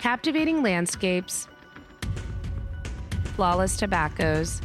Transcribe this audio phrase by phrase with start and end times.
[0.00, 1.46] captivating landscapes,
[3.34, 4.62] flawless tobaccos,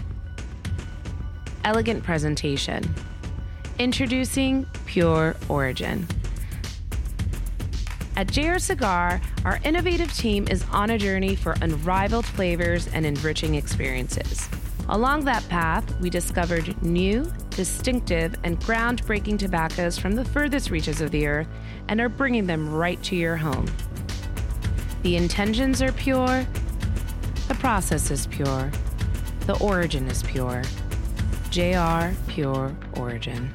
[1.66, 2.82] elegant presentation.
[3.78, 6.08] Introducing Pure Origin.
[8.16, 13.56] At JR Cigar, our innovative team is on a journey for unrivaled flavors and enriching
[13.56, 14.48] experiences.
[14.88, 21.12] Along that path, we discovered new, distinctive, and groundbreaking tobaccos from the furthest reaches of
[21.12, 21.48] the earth
[21.90, 23.68] and are bringing them right to your home.
[25.06, 26.48] The intentions are pure,
[27.48, 28.72] the process is pure,
[29.42, 30.64] the origin is pure.
[31.52, 33.54] JR Pure Origin.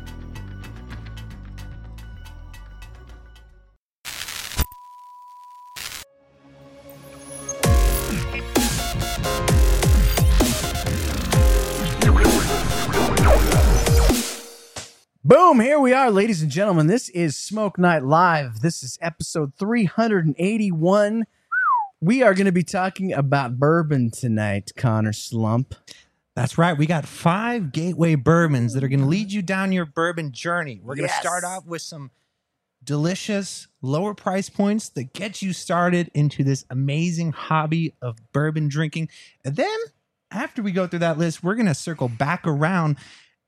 [15.25, 16.87] Boom, here we are, ladies and gentlemen.
[16.87, 18.61] This is Smoke Night Live.
[18.61, 21.27] This is episode 381.
[22.03, 25.75] We are going to be talking about bourbon tonight, Conner Slump.
[26.35, 26.77] That's right.
[26.77, 29.11] We got five gateway bourbons that are going to mm-hmm.
[29.11, 30.81] lead you down your bourbon journey.
[30.83, 31.21] We're going to Yes.
[31.21, 32.11] start off with some
[32.83, 39.11] delicious lower price points that get you started into this amazing hobby of bourbon drinking.
[39.45, 39.79] And then
[40.31, 42.97] after we go through that list, we're going to circle back around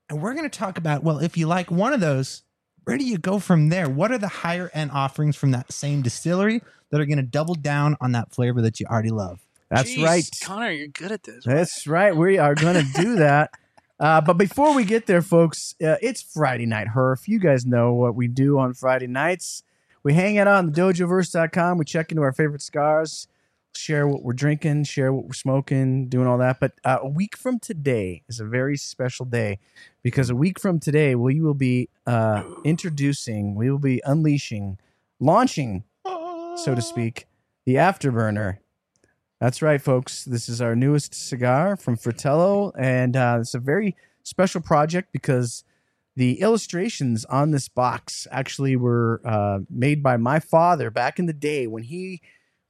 [0.09, 2.43] and we're going to talk about well, if you like one of those,
[2.85, 3.89] where do you go from there?
[3.89, 7.55] What are the higher end offerings from that same distillery that are going to double
[7.55, 9.39] down on that flavor that you already love?
[9.69, 10.29] That's Jeez, right.
[10.43, 10.71] Conner.
[10.71, 11.43] You're good at this.
[11.45, 12.15] That's right.
[12.15, 13.51] We are going to do that.
[13.99, 17.27] Uh, but before we get there, folks, uh, it's Friday night, Herf.
[17.27, 19.63] You guys know what we do on Friday nights.
[20.03, 21.77] We hang out on the dojoverse.com.
[21.77, 23.27] We check into our favorite cigars,
[23.75, 26.59] share what we're drinking, share what we're smoking, doing all that.
[26.59, 29.59] But uh, a week from today is a very special day
[30.01, 34.77] because a week from today, we will be uh, introducing, we will be unleashing,
[35.19, 37.27] launching, so to speak,
[37.65, 38.57] the Afterburner.
[39.39, 40.23] That's right, folks.
[40.23, 45.63] This is our newest cigar from Fratello, and uh, it's a very special project because
[46.15, 51.33] the illustrations on this box actually were uh, made by my father back in the
[51.33, 52.21] day when he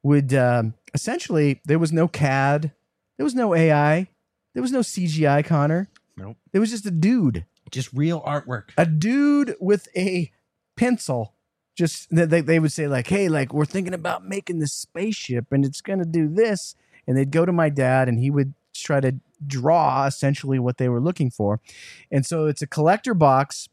[0.04, 2.72] would um essentially there was no CAD,
[3.18, 4.08] there was no AI,
[4.54, 5.44] there was no CGI.
[5.46, 6.38] Conner, Nope.
[6.54, 8.66] It was just a dude, Just real artwork.
[8.78, 10.32] a dude with a
[10.78, 11.34] pencil.
[11.76, 15.52] Just they, they they would say like, "Hey, like we're thinking about making this spaceship,
[15.52, 16.76] and it's gonna do this."
[17.08, 19.16] And they'd go to my dad, and he would try to
[19.46, 21.60] draw essentially what they were looking for.
[22.12, 23.68] And so it's a collector box.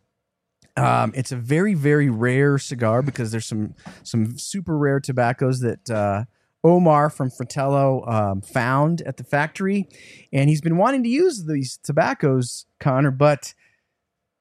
[0.80, 5.90] Um, it's a very very rare cigar because there's some some super rare tobaccos that
[5.90, 6.24] uh,
[6.64, 9.88] Omar from Fratello um, found at the factory,
[10.32, 13.54] and he's been wanting to use these tobaccos, Conner, but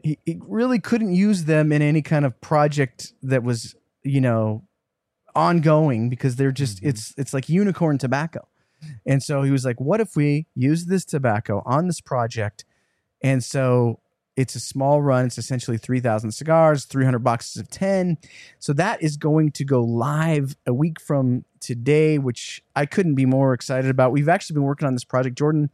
[0.03, 4.63] he, he really couldn't use them in any kind of project that was you know
[5.35, 6.89] ongoing because they're just Mhm.
[6.89, 8.47] it's it's like unicorn tobacco.
[9.05, 12.65] And so he was like what if we use this tobacco on this project?
[13.21, 13.99] And so
[14.39, 18.17] it's a small run it's essentially 3000 cigars 300 boxes of 10
[18.59, 23.25] so that is going to go live a week from today which i couldn't be
[23.25, 25.69] more excited about we've actually been working on this project jordan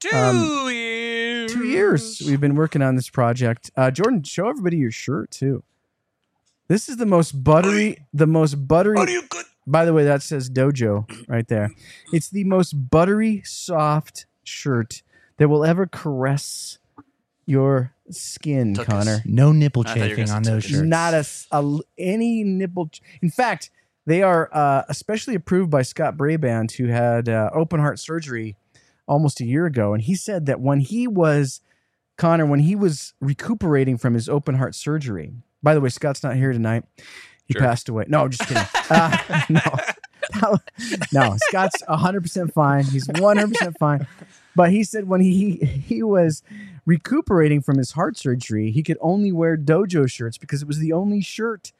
[0.00, 1.52] Two Um, years.
[1.52, 3.70] two years we've been working on this project.
[3.76, 5.62] Uh, Jordan, show everybody your shirt too.
[6.68, 8.98] This is the most buttery, the most buttery.
[8.98, 9.46] Are you good?
[9.66, 11.70] By the way, that says Dojo right there.
[12.12, 15.02] It's the most buttery, soft shirt
[15.38, 16.78] that will ever caress
[17.46, 18.84] your skin, Tuckus.
[18.86, 19.22] Conner.
[19.24, 20.70] No nipple I thought you were chafing gonna on say those tuckus.
[20.70, 20.82] shirts.
[20.88, 22.88] Not a, s- a l- any nipple.
[22.88, 23.70] ch- In fact,
[24.04, 28.56] they are uh, especially approved by Scott Brabant, who had uh, open heart surgery
[29.08, 31.60] almost a year ago, and he said that when he was
[32.18, 35.32] Conner, when he was recuperating from his open heart surgery.
[35.62, 36.84] By the way, Scott's not here tonight.
[37.44, 37.62] He Sure.
[37.62, 38.04] passed away.
[38.08, 38.62] No, just kidding.
[38.88, 40.56] Uh, no,
[41.12, 42.84] no, Scott's 100% fine.
[42.84, 44.06] He's 100% fine.
[44.54, 46.42] But he said when he he was
[46.86, 50.92] recuperating from his heart surgery, he could only wear dojo shirts because it was the
[50.92, 51.72] only shirt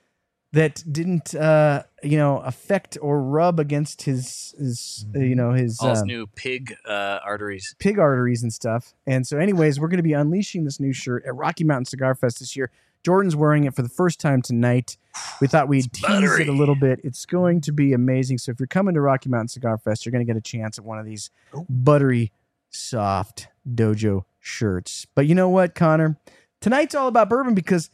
[0.53, 5.79] that didn't uh you know affect or rub against his his uh, you know his
[5.81, 7.75] All his um, new pig uh, arteries.
[7.79, 8.95] pig arteries and stuff.
[9.07, 12.15] And so, anyways, we're going to be unleashing this new shirt at Rocky Mountain Cigar
[12.15, 12.71] Fest this year.
[13.05, 14.97] Jordan's wearing it for the first time tonight.
[15.41, 17.01] We thought we'd It's tease it a little bit.
[17.05, 18.39] It's going to be amazing.
[18.39, 20.79] So, if you're coming to Rocky Mountain Cigar Fest, you're going to get a chance
[20.79, 21.67] at one of these Oh.
[21.69, 22.33] buttery,
[22.71, 25.07] soft dojo shirts.
[25.15, 26.19] But you know what, Conner?
[26.61, 27.91] Tonight's all about bourbon because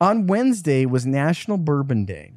[0.00, 2.32] on Wednesday was National Bourbon Day.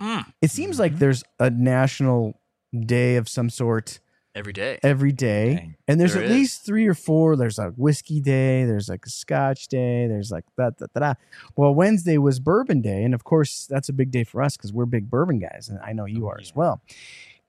[0.00, 2.40] Mm, It seems like there's a national
[2.86, 4.00] day of some sort
[4.34, 4.78] every day.
[4.82, 5.52] every day.
[5.54, 5.76] Okay.
[5.88, 6.36] And there's There at is.
[6.36, 7.36] least three or four.
[7.36, 8.64] There's a whiskey day.
[8.64, 10.06] There's like a scotch day.
[10.06, 11.18] There's like that, that, that.
[11.56, 13.02] Well, Wednesday was bourbon day.
[13.04, 15.68] And of course, that's a big day for us because we're big bourbon guys.
[15.68, 16.80] And I know you are as well.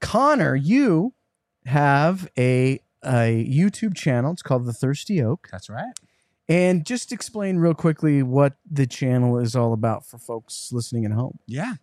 [0.01, 1.13] Conner, you
[1.66, 4.31] have a a YouTube channel.
[4.31, 5.48] It's called The Thirsty Oak.
[5.51, 5.94] That's right.
[6.50, 11.12] And just explain real quickly what the channel is all about for folks listening at
[11.12, 11.39] home.
[11.48, 11.75] Yeah.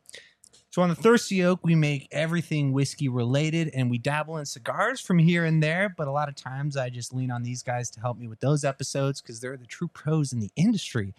[0.71, 5.01] So on the Thirsty Oak, we make everything whiskey related and we dabble in cigars
[5.01, 5.89] from here and there.
[5.97, 8.41] But a lot of times I just lean on these guys to help me with
[8.41, 11.15] those episodes because they're the true pros in the industry.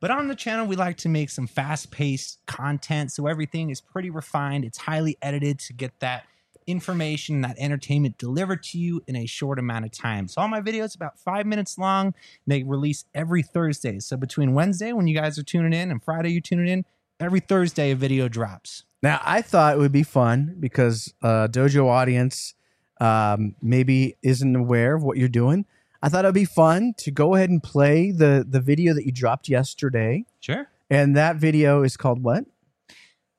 [0.00, 3.12] But on the channel, we like to make some fast paced content.
[3.12, 6.24] So everything is pretty refined, it's highly edited to get that
[6.68, 10.28] information, that entertainment delivered to you in a short amount of time.
[10.28, 12.14] So all my videos about five minutes long.
[12.46, 13.98] They release every Thursday.
[13.98, 16.84] So between Wednesday, when you guys are tuning in, and Friday, you tuning in,
[17.18, 18.84] every Thursday a video drops.
[19.02, 22.54] Now, I thought it would be fun because uh, Dojo audience
[23.00, 25.64] um, maybe isn't aware of what you're doing.
[26.02, 29.10] I thought it'd be fun to go ahead and play the the video that you
[29.12, 30.68] dropped yesterday, Sure.
[30.90, 32.44] and that video is called what?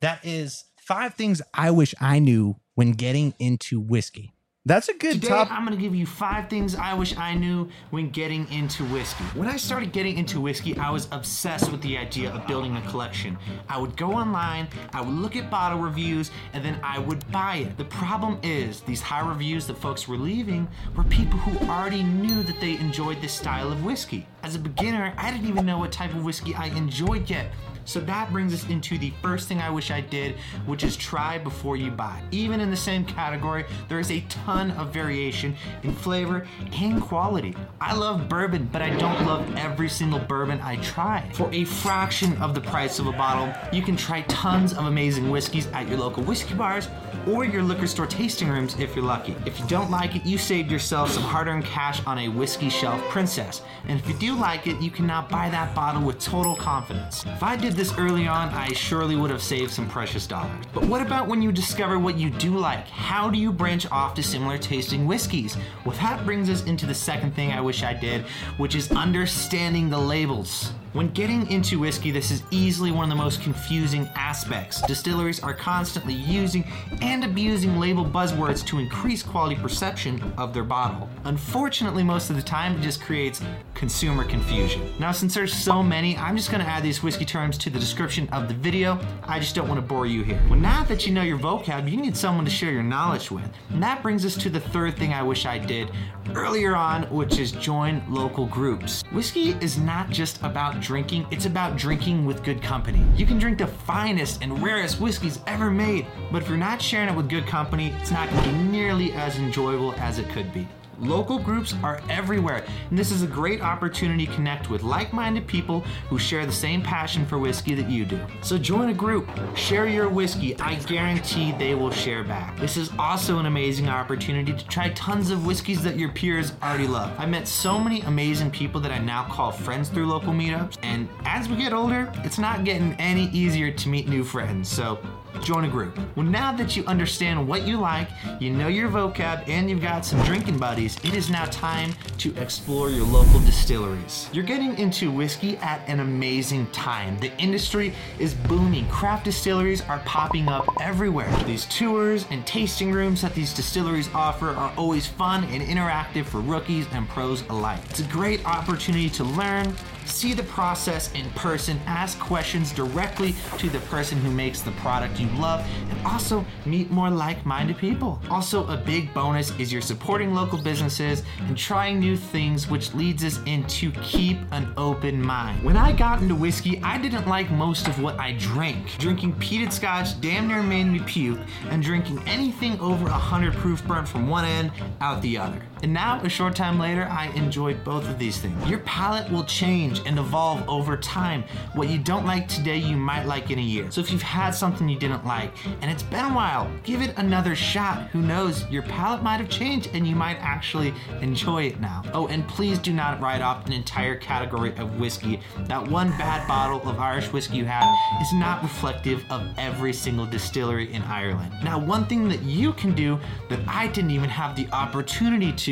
[0.02, 4.34] That is five things I wish I knew when getting into whiskey.
[4.66, 5.52] That's a good Today, top.
[5.52, 9.24] I'm going to give you five things I wish I knew when getting into whiskey.
[9.36, 12.82] When I started getting into whiskey, I was obsessed with the idea of building a
[12.90, 13.38] collection.
[13.70, 17.58] I would go online, I would look at bottle reviews, and then I would buy
[17.58, 17.78] it.
[17.78, 22.42] The problem is, these high reviews that folks were leaving were people who already knew
[22.44, 24.28] that they enjoyed this style of whiskey.
[24.42, 27.52] As a beginner, I didn't even know what type of whiskey I enjoyed yet.
[27.90, 30.36] So that brings us into the first thing I wish I did,
[30.68, 32.22] which is try before you buy.
[32.30, 37.56] Even in the same category, there is a ton of variation in flavor and quality.
[37.82, 41.28] I love bourbon, but I don't love every single bourbon I try.
[41.34, 45.32] For a fraction of the price of a bottle, you can try tons of amazing
[45.32, 46.90] whiskeys at your local whiskey bars
[47.28, 49.36] or your liquor store tasting rooms if you're lucky.
[49.48, 52.70] If you don't like it, you saved yourself some hard earned cash on a whiskey
[52.70, 53.64] shelf princess.
[53.88, 57.26] And if you do like it, you can now buy that bottle with total confidence.
[57.26, 60.66] If I did this early on, I surely would have saved some precious dollars.
[60.74, 62.86] But what about when you discover what you do like?
[62.90, 65.56] How do you branch off to similar tasting whiskeys?
[65.86, 68.26] Well, that brings us into the second thing I wish I did,
[68.58, 70.74] which is understanding the labels.
[70.94, 74.82] When getting into whiskey, this is easily one of the most confusing aspects.
[74.82, 76.66] Distilleries are constantly using
[77.04, 81.08] and abusing label buzzwords to increase quality perception of their bottle.
[81.26, 83.40] Unfortunately, most of the time, it just creates
[83.76, 84.92] consumer confusion.
[84.98, 88.28] Now, since there's so many, I'm just gonna add these whiskey terms to the description
[88.30, 89.00] of the video.
[89.26, 90.42] I just don't wanna bore you here.
[90.50, 93.48] Well, now that you know your vocab, you need someone to share your knowledge with.
[93.70, 95.92] And that brings us to the third thing I wish I did
[96.34, 99.04] earlier on, which is join local groups.
[99.12, 103.04] Whiskey is not just about drinking, it's about drinking with good company.
[103.16, 107.10] You can drink the finest and rarest whiskeys ever made, but if you're not sharing
[107.10, 110.68] it with good company, it's not nearly as enjoyable as it could be.
[111.02, 115.48] Local groups are everywhere, and this is a great opportunity to connect with like minded
[115.48, 118.20] people who share the same passion for whiskey that you do.
[118.42, 120.60] So join a group, share your whiskey.
[120.60, 122.60] I guarantee they will share back.
[122.60, 126.88] This is also an amazing opportunity to try tons of whiskeys that your peers already
[126.88, 127.14] love.
[127.18, 131.08] I met so many amazing people that I now call friends through local meetups, and
[131.24, 134.68] as we get older, it's not getting any easier to meet new friends.
[134.68, 135.00] So
[135.44, 135.98] join a group.
[136.16, 138.10] Well, now that you understand what you like,
[138.40, 142.36] you know your vocab, and you've got some drinking buddies, it is now time to
[142.38, 144.30] explore your local distilleries.
[144.34, 147.18] You're getting into whiskey at an amazing time.
[147.20, 148.88] The industry is booming.
[148.90, 151.32] Craft distilleries are popping up everywhere.
[151.46, 156.40] These tours and tasting rooms that these distilleries offer are always fun and interactive for
[156.40, 157.80] rookies and pros alike.
[157.90, 159.76] It's a great opportunity to learn,
[160.10, 165.20] see the process in person, ask questions directly to the person who makes the product
[165.20, 168.22] you love, and also meet more like minded people.
[168.30, 173.24] Also, a big bonus is you're supporting local businesses and trying new things, which leads
[173.24, 175.64] us into keep an open mind.
[175.64, 178.98] When I got into whiskey, I didn't like most of what I drank.
[178.98, 181.40] Drinking peated scotch damn near made me puke,
[181.70, 185.62] and drinking anything over 100 proof burnt from one end out the other.
[185.82, 188.70] And now, a short time later, I enjoy both of these things.
[188.70, 191.44] Your palate will change and evolve over time.
[191.74, 193.90] What you don't like today, you might like in a year.
[193.90, 197.14] So if you've had something you didn't like and it's been a while, give it
[197.18, 198.10] another shot.
[198.10, 198.70] Who knows?
[198.70, 202.04] Your palate might have changed and you might actually enjoy it now.
[202.14, 205.40] Oh, and please do not write off an entire category of whiskey.
[205.60, 207.88] That one bad bottle of Irish whiskey you had
[208.22, 211.54] is not reflective of every single distillery in Ireland.
[211.64, 213.20] Now, one thing that you can do
[213.50, 215.69] that I didn't even have the opportunity to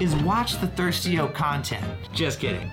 [0.00, 1.84] is watch the Thirsty Oak content.
[2.12, 2.70] Just kidding.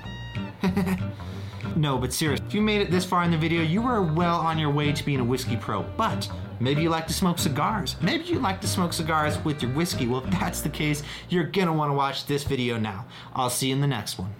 [1.75, 4.39] no, but seriously, if you made it this far in the video, you are well
[4.39, 5.83] on your way to being a whiskey pro.
[5.97, 6.29] But
[6.59, 7.95] maybe you like to smoke cigars.
[8.01, 10.07] Maybe you like to smoke cigars with your whiskey.
[10.07, 13.05] Well, if that's the case, you're gonna want to watch this video now.
[13.33, 14.33] I'll see you in the next one.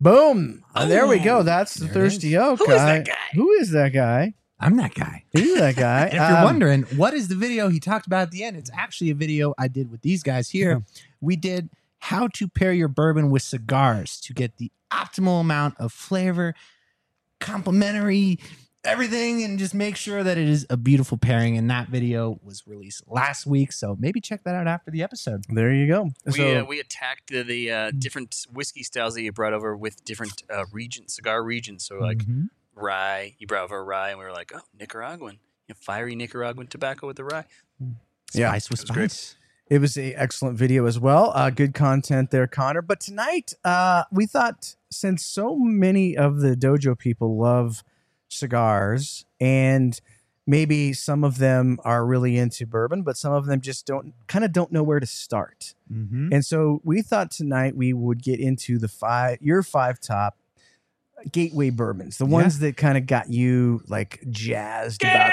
[0.00, 0.62] Boom.
[0.74, 1.42] Uh, there we go.
[1.42, 2.98] That's the Thirsty Oak Who is guy.
[2.98, 3.26] that guy?
[3.34, 4.34] Who is that guy?
[4.64, 5.24] I'm that guy.
[5.32, 6.06] He's that guy.
[6.12, 8.56] If you're Um, wondering, what is the video he talked about at the end?
[8.56, 10.82] It's actually a video I did with these guys here.
[11.20, 11.68] We did
[11.98, 16.54] how to pair your bourbon with cigars to get the optimal amount of flavor,
[17.40, 18.38] complementary,
[18.84, 21.56] everything, and just make sure that it is a beautiful pairing.
[21.56, 23.72] And that video was released last week.
[23.72, 25.44] So maybe check that out after the episode.
[25.48, 26.10] there you go.
[26.26, 29.76] We, so uh, we attacked the, the uh, different whiskey styles that you brought over
[29.76, 31.84] with different uh, regions, cigar regions.
[31.84, 32.48] So like Mhm.
[32.74, 35.38] Rye, you brought over rye, and we were like, oh, Nicaraguan,
[35.68, 37.44] you know, fiery Nicaraguan tobacco with the rye.
[38.32, 39.36] Yeah, spice with it was great.
[39.70, 41.32] It was a excellent video as well.
[41.34, 42.82] Uh, good content there, Conner.
[42.82, 47.82] But tonight, uh, we thought since so many of the dojo people love
[48.28, 49.98] cigars, and
[50.46, 54.44] maybe some of them are really into bourbon, but some of them just don't kind
[54.44, 55.74] of don't know where to start.
[55.90, 56.28] Mhm.
[56.30, 60.36] And so we thought tonight we would get into the five your five top
[61.32, 65.32] gateway bourbons, the ones that kind of got you like jazzed about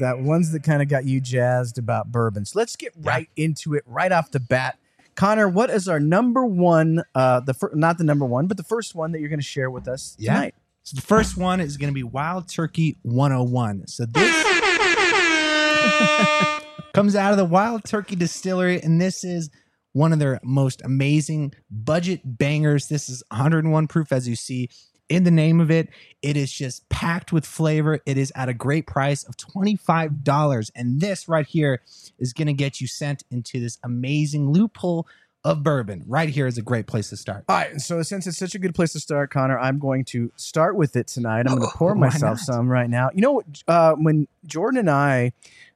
[0.00, 2.54] that ones that kind of got you jazzed about bourbons.
[2.54, 4.78] Let's get right into it right off the bat.
[5.14, 7.02] Conner, what is our number one?
[7.14, 9.44] Uh, the fir- not the number one, but the first one that you're going to
[9.44, 10.34] share with us Yeah.
[10.34, 10.54] tonight.
[10.84, 13.88] So the first one is going to be Wild Turkey 101.
[13.88, 14.44] So this
[16.94, 19.50] comes out of the Wild Turkey Distillery, and this is
[19.92, 22.88] one of their most amazing budget bangers.
[22.88, 24.68] This is 101 proof, as you see
[25.10, 25.88] in the name of it.
[26.22, 28.00] It is just packed with flavor.
[28.06, 30.70] It is at a great price of $25.
[30.74, 31.82] And this right here
[32.18, 35.06] is going to get you sent into this amazing loophole
[35.42, 36.04] of bourbon.
[36.06, 37.44] Right here is a great place to start.
[37.48, 40.30] All right, so since it's such a good place to start, Conner, I'm going to
[40.36, 41.40] start with it tonight.
[41.40, 42.40] I'm going to pour myself not?
[42.40, 43.10] some right now.
[43.14, 45.32] You know, uh, when Jordan and I,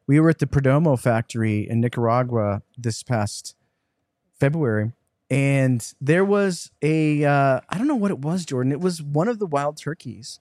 [0.06, 3.56] we were at the Perdomo factory in Nicaragua this past
[4.44, 4.92] February,
[5.30, 8.72] and there was a uh, I don't know what it was, Jordan.
[8.72, 10.38] It was one of the wild turkeys,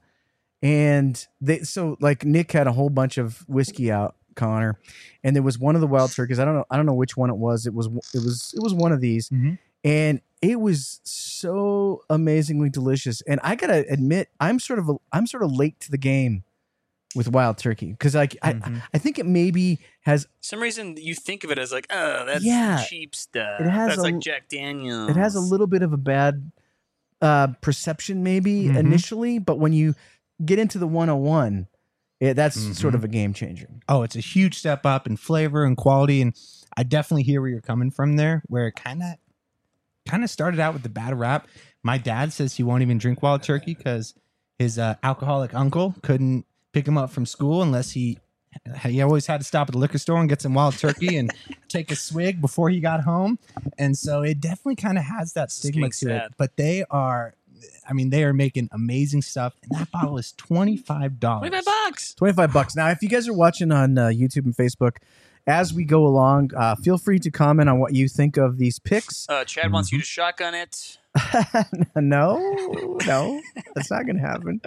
[0.62, 4.78] and they so like Nick had a whole bunch of whiskey out, Conner,
[5.24, 6.40] and there was one of the wild turkeys.
[6.40, 6.66] I don't know.
[6.70, 7.66] I don't know which one it was.
[7.66, 9.58] It was it was it was one of these Mhm.
[9.84, 13.22] and it was so amazingly delicious.
[13.22, 16.44] And I gotta admit, I'm sort of a, I'm sort of late to the game
[17.16, 18.76] with wild turkey because like Mhm.
[18.78, 22.26] I I think it maybe has some reason you think of it as like, oh,
[22.26, 22.84] that's Yeah.
[22.84, 23.62] cheap stuff.
[23.62, 25.10] It has that's a- like Jack Daniels.
[25.10, 26.52] it has a little bit of a bad
[27.22, 28.78] uh, perception maybe Mhm.
[28.78, 29.96] initially, but when you
[30.44, 31.68] get into the 101,
[32.20, 32.76] it, that's Mhm.
[32.76, 33.70] sort of a game changer.
[33.88, 36.22] oh, it's a huge step up in flavor and quality.
[36.22, 36.34] And
[36.76, 39.16] I definitely hear where you're coming from there, where it kind of
[40.06, 41.48] kind of started out with the bad rap.
[41.82, 44.14] My dad says he won't even drink wild turkey because
[44.60, 48.18] his uh, alcoholic uncle couldn't pick him up from school unless he
[48.86, 51.32] he always had to stop at the liquor store and get some wild turkey and
[51.70, 53.40] take a swig before he got home.
[53.80, 56.34] And so it definitely kind of has that stigma getting to it.
[56.38, 57.34] But they are,
[57.90, 59.56] I mean, they are making amazing stuff.
[59.64, 61.50] And that bottle is twenty five dollars.
[61.50, 62.14] 25 bucks.
[62.14, 62.76] 25 bucks.
[62.76, 64.98] Now, if you guys are watching on uh, YouTube and Facebook,
[65.48, 68.78] as we go along, uh, feel free to comment on what you think of these
[68.80, 69.28] picks.
[69.28, 71.00] Uh, Chad wants you to shotgun it.
[71.96, 73.42] no, no,
[73.76, 74.60] that's not going to happen.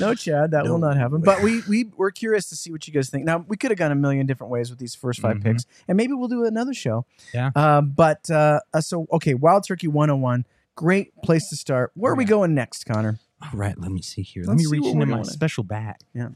[0.00, 1.20] No, Chad, that will not happen.
[1.20, 3.24] But we we we're curious to see what you guys think.
[3.24, 5.42] Now, we could have gone a million different ways with these first 5 Mhm.
[5.44, 7.06] picks, and maybe we'll do another show.
[7.32, 7.50] Yeah.
[7.54, 11.92] Um, but uh, uh, so okay, Wild Turkey 101, great place to start.
[11.94, 13.18] Where are we going next, Conner?
[13.42, 14.42] All right, let me see here.
[14.46, 15.96] Let's let me reach into my special bag.
[16.14, 16.28] Yeah.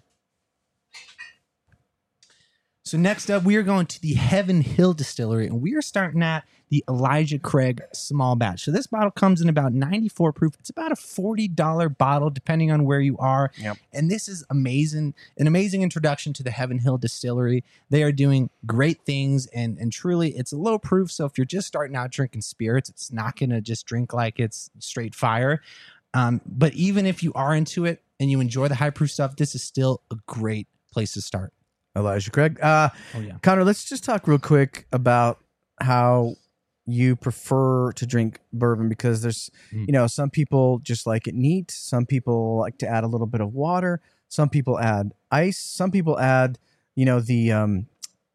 [2.89, 6.23] So next up, we are going to the Heaven Hill Distillery, and we are starting
[6.23, 8.65] at the Elijah Craig Small Batch.
[8.65, 10.55] So this bottle comes in about 94 proof.
[10.59, 13.53] It's about a $40 bottle, depending on where you are.
[13.59, 13.77] Yep.
[13.93, 17.63] And this is amazing, an amazing introduction to the Heaven Hill Distillery.
[17.91, 21.13] They are doing great things, and and truly, it's a low proof.
[21.13, 24.71] So if you're just starting out drinking spirits, it's not gonna just drink like it's
[24.79, 25.61] straight fire.
[26.15, 29.37] Um, but even if you are into it and you enjoy the high proof stuff,
[29.37, 31.53] this is still a great place to start.
[31.99, 32.59] Elijah Craig.
[32.63, 33.39] Uh, Oh yeah.
[33.43, 35.39] Conner, let's just talk real quick about
[35.81, 36.35] how
[36.87, 39.87] you prefer to drink bourbon because there's, Mm.
[39.89, 41.71] you know, some people just like it neat.
[41.71, 44.01] Some people like to add a little bit of water.
[44.29, 45.59] Some people add ice.
[45.59, 46.59] Some people add,
[46.97, 47.87] you know, the um,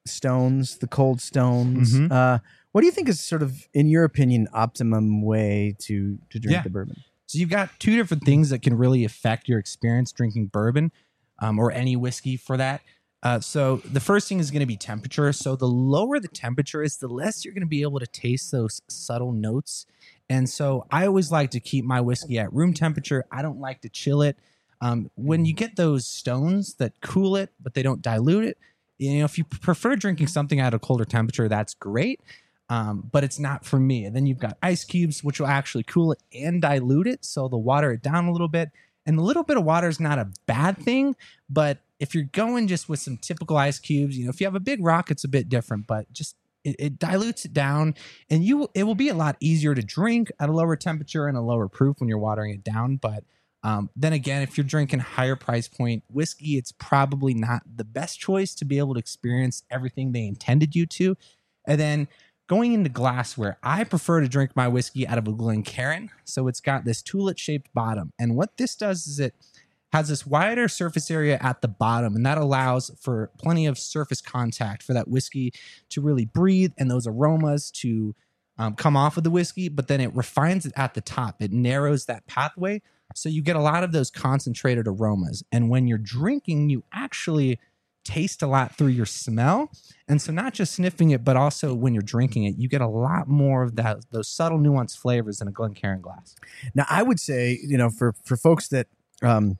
[0.06, 1.94] stones, the cold stones.
[1.94, 2.12] Mhm.
[2.12, 2.40] Uh,
[2.72, 6.58] what do you think is sort of, in your opinion, optimum way to to drink
[6.58, 6.62] Yeah.
[6.64, 6.98] the bourbon?
[7.26, 10.92] So you've got two different things that can really affect your experience drinking bourbon,
[11.40, 12.82] um, or any whiskey for that.
[13.24, 15.32] Uh, so the first thing is going to be temperature.
[15.32, 18.52] So the lower the temperature is, the less you're going to be able to taste
[18.52, 19.86] those subtle notes.
[20.30, 23.26] And so I always like to keep my whiskey at room temperature.
[23.32, 24.38] I don't like to chill it.
[24.82, 28.58] Um, when you get those stones that cool it, but they don't dilute it,
[28.98, 32.20] you know, if you prefer drinking something at a colder temperature, that's great.
[32.70, 34.06] Um, but it's not for me.
[34.06, 37.24] And then you've got ice cubes, which will actually cool it and dilute it.
[37.24, 38.70] So they'll water it down a little bit.
[39.06, 41.16] And a little bit of water is not a bad thing,
[41.50, 44.56] but if you're going just with some typical ice cubes, you know, if you have
[44.56, 47.96] a big rock, it's a bit different, but just it, it dilutes it down
[48.30, 51.38] and you it will be a lot easier to drink at a lower temperature and
[51.38, 52.98] a lower proof when you're watering it down.
[52.98, 53.24] But
[53.64, 58.20] um, then again, if you're drinking higher price point whiskey, it's probably not the best
[58.20, 61.16] choice to be able to experience everything they intended you to.
[61.66, 62.10] And then
[62.48, 66.10] going into glassware, I prefer to drink my whiskey out of a Glencairn.
[66.26, 68.12] So it's got this tulip shaped bottom.
[68.20, 69.36] And what this does is it
[69.94, 74.22] has this wider surface area at the bottom, and that allows for plenty of surface
[74.22, 75.54] contact for that whiskey
[75.90, 78.16] to really breathe and those aromas to
[78.58, 79.70] um, come off of the whiskey.
[79.70, 82.82] But then it refines it at the top, it narrows that pathway.
[83.14, 85.44] So you get a lot of those concentrated aromas.
[85.52, 87.60] And when you're drinking, you actually
[88.04, 89.72] taste a lot through your smell.
[90.08, 92.88] And so not just sniffing it, but also when you're drinking it, you get a
[92.88, 96.36] lot more of that those subtle nuanced flavors in a Glencairn glass.
[96.74, 98.88] Now, I would say, you know, for for folks that
[99.22, 99.60] um,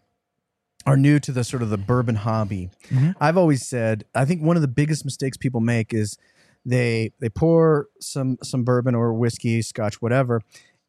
[0.86, 3.16] are new to the sort of the bourbon hobby, Mhm.
[3.22, 6.18] I've always said I think one of the biggest mistakes people make is
[6.66, 10.42] they they pour some some bourbon or whiskey, scotch, whatever,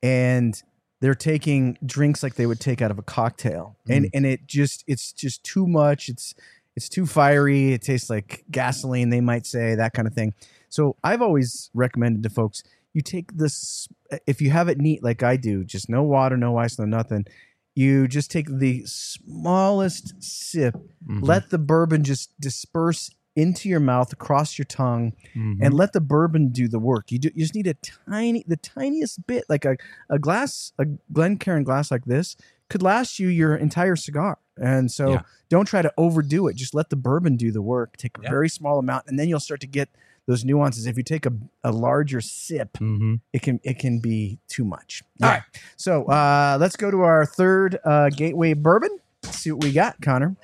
[0.03, 0.61] and
[1.01, 4.85] they're taking drinks like they would take out of a cocktail, and and it just
[4.87, 6.09] it's just too much.
[6.09, 6.35] It's
[6.77, 7.73] it's too fiery.
[7.73, 9.11] It tastes like gasoline.
[9.11, 10.35] They might say that kind of thing.
[10.69, 13.89] So I've always recommended to folks you take this
[14.27, 17.27] if you have it neat like I do, just no water, no ice, no nothing.
[17.75, 20.77] You just take the smallest sip,
[21.09, 25.59] let the bourbon just disperse into your mouth, across your tongue, Mhm.
[25.61, 27.11] and let the bourbon do the work.
[27.11, 29.77] You, do, you just need a tiny, the tiniest bit, like a,
[30.09, 32.37] a glass, a Glencairn glass like this
[32.71, 34.39] could last you your entire cigar.
[34.57, 35.23] And so Yeah.
[35.51, 36.55] don't try to overdo it.
[36.57, 37.97] Just let the bourbon do the work.
[37.97, 38.31] Take a Yeah.
[38.31, 39.89] very small amount, and then you'll start to get
[40.27, 40.87] those nuances.
[40.87, 43.21] If you take a, a larger sip, Mhm.
[43.33, 45.03] it can it can be too much.
[45.19, 45.27] Yeah.
[45.27, 45.43] All right.
[45.77, 48.99] So uh, let's go to our third uh, gateway bourbon.
[49.23, 50.37] Let's see what we got, Conner.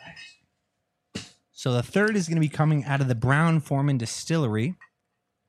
[1.53, 4.77] So the third is going to be coming out of the Brown-Forman Distillery.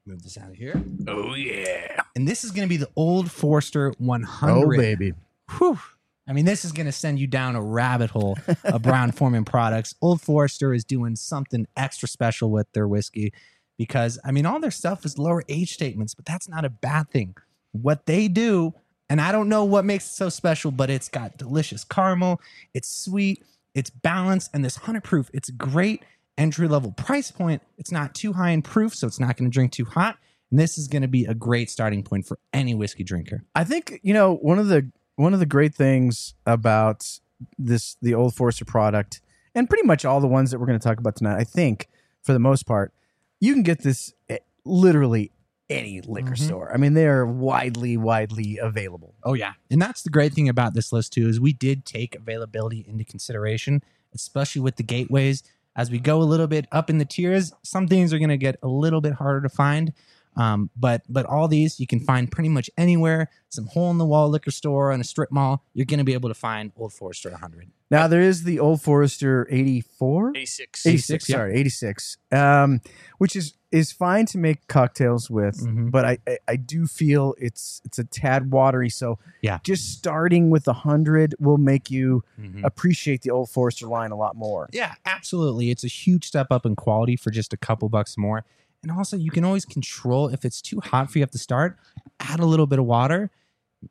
[0.05, 0.81] Move this out of here.
[1.07, 2.01] Oh yeah.
[2.15, 4.51] And this is going to be the Old Forester 100.
[4.51, 5.13] Oh baby.
[5.57, 5.79] Whew.
[6.27, 9.95] I mean, this is going to send you down a rabbit hole of Brown-Forman products.
[10.01, 13.33] Old Forester is doing something extra special with their whiskey
[13.81, 17.09] because, I mean, all their stuff is lower age statements, but that's not a bad
[17.09, 17.35] thing.
[17.71, 18.75] What they do,
[19.09, 22.39] and I don't know what makes it so special, but it's got delicious caramel,
[22.75, 26.03] it's sweet, it's balanced, and this 100 proof, it's great
[26.37, 27.63] entry level price point.
[27.79, 30.19] It's not too high in proof, so it's not going to drink too hot.
[30.51, 33.43] And this is going to be a great starting point for any whiskey drinker.
[33.55, 37.19] I think you know one of the one of the great things about
[37.57, 39.21] this the Old Forester product,
[39.55, 41.39] and pretty much all the ones that we're going to talk about tonight.
[41.39, 41.89] I think
[42.21, 42.93] for the most part,
[43.41, 45.31] you can get this at literally
[45.69, 46.45] any liquor Mhm.
[46.45, 46.73] store.
[46.73, 49.15] I mean, they are widely widely available.
[49.23, 49.53] Oh yeah.
[49.69, 53.03] And that's the great thing about this list too is we did take availability into
[53.05, 53.81] consideration,
[54.13, 55.43] especially with the gateways.
[55.75, 58.37] As we go a little bit up in the tiers, some things are going to
[58.37, 59.93] get a little bit harder to find.
[60.35, 63.29] Um, but but all these you can find pretty much anywhere.
[63.49, 66.13] Some hole in the wall liquor store and a strip mall, you're going to be
[66.13, 67.69] able to find Old Forester 100.
[67.89, 70.31] Now there is the Old Forester 84.
[70.37, 70.85] 86.
[70.87, 71.35] 86 yeah.
[71.35, 72.79] sorry 86 um
[73.17, 75.91] which is is fine to make cocktails with Mhm.
[75.91, 79.59] but I, I i do feel it's it's a tad watery so Yeah.
[79.63, 82.63] just starting with a hundred will make you Mhm.
[82.63, 85.69] appreciate the old forester line a lot more Yeah, absolutely.
[85.71, 88.45] It's a huge step up in quality for just a couple bucks more.
[88.83, 91.77] And also, you can always control if it's too hot for you at the start,
[92.19, 93.29] add a little bit of water.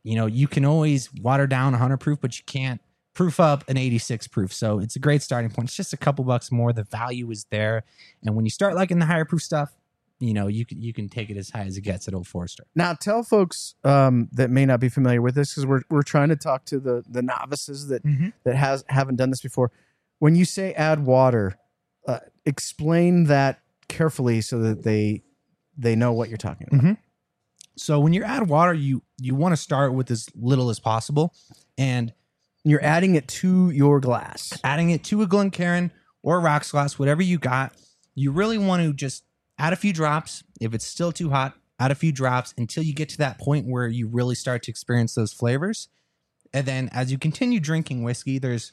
[0.03, 2.81] You know, you can always water down 100 proof, but you can't
[3.15, 4.53] proof up an 86 proof.
[4.53, 5.69] So it's a great starting point.
[5.69, 6.73] It's just a couple bucks more.
[6.73, 7.85] The value is there.
[8.25, 9.77] And when you start liking the higher proof stuff,
[10.21, 12.27] you know, you can, you can take it as high as it gets at Old
[12.29, 12.65] Forester.
[12.75, 16.29] now tell folks um that may not be familiar with this because we're, we're trying
[16.29, 18.03] to talk to the the novices that
[18.45, 19.71] that has haven't done this before
[20.19, 21.57] when you say add water
[22.07, 25.23] uh, explain that carefully so that they
[25.77, 26.97] they know what you're talking about Mhm.
[27.77, 31.35] So when you add water, you you want to start with as little as possible.
[31.79, 32.13] And
[32.65, 35.91] you're adding it to your glass adding it to a Glencairn
[36.23, 37.73] or a rocks glass, whatever you got,
[38.15, 39.25] you really want to just
[39.59, 40.45] add a few drops.
[40.61, 43.67] If it's still too hot, add a few drops until you get to that point
[43.67, 45.89] where you really start to experience those flavors.
[46.53, 48.73] And then as you continue drinking whiskey, there's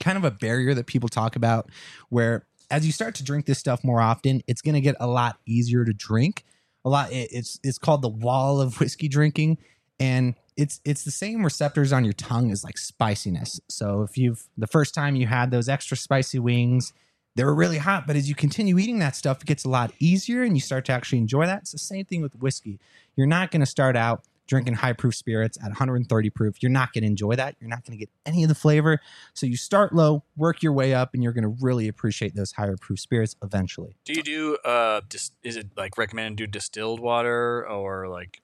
[0.00, 1.68] kind of a barrier that people talk about
[2.08, 5.06] where as you start to drink this stuff more often, it's going to get a
[5.06, 6.44] lot easier to drink.
[6.84, 9.58] A lot it- it's it's called the wall of whiskey drinking
[10.00, 13.60] and it's it's the same receptors on your tongue as like spiciness.
[13.68, 16.92] So if you've the first time you had those extra spicy wings,
[17.36, 19.92] they were really hot, but as you continue eating that stuff, it gets a lot
[20.00, 21.60] easier and you start to actually enjoy that.
[21.62, 22.80] It's the same thing with whiskey.
[23.16, 26.62] You're not going to start out drinking high proof spirits at 130 proof.
[26.62, 27.56] You're not going to enjoy that.
[27.60, 29.00] You're not going to get any of the flavor.
[29.34, 32.52] So you start low, work your way up, and you're going to really appreciate those
[32.52, 33.96] higher proof spirits eventually.
[34.04, 38.40] Do you do uh dis- is it like recommended to do distilled water or like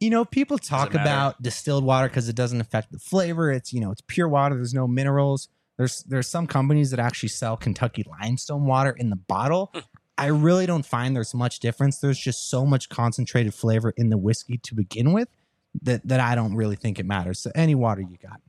[0.00, 3.50] You know, people talk about distilled water because it doesn't affect the flavor.
[3.50, 4.54] It's you know, it's pure water.
[4.54, 5.48] There's no minerals.
[5.76, 9.72] There's there's some companies that actually sell Kentucky limestone water in the bottle.
[10.16, 11.98] I really don't find there's much difference.
[11.98, 15.28] There's just so much concentrated flavor in the whiskey to begin with
[15.82, 17.40] that that I don't really think it matters.
[17.40, 18.40] So any water you got.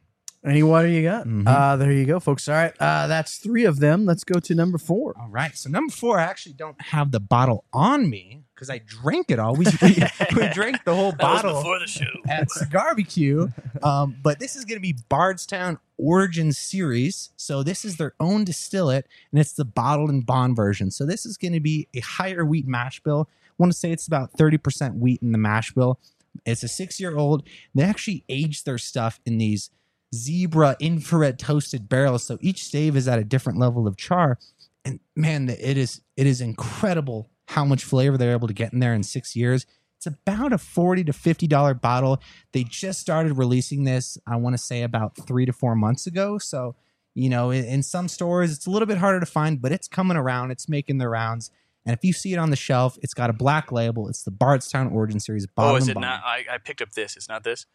[0.45, 1.25] Any water you got?
[1.25, 1.47] Mhm.
[1.47, 2.47] Uh, there you go, folks.
[2.47, 4.05] All right, uh, that's three of them.
[4.05, 5.15] Let's go to number four.
[5.19, 5.55] All right.
[5.57, 9.39] So number four, I actually don't have the bottle on me because I drank it
[9.39, 9.55] all.
[9.55, 9.97] We, we,
[10.35, 11.55] we drank the whole bottle.
[11.55, 12.05] before the show?
[12.29, 13.47] at Barbecue.
[13.81, 17.31] Um, but this is going to be Bardstown Origin Series.
[17.35, 20.91] So this is their own distillate, and it's the bottled and bond version.
[20.91, 23.27] So this is going to be a higher wheat mash bill.
[23.47, 25.99] I want to say it's about 30% wheat in the mash bill.
[26.45, 27.47] It's a six year old.
[27.73, 29.69] They actually age their stuff in these
[30.15, 32.23] zebra infrared toasted barrels.
[32.23, 34.39] So each stave is at a different level of char.
[34.83, 38.79] And man, it is it is incredible how much flavor they're able to get in
[38.79, 39.65] there in six years.
[39.97, 42.21] It's about a forty to fifty dollar bottle.
[42.53, 44.17] They just started releasing this.
[44.27, 46.37] I want to say about three to four months ago.
[46.37, 46.75] So
[47.13, 49.87] you know, in, in some stores it's a little bit harder to find, but it's
[49.87, 50.51] coming around.
[50.51, 51.51] It's making the rounds.
[51.85, 54.09] And if you see it on the shelf, it's got a black label.
[54.09, 55.45] It's the Bardstown Origin Series.
[55.45, 56.23] Oh, bottle is it not?
[56.25, 57.15] I, I picked up this.
[57.15, 57.67] It's not this.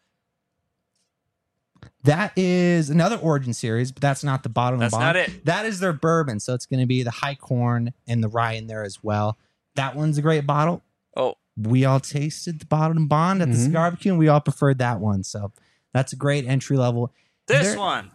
[2.03, 5.17] That is another Origin series, but that's not the bottom That's of the bond.
[5.17, 5.45] not it.
[5.45, 8.53] That is their bourbon, so it's going to be the high corn and the rye
[8.53, 9.37] in there as well.
[9.75, 10.81] That one's a great bottle.
[11.15, 13.65] Oh, We all tasted the bottle and bond at the Mhm.
[13.65, 15.23] cigar barbecue, and we all preferred that one.
[15.23, 15.51] So
[15.93, 17.13] that's a great entry level.
[17.47, 18.11] this There- one.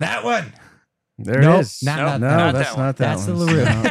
[0.00, 0.52] That one.
[1.18, 1.82] There Nope, it is.
[1.82, 2.54] not- no, not no, that one.
[2.54, 3.46] that's Not not that that That's the one.
[3.46, 3.64] LaRue.
[3.64, 3.82] No,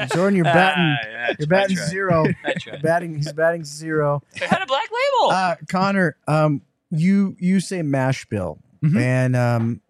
[0.00, 0.06] no.
[0.14, 0.82] Jordan, you're batting.
[1.02, 2.24] Ah, yeah, You're batting zero.
[2.24, 2.82] I You're tried.
[2.82, 3.14] batting.
[3.16, 4.22] He's batting zero.
[4.34, 5.30] It had a black label.
[5.32, 8.96] Uh, Conner, um, you you say mash bill, Mhm.
[9.00, 9.80] and um,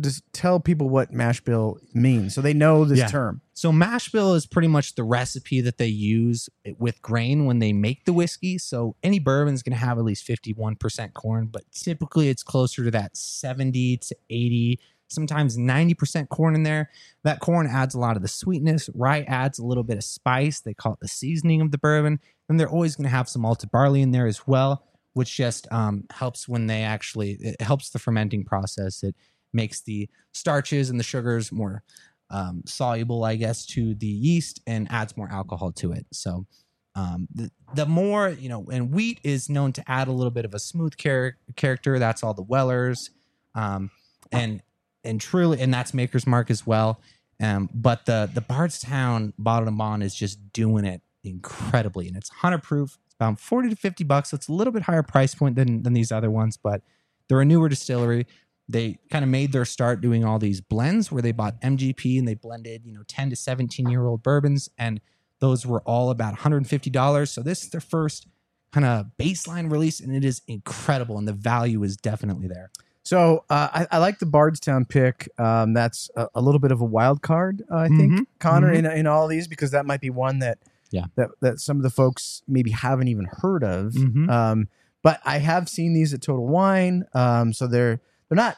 [0.00, 3.06] just tell people what mash bill means, so they know this Yeah.
[3.06, 3.40] term.
[3.54, 7.72] So mash bill is pretty much the recipe that they use with grain when they
[7.72, 8.58] make the whiskey.
[8.58, 12.84] So any bourbon is going to have at least 51% corn, but typically it's closer
[12.84, 16.90] to that 70 to 80, sometimes 90% corn in there.
[17.22, 18.90] That corn adds a lot of the sweetness.
[18.94, 20.60] Rye adds a little bit of spice.
[20.60, 22.18] They call it the seasoning of the bourbon.
[22.48, 24.84] And they're always going to have some malted barley in there as well,
[25.18, 29.02] which just um, helps when they actually, it helps the fermenting process.
[29.02, 29.16] It
[29.52, 31.82] makes the starches and the sugars more
[32.30, 36.06] um, soluble, I guess, to the yeast and adds more alcohol to it.
[36.12, 36.46] So
[36.94, 40.44] um, the, the more, you know, and wheat is known to add a little bit
[40.44, 41.98] of a smooth char- character.
[41.98, 43.10] That's all the Wellers.
[43.56, 43.90] Um,
[44.30, 44.62] and,
[45.02, 47.00] and truly, and that's Maker's Mark as well.
[47.42, 52.06] Um, but the, the Bardstown bottled and bond is just doing it incredibly.
[52.06, 52.98] And it's 100 proof.
[53.20, 54.30] About 40 to 50 bucks.
[54.30, 56.82] So it's a little bit higher price point than, than these other ones, but
[57.28, 58.26] they're a newer distillery
[58.68, 62.28] they kind of made their start doing all these blends where they bought MGP and
[62.28, 64.68] they blended, you know, 10 to 17 year old bourbons.
[64.76, 65.00] And
[65.40, 67.28] those were all about $150.
[67.28, 68.26] So this is their first
[68.72, 71.16] kind of baseline release and it is incredible.
[71.16, 72.70] And the value is definitely there.
[73.04, 75.30] So uh, I, I like the Bardstown pick.
[75.38, 78.70] Um, that's a, a little bit of a wild card, uh, I think, Mhm, Conner,
[78.70, 78.80] mhm.
[78.80, 80.58] in in all these because that might be one that
[80.90, 81.04] Yeah.
[81.16, 83.92] that that some of the folks maybe haven't even heard of.
[83.92, 84.28] Mhm.
[84.30, 84.68] Um,
[85.02, 88.56] but I have seen these at Total Wine, um, so they're they're not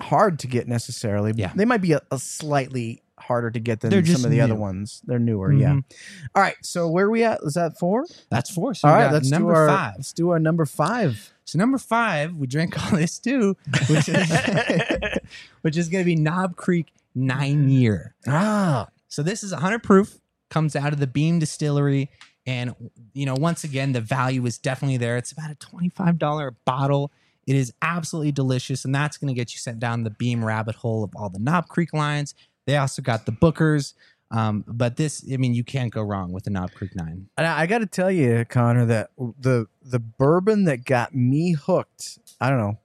[0.00, 1.32] hard to get necessarily.
[1.36, 1.52] Yeah.
[1.54, 5.02] they might be a, a slightly harder to get than some of the other ones.
[5.04, 5.72] They're newer, yeah.
[5.72, 5.84] Mhm.
[6.34, 7.40] All right, so where are we at?
[7.42, 8.06] Is that four?
[8.30, 8.72] That's four.
[8.72, 9.94] So All right, let's number do our five.
[9.98, 11.32] let's do our number five.
[11.44, 13.56] So number five, we drank all this too,
[13.90, 14.30] which is,
[15.62, 18.14] which is going to be Knob Creek nine year.
[18.26, 20.18] Ah, So this is a 100 proof,
[20.50, 22.10] comes out of the Beam Distillery,
[22.46, 22.74] and
[23.14, 25.16] you know once again the value is definitely there.
[25.16, 27.10] It's about a $25 bottle.
[27.46, 30.74] It is absolutely delicious, and that's going to get you sent down the Beam rabbit
[30.76, 32.34] hole of all the Knob Creek lines.
[32.66, 33.94] They also got the Booker's,
[34.30, 37.26] um, but this, I mean, you can't go wrong with the Knob Creek Nine.
[37.36, 39.10] And I, I got to tell you, Conner, that
[39.40, 42.78] the the bourbon that got me hooked, I don't know,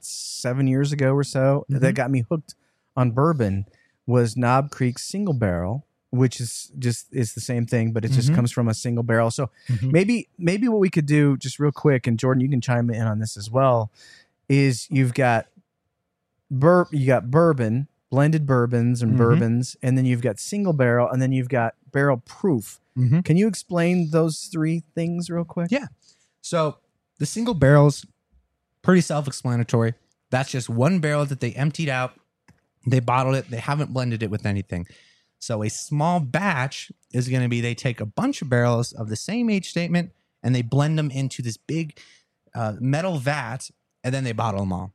[0.00, 1.80] seven years ago or so, Mhm.
[1.80, 2.54] that got me hooked
[2.96, 3.64] on bourbon
[4.06, 8.30] was Knob Creek Single Barrel, which is just is the same thing, but it just
[8.30, 8.34] Mhm.
[8.34, 9.30] comes from a single barrel.
[9.30, 9.90] So Mhm.
[9.92, 13.02] maybe maybe what we could do just real quick, and Jordan, you can chime in
[13.06, 13.90] on this as well,
[14.48, 15.46] is you've got
[16.50, 19.16] bur you got bourbon, blended bourbons and Mhm.
[19.16, 22.78] bourbons, and then you've got single barrel, and then you've got barrel proof.
[22.96, 23.24] Mhm.
[23.24, 25.70] Can you explain those three things real quick?
[25.70, 25.86] Yeah.
[26.42, 26.76] So
[27.18, 28.04] the single barrels,
[28.82, 29.94] pretty self-explanatory.
[30.28, 32.12] That's just one barrel that they emptied out.
[32.86, 33.48] They bottled it.
[33.48, 34.86] They haven't blended it with anything.
[35.42, 39.08] So a small batch is going to be they take a bunch of barrels of
[39.08, 41.98] the same age statement and they blend them into this big
[42.54, 43.68] uh, metal vat,
[44.04, 44.92] and then they bottle them all.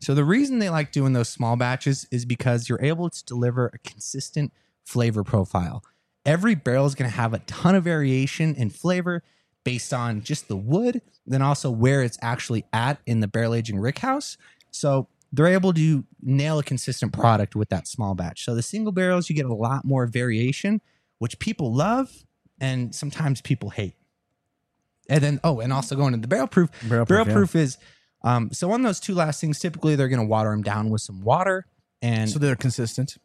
[0.00, 3.68] So the reason they like doing those small batches is because you're able to deliver
[3.68, 4.52] a consistent
[4.84, 5.82] flavor profile.
[6.26, 9.22] Every barrel is going to have a ton of variation in flavor
[9.64, 13.78] based on just the wood, then also where it's actually at in the barrel aging
[13.78, 14.36] rick house.
[14.70, 18.44] So they're able to nail a consistent product with that small batch.
[18.44, 20.80] So the single barrels, you get a lot more variation,
[21.18, 22.10] which people love
[22.60, 23.94] and sometimes people hate.
[25.08, 26.70] And then, oh, and also going to the barrel proof.
[26.88, 27.62] Barrel Barrel proof, proof, yeah.
[27.62, 27.78] is
[28.22, 29.58] um, so on those two last things.
[29.58, 31.66] Typically, they're going to water them down with some water,
[32.02, 33.16] and So they're consistent.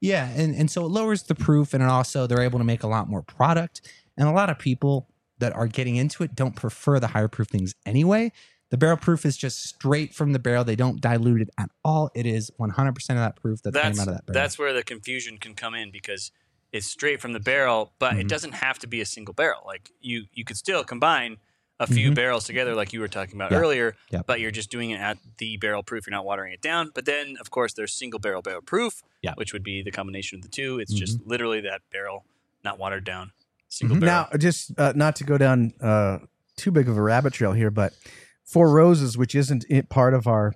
[0.00, 2.82] yeah, and and so it lowers the proof, and it also they're able to make
[2.82, 3.82] a lot more product.
[4.16, 7.48] And a lot of people that are getting into it don't prefer the higher proof
[7.48, 8.32] things anyway.
[8.70, 10.62] The barrel proof is just straight from the barrel.
[10.64, 12.10] They don't dilute it at all.
[12.14, 14.34] It is 100% of that proof that that's came out of that barrel.
[14.34, 16.32] that's where the confusion can come in because
[16.72, 18.20] it's straight from the barrel, but Mm-hmm.
[18.20, 19.62] it doesn't have to be a single barrel.
[19.66, 21.38] Like you, you could still combine
[21.80, 23.54] a few barrels together, like you were talking about Mm-hmm.
[23.54, 23.60] Yeah.
[23.60, 23.96] earlier.
[24.10, 24.26] Yep.
[24.26, 26.06] But you're just doing it at the barrel proof.
[26.06, 26.90] You're not watering it down.
[26.94, 29.30] But then, of course, there's single barrel barrel proof, Yeah.
[29.30, 29.38] Mm-hmm.
[29.38, 30.78] which would be the combination of the two.
[30.78, 32.24] It's just literally that barrel,
[32.64, 33.30] not watered down,
[33.68, 34.26] single barrel.
[34.30, 36.18] Now, just uh, not to go down uh,
[36.56, 37.94] too big of a rabbit trail here, but
[38.48, 40.54] Four Roses, which isn't it part of our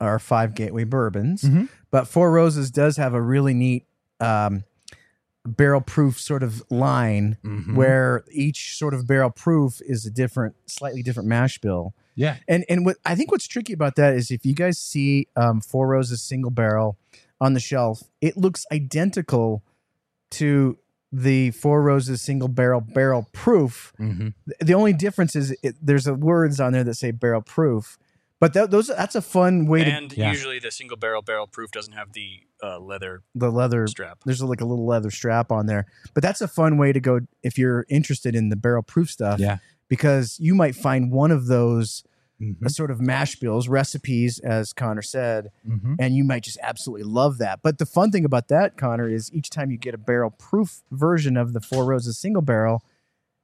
[0.00, 1.68] our five gateway bourbons, Mhm.
[1.90, 3.84] but Four Roses does have a really neat
[4.20, 4.64] um,
[5.46, 7.74] barrel proof sort of line Mhm.
[7.76, 11.94] where each sort of barrel proof is a different, slightly different mash bill.
[12.16, 12.36] yeah.
[12.48, 15.60] And and what I think what's tricky about that is if you guys see um,
[15.60, 16.98] Four Roses single barrel
[17.40, 19.62] on the shelf, it looks identical
[20.32, 20.76] to
[21.12, 23.92] the Four Roses single barrel barrel proof.
[23.98, 24.34] Mhm.
[24.46, 27.96] The- The only difference is it, there's a words on there that say barrel proof,
[28.40, 30.30] but that, those that's a fun way to and yeah.
[30.30, 33.86] usually the single barrel barrel proof doesn't have the uh, leather the leather.
[33.86, 34.18] strap.
[34.26, 37.20] There's like a little leather strap on there, but that's a fun way to go
[37.42, 39.38] if you're interested in the barrel proof stuff.
[39.40, 39.58] Yeah.
[39.88, 42.04] because you might find one of those
[42.40, 42.64] Mhm.
[42.64, 45.96] uh, sort of mash bills recipes, as Conner said, Mhm.
[45.98, 47.60] and you might just absolutely love that.
[47.62, 50.82] But the fun thing about that, Conner, is each time you get a barrel proof
[50.92, 52.84] version of the Four Roses single barrel,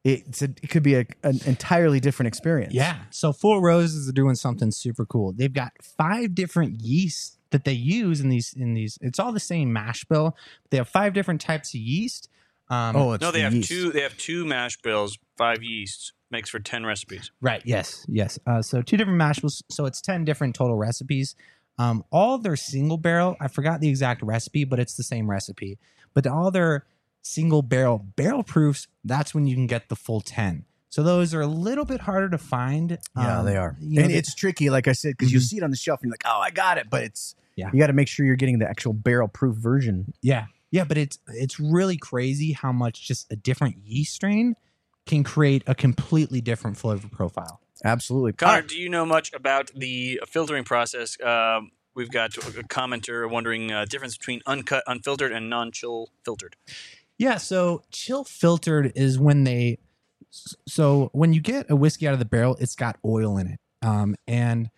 [0.05, 2.75] it's a, it could be a, an entirely different experience.
[2.75, 2.99] Yeah.
[3.11, 5.33] So Four Roses are doing something super cool.
[5.33, 8.99] They've got five different yeasts that they use in these in these.
[9.01, 10.37] It's all the same mash bill.
[10.71, 12.29] They have five different types of yeast.
[12.71, 13.69] Um, Oh, it's No, they the have yeast.
[13.69, 13.93] two.
[13.93, 17.31] They have two mash bills, five yeasts, makes for ten recipes.
[17.41, 17.63] Right.
[17.65, 18.05] Yes.
[18.09, 18.39] Yes.
[18.47, 19.63] Uh, so two different mash bills.
[19.71, 21.37] So it's ten different total recipes.
[21.79, 23.37] Um, all their single barrel.
[23.41, 25.79] I forgot the exact recipe, but it's the same recipe.
[26.15, 26.87] But all their
[27.23, 28.87] single barrel barrel proofs.
[29.05, 30.65] That's when you can get the full ten.
[30.89, 32.99] So those are a little bit harder to find.
[33.17, 35.41] Yeah, Um, they are, you know, and they- it's tricky, like I said, because you
[35.41, 35.43] Mhm.
[35.43, 37.69] see it on the shelf and you're like, "Oh, I got it," but it's Yeah.
[37.73, 40.13] you got to make sure you're getting the actual barrel proof version.
[40.23, 40.47] Yeah.
[40.75, 44.57] Yeah, but it's it's really crazy how much just a different yeast strain
[45.07, 47.61] can create a completely different flavor profile.
[47.85, 51.17] Absolutely, Conner, do you know much about the filtering process?
[51.23, 56.57] Um, we've got a commenter wondering uh, difference between uncut, unfiltered, and non-chill filtered.
[57.19, 59.79] Yeah, so chill filtered is when they
[60.31, 63.61] so when you get a whiskey out of the barrel, it's got oil in it.
[63.81, 64.69] Um, and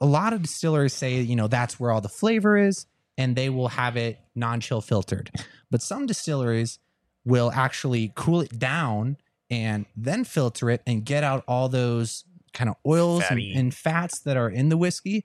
[0.00, 2.86] a lot of distillers say, you know, that's where all the flavor is,
[3.18, 5.30] and they will have it non-chill filtered.
[5.70, 6.78] But some distilleries
[7.24, 9.16] will actually cool it down
[9.50, 14.20] and then filter it and get out all those kind of oils and, and fats
[14.20, 15.24] that are in the whiskey.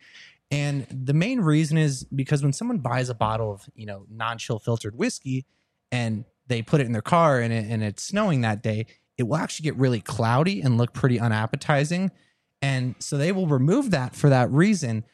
[0.49, 4.59] And the main reason is because when someone buys a bottle of, you know, non-chill
[4.59, 5.45] filtered whiskey
[5.91, 8.85] and they put it in their car and, it, and it's snowing that day,
[9.17, 12.11] it will actually get really cloudy and look pretty unappetizing.
[12.61, 15.05] And so they will remove that for that reason.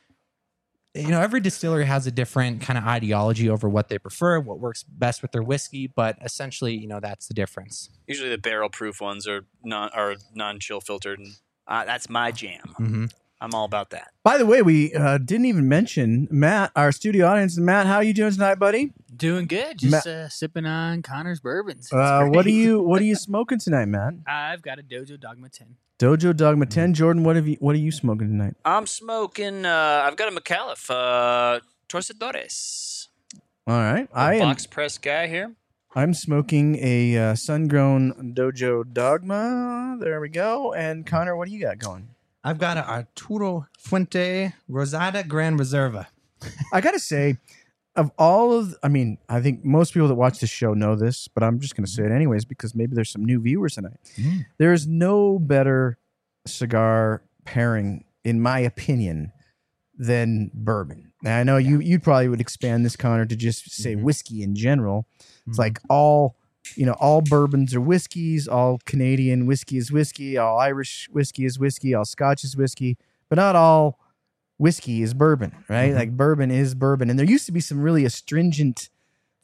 [0.97, 4.59] You know, every distillery has a different kind of ideology over what they prefer, what
[4.59, 7.89] works best with their whiskey, but essentially, you know, that's the difference.
[8.07, 11.35] Usually, the barrel-proof ones are non are non-chill filtered, and
[11.67, 12.73] uh, that's my jam.
[12.79, 13.05] Mm-hmm.
[13.39, 14.11] I'm all about that.
[14.23, 17.57] By the way, we uh, didn't even mention Matt, our studio audience.
[17.57, 18.93] Matt, how are you doing tonight, buddy?
[19.15, 19.77] Doing good.
[19.77, 21.91] Just uh, sipping on Conner's bourbons.
[21.93, 24.15] Uh, what are you What are you smoking tonight, Matt?
[24.27, 25.75] I've got a Dojo Dogma 10.
[25.99, 26.93] Dojo Dogma Ten.
[26.93, 28.55] Jordan, what have you What are you smoking tonight?
[28.65, 29.65] I'm smoking.
[29.65, 33.07] Uh, I've got a McAuliffe uh, Torcedores.
[33.67, 34.39] All right, A I am.
[34.41, 35.53] box press guy here.
[35.95, 39.97] I'm smoking a uh, sun-grown Dojo Dogma.
[39.99, 40.73] There we go.
[40.73, 42.09] And Conner, what do you got going?
[42.47, 46.07] I've got a Arturo Fuente Rosado Gran Reserva.
[46.73, 47.35] I gotta say,
[47.95, 51.27] of all of, I mean, I think most people that watch this show know this,
[51.27, 53.97] but I'm just gonna say it anyways because maybe there's some new viewers tonight.
[54.17, 54.45] Mm.
[54.59, 55.97] There is no better
[56.45, 59.33] cigar pairing, in my opinion,
[59.97, 61.11] than bourbon.
[61.23, 64.03] Now I know you you probably would expand this, Conner, to just say Mhm.
[64.03, 65.07] whiskey in general.
[65.47, 65.59] It's Mhm.
[65.59, 66.37] like all
[66.75, 71.59] you know, all bourbons are whiskeys, all Canadian whiskey is whiskey, all Irish whiskey is
[71.59, 72.97] whiskey, all Scotch is whiskey,
[73.29, 73.99] but not all
[74.57, 75.91] whiskey is bourbon, right?
[75.91, 75.95] Mhm.
[75.95, 77.09] Like bourbon is bourbon.
[77.09, 78.89] And there used to be some really astringent,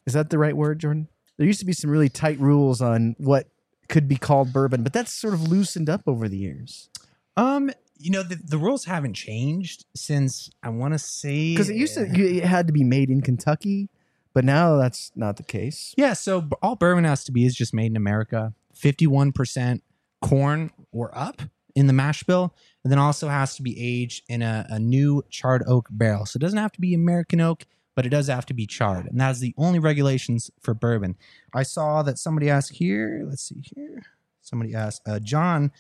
[0.06, 1.08] is that the right word, Jordan?
[1.38, 3.48] There used to be some really tight rules on what
[3.90, 6.90] could be called bourbon, but that's sort of loosened up over the years.
[7.38, 11.76] Um, you know, the, the rules haven't changed since I want to say Because it
[11.76, 13.90] used to it had to be made in Kentucky,
[14.34, 15.94] but now that's not the case.
[15.98, 18.54] Yeah, so all bourbon has to be is just made in America.
[18.76, 19.82] 51%
[20.22, 21.42] corn or up
[21.76, 22.56] in the mash bill.
[22.84, 26.26] And then also has to be aged in a, a new charred oak barrel.
[26.26, 27.66] So it doesn't have to be American oak,
[27.96, 29.06] but it does have to be charred.
[29.06, 31.16] And that's the only regulations for bourbon.
[31.54, 34.04] I saw that somebody asked here, let's see here.
[34.42, 35.72] Somebody asked, uh, John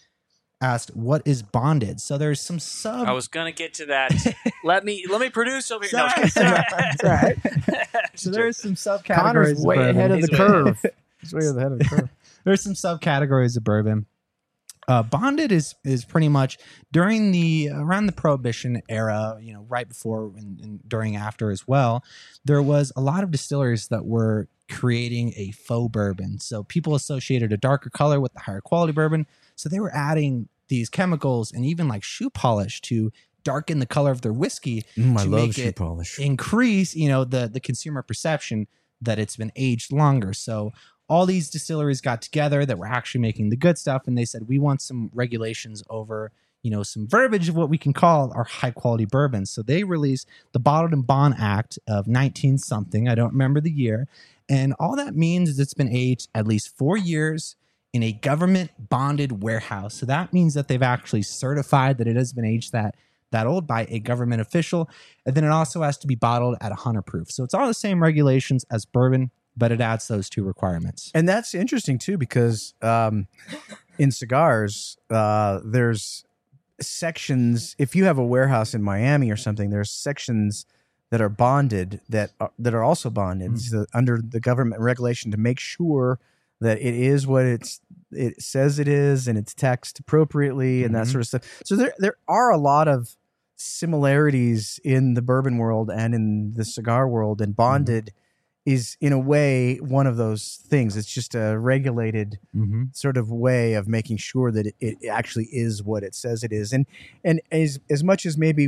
[0.64, 2.00] asked, what is bonded?
[2.02, 3.08] So there's some sub.
[3.08, 4.36] I was gonna get to that.
[4.64, 6.00] let me let me produce over here.
[6.00, 6.30] No, Sorry,
[6.70, 7.38] That's all right.
[8.16, 9.16] so there's some subcategories.
[9.16, 9.98] Conner's of way bourbon.
[9.98, 10.86] ahead of the curve.
[11.20, 12.10] He's way ahead of the curve.
[12.46, 14.06] there's some subcategories of bourbon.
[14.88, 16.58] Uh, bonded is is pretty much
[16.92, 21.68] during the around the prohibition era, you know, right before and, and during after as
[21.68, 22.04] well.
[22.44, 26.40] There was a lot of distilleries that were creating a faux bourbon.
[26.40, 29.26] So people associated a darker color with the higher quality bourbon.
[29.56, 33.12] So they were adding these chemicals and even like shoe polish to
[33.44, 36.18] darken the color of their whiskey Mm, I to love make shoe it polish.
[36.20, 38.68] increase you know the the consumer perception
[39.02, 40.34] that it's been aged longer.
[40.34, 40.72] So
[41.10, 44.48] all these distilleries got together that were actually making the good stuff and they said
[44.48, 48.46] we want some regulations over you know some verbiage of what we can call our
[48.46, 53.10] high quality bourbons so they released the bottled and bond act of 19 something.
[53.10, 54.08] I don't remember the year.
[54.50, 57.58] And all that means is it's been aged at least four years
[57.94, 62.34] in a government bonded warehouse so that means that they've actually certified that it has
[62.34, 62.96] been aged that
[63.32, 64.90] that old by a government official
[65.26, 67.32] and then it also has to be bottled at 100 proof.
[67.32, 71.12] So it's all the same regulations as bourbon, but it adds those two requirements.
[71.16, 73.28] And that's interesting too, because um,
[73.98, 76.24] in cigars, uh, there's
[76.80, 77.76] sections.
[77.80, 80.66] If you have a warehouse in Miami or something, there's sections
[81.10, 83.60] that are bonded that are, that are also bonded Mm.
[83.60, 86.20] so under the government regulation to make sure
[86.64, 87.80] that it is what it's
[88.12, 91.12] it says it is and it's taxed appropriately and that Mhm.
[91.12, 91.62] sort of stuff.
[91.66, 93.16] So there there are a lot of
[93.56, 98.12] similarities in the bourbon world and in the cigar world and bonded
[98.66, 100.96] is in a way one of those things.
[100.96, 102.84] It's just a regulated Mm-hmm.
[102.94, 106.54] sort of way of making sure that it, it actually is what it says it
[106.54, 106.72] is.
[106.72, 106.86] And
[107.24, 108.64] and as as much as maybe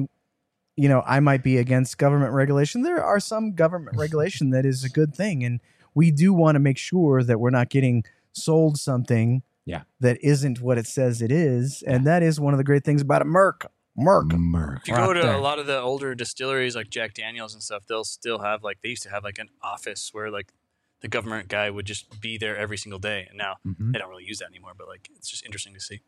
[0.75, 4.83] you know I might be against government regulation, there are some government regulation that is
[4.83, 5.61] a good thing, and
[5.95, 8.03] we do want to make sure that we're not getting
[8.33, 9.83] sold something Yeah.
[10.01, 13.01] that isn't what it says it is, and that is one of the great things
[13.01, 13.71] about a Merc.
[13.97, 14.33] Merc.
[14.33, 14.81] Merc.
[14.81, 17.83] If you go to a lot of the older distilleries like Jack Daniels and stuff,
[17.87, 20.51] they'll still have like they used to have like an office where like
[20.99, 23.93] the government guy would just be there every single day, and now Mhm.
[23.93, 24.73] they don't really use that anymore.
[24.77, 26.01] But like it's just interesting to see.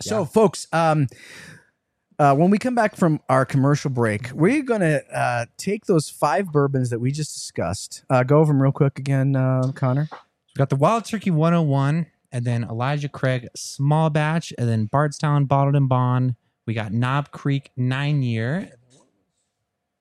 [0.00, 0.24] So, Yeah.
[0.26, 1.08] folks, um,
[2.18, 6.08] uh, when we come back from our commercial break, we're going to uh, take those
[6.10, 8.04] five bourbons that we just discussed.
[8.10, 10.08] Uh, go over them real quick again, uh, Conner.
[10.10, 15.46] We've got the Wild Turkey 101, and then Elijah Craig Small Batch, and then Bardstown
[15.46, 16.34] Bottled and Bond.
[16.66, 18.70] We got Knob Creek Nine Year,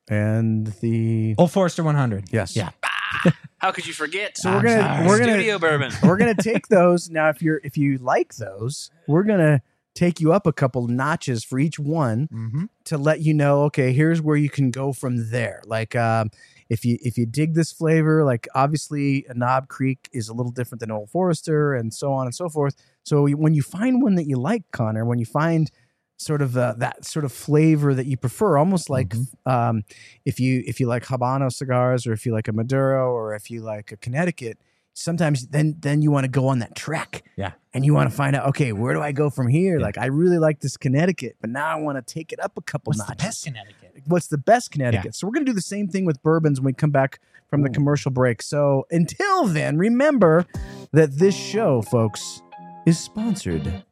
[0.10, 2.26] And the Old Forester 100.
[2.32, 2.69] yes, Yeah.
[3.60, 4.38] How could you forget?
[4.38, 5.91] So we're gonna we're gonna studio bourbon.
[6.04, 7.30] we're gonna take those now.
[7.30, 9.62] If you're if you like those, we're gonna
[9.93, 12.65] take you up a couple notches for each one Mm-hmm.
[12.86, 13.63] to let you know.
[13.63, 15.62] Okay, here's where you can go from there.
[15.65, 16.30] Like um,
[16.69, 20.51] if you if you dig this flavor, like obviously a Knob Creek is a little
[20.51, 22.75] different than Old Forester, and so on and so forth.
[23.04, 25.69] So when you find one that you like, Conner, when you find
[26.17, 29.82] sort of uh, that sort of flavor that you prefer, almost like um,
[30.23, 33.49] if you if you like Habano cigars, or if you like a Maduro, or if
[33.49, 34.58] you like a Connecticut.
[34.93, 37.54] Sometimes then then you want to go on that trek, Yeah.
[37.73, 39.80] and you want to find out, okay, where do I go from here?
[39.80, 42.62] Like I really like this Connecticut, but now I want to take it up a
[42.62, 43.77] couple What's the best Connecticut?
[44.08, 45.15] what's the best Connecticut.
[45.15, 47.62] So we're going to do the same thing with bourbons when we come back from
[47.62, 48.41] the commercial break.
[48.41, 50.45] So until then, remember
[50.91, 52.41] that this show, folks,
[52.86, 53.84] is sponsored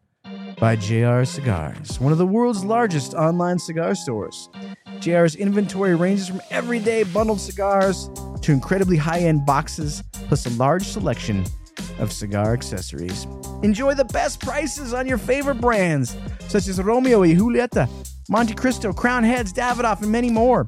[0.59, 4.49] by JR Cigars, one of the world's largest online cigar stores.
[4.99, 8.09] JR's inventory ranges from everyday bundled cigars
[8.41, 11.45] to incredibly high-end boxes, plus a large selection
[11.99, 13.25] of cigar accessories.
[13.63, 16.17] Enjoy the best prices on your favorite brands,
[16.47, 17.89] such as Romeo y Julieta,
[18.29, 20.65] Monte Cristo, Crowned Heads, Davidoff, and many more.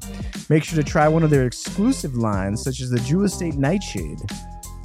[0.48, 4.18] Make sure to try one of their exclusive lines, such as the Drew Estate Nightshade,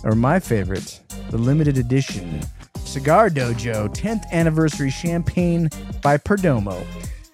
[0.03, 2.41] or my favorite, the limited edition
[2.86, 5.69] Cigar Dojo 10th Anniversary Champagne
[6.01, 6.86] by Perdomo.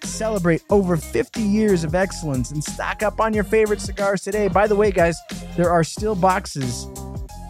[0.02, 4.48] Celebrate over 50 years of excellence and stock up on your favorite cigars today.
[4.48, 5.18] By the way, guys,
[5.56, 6.86] there are still boxes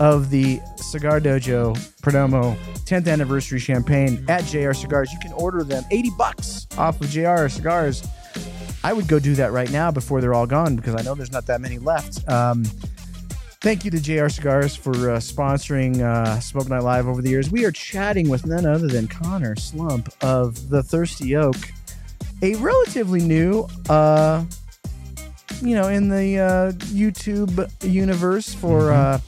[0.01, 5.13] of the Cigar Dojo Perdomo 10th anniversary champagne at JR Cigars.
[5.13, 8.07] You can order them 80 bucks off of JR Cigars.
[8.83, 11.33] I would go do that right now before they're all gone because I know there's
[11.33, 12.29] not that many left.
[12.29, 12.65] Um,
[13.65, 17.51] thank you to JR Cigars for uh, sponsoring uh, Smoke Night Live over the years.
[17.51, 21.57] We are chatting with none other than Conner Slump of the Thirsty Oak,
[22.43, 24.45] a relatively new, uh,
[25.63, 29.19] you know, in the uh, YouTube universe for uh,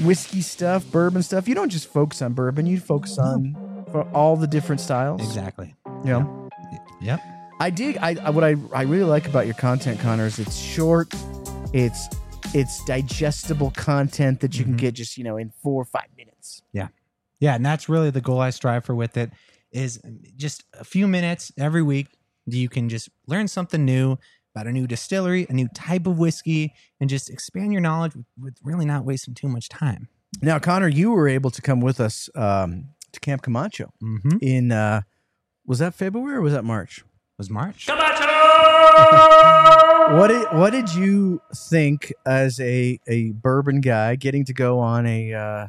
[0.00, 1.46] whiskey stuff, bourbon stuff.
[1.46, 5.20] You don't just focus on bourbon; you focus on for all the different styles.
[5.20, 5.74] Exactly.
[6.02, 6.24] Yeah.
[7.02, 7.20] Yep.
[7.60, 7.98] I dig.
[7.98, 11.12] I, I what I I really like about your content, Conner, is it's short.
[11.74, 12.08] It's
[12.52, 14.78] it's digestible content that you can Mhm.
[14.78, 16.62] get just you know in four or five minutes.
[16.72, 16.88] Yeah,
[17.40, 17.54] Yeah.
[17.54, 19.30] and that's really the goal I strive for with it
[19.72, 20.00] is
[20.36, 22.08] just a few minutes every week
[22.46, 24.18] you can just learn something new
[24.54, 28.26] about a new distillery, a new type of whiskey, and just expand your knowledge with,
[28.38, 30.08] with really not wasting too much time.
[30.42, 34.36] Now, Conner, you were able to come with us um, to Camp Camacho Mm-hmm.
[34.42, 35.00] in uh,
[35.66, 37.02] was that February or was that March?
[37.38, 37.88] Was March?
[40.10, 45.06] What did what did you think as a a bourbon guy getting to go on
[45.06, 45.68] a uh,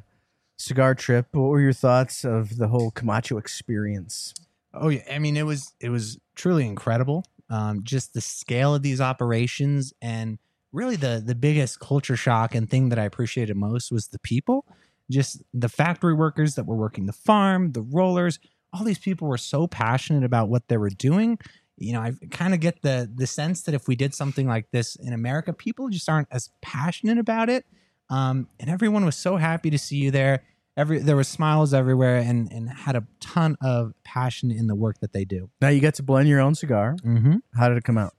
[0.57, 1.27] cigar trip?
[1.31, 4.33] What were your thoughts of the whole Camacho experience?
[4.73, 7.25] Oh yeah, I mean it was it was truly incredible.
[7.49, 10.37] Um, just the scale of these operations and
[10.73, 14.65] really the the biggest culture shock and thing that I appreciated most was the people.
[15.09, 18.39] Just the factory workers that were working the farm, the rollers,
[18.73, 21.39] all these people were so passionate about what they were doing.
[21.77, 24.71] You know, I kind of get the the sense that if we did something like
[24.71, 27.65] this in America, people just aren't as passionate about it.
[28.09, 30.43] Um, and everyone was so happy to see you there
[30.77, 34.99] every there was smiles everywhere and and had a ton of passion in the work
[34.99, 36.95] that they do Now you got to blend your own cigar.
[37.03, 37.37] mm-hmm.
[37.57, 38.13] How did it come out?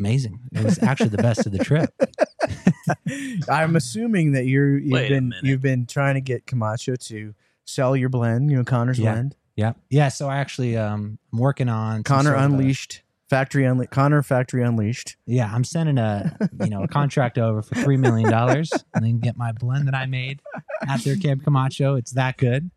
[0.00, 1.90] amazing it was actually the best of the trip
[3.48, 7.34] I'm assuming that you're you've Wait been you've been trying to get Camacho to
[7.64, 9.12] sell your blend, you know, Conner's Yeah.
[9.12, 9.36] blend.
[9.58, 13.02] Yeah yeah so i actually um i'm working on Conner a- Unleashed.
[13.28, 13.90] Factory Unleashed.
[13.90, 15.16] Conner Factory Unleashed.
[15.26, 19.18] yeah i'm sending a you know a contract over for three million dollars and then
[19.18, 20.40] get my blend that i made
[20.88, 22.70] at their camp camacho it's that good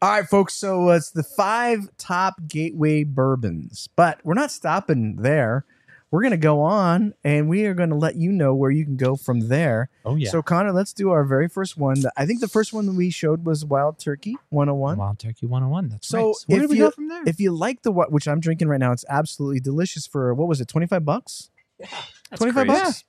[0.00, 0.54] All right, folks.
[0.54, 5.64] So uh, it's the five top gateway bourbons, but we're not stopping there.
[6.12, 8.84] We're going to go on and we are going to let you know where you
[8.84, 9.88] can go from there.
[10.04, 11.96] oh yeah So, Conner, let's do our very first one.
[12.16, 14.98] I think the first one that we showed was Wild Turkey 101.
[14.98, 16.34] wild turkey 101 that's So right.
[16.36, 18.28] so where if did we you- go from there If you like the what, which
[18.28, 21.50] I'm drinking right now, it's absolutely delicious for what was it, 25 bucks?
[21.80, 22.82] That's 25 crazy.
[22.84, 23.04] bucks.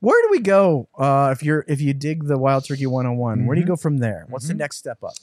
[0.00, 3.46] Where do we go uh, if you're if you dig the Wild Turkey 101?
[3.46, 3.68] Where do you Mhm.
[3.68, 4.26] go from there?
[4.28, 4.58] What's the Mhm.
[4.58, 5.14] next step up?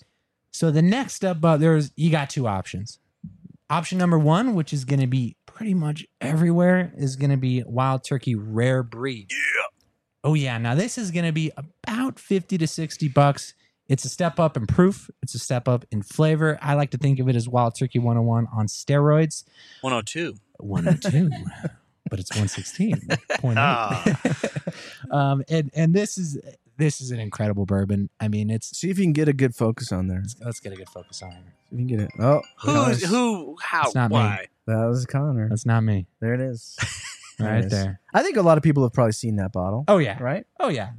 [0.52, 3.00] So the next step up, there's you got two options.
[3.70, 7.64] Option number one, which is going to be pretty much everywhere, is going to be
[7.66, 9.32] Wild Turkey Rare Breed.
[9.32, 9.64] Yeah.
[10.24, 10.58] Oh yeah.
[10.58, 13.54] Now this is going to be about fifty to sixty bucks.
[13.88, 15.10] It's a step up in proof.
[15.22, 16.58] It's a step up in flavor.
[16.62, 19.44] I like to think of it as Wild Turkey 101 on steroids.
[19.82, 20.36] 102.
[20.60, 21.30] 102,
[22.10, 23.54] but it's 116.8.
[23.58, 24.22] Ah.
[25.12, 26.40] um, and and this is
[26.78, 28.10] this is an incredible bourbon.
[28.20, 30.20] I mean, it's See if you can get a good focus on there.
[30.22, 31.44] let's, let's get a good focus on it.
[31.72, 32.12] You can get it.
[32.20, 33.58] Oh, Who's who?
[33.62, 33.84] How?
[33.86, 34.48] It's not me.
[34.68, 35.50] That was Conner.
[35.50, 36.08] That's not me.
[36.20, 36.78] There it is.
[37.40, 37.72] There Right is.
[37.72, 38.00] there.
[38.14, 39.84] I think a lot of people have probably seen that bottle.
[39.88, 40.22] Oh yeah.
[40.22, 40.46] Right?
[40.60, 40.92] Oh yeah.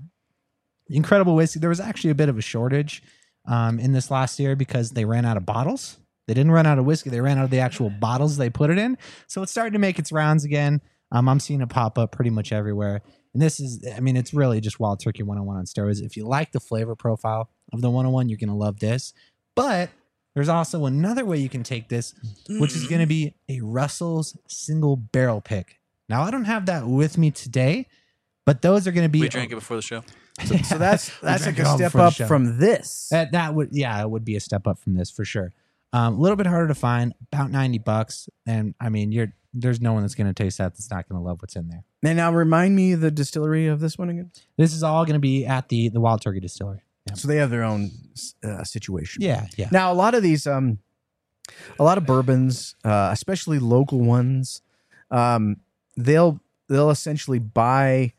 [0.88, 1.60] Incredible whiskey.
[1.60, 3.02] There was actually a bit of a shortage
[3.46, 5.98] um, in this last year because they ran out of bottles.
[6.26, 7.10] They didn't run out of whiskey.
[7.10, 8.98] They ran out of the actual bottles they put it in.
[9.28, 10.80] So it's starting to make its rounds again.
[11.12, 13.02] Um, I'm seeing it pop up pretty much everywhere.
[13.34, 16.02] And this is, I mean, it's really just Wild Turkey 101 on steroids.
[16.02, 19.12] If you like the flavor profile of the 101, you're going to love this.
[19.54, 19.90] But
[20.35, 22.14] there's also another way you can take this,
[22.49, 25.78] which is going to be a Russell's single barrel pick.
[26.09, 27.87] Now, I don't have that with me today,
[28.45, 29.20] but those are going to be.
[29.20, 30.03] We drank it before the show.
[30.45, 33.09] So, so that's that's like a step up from this.
[33.11, 35.53] That that would yeah, it would be a step up from this for sure.
[35.93, 39.80] Um, a little bit harder to find, about ninety bucks, and I mean, you're there's
[39.80, 41.85] no one that's going to taste that that's not going to love what's in there.
[42.03, 44.30] and now remind me the distillery of this one again.
[44.57, 46.80] This is all going to be at the the Wild Turkey Distillery.
[47.07, 47.14] Yeah.
[47.14, 47.90] So they have their own
[48.44, 49.22] uh, situation.
[49.22, 49.68] Yeah, yeah.
[49.72, 50.78] Now a lot of these, um,
[51.78, 54.62] a lot of bourbons, uh, especially local ones,
[55.11, 55.57] um,
[55.96, 58.12] they'll they'll essentially buy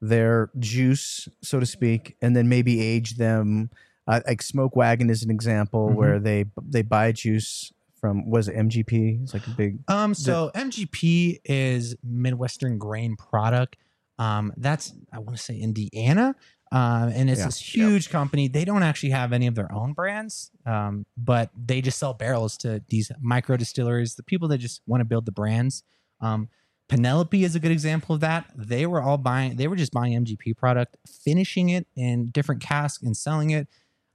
[0.00, 3.70] their juice, so to speak, and then maybe age them.
[4.08, 5.94] Uh, like Smoke Wagon is an example Mhm.
[5.94, 9.22] where they they buy juice from was it MGP?
[9.22, 13.76] It's like a big Um, so MGP is Midwestern grain product.
[14.18, 16.34] Um, that's I want to say Indiana.
[16.72, 17.46] Um, and it's Yeah.
[17.46, 18.46] this huge company.
[18.46, 22.56] They don't actually have any of their own brands, um, but they just sell barrels
[22.58, 25.82] to these micro distilleries, the people that just want to build the brands.
[26.20, 26.48] Um,
[26.88, 28.50] Penelope is a good example of that.
[28.56, 33.02] They were all buying, they were just buying MGP product, finishing it in different casks
[33.02, 33.66] and selling it.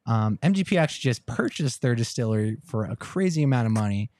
[0.05, 4.11] Um, MGP actually just purchased their distillery for a crazy amount of money.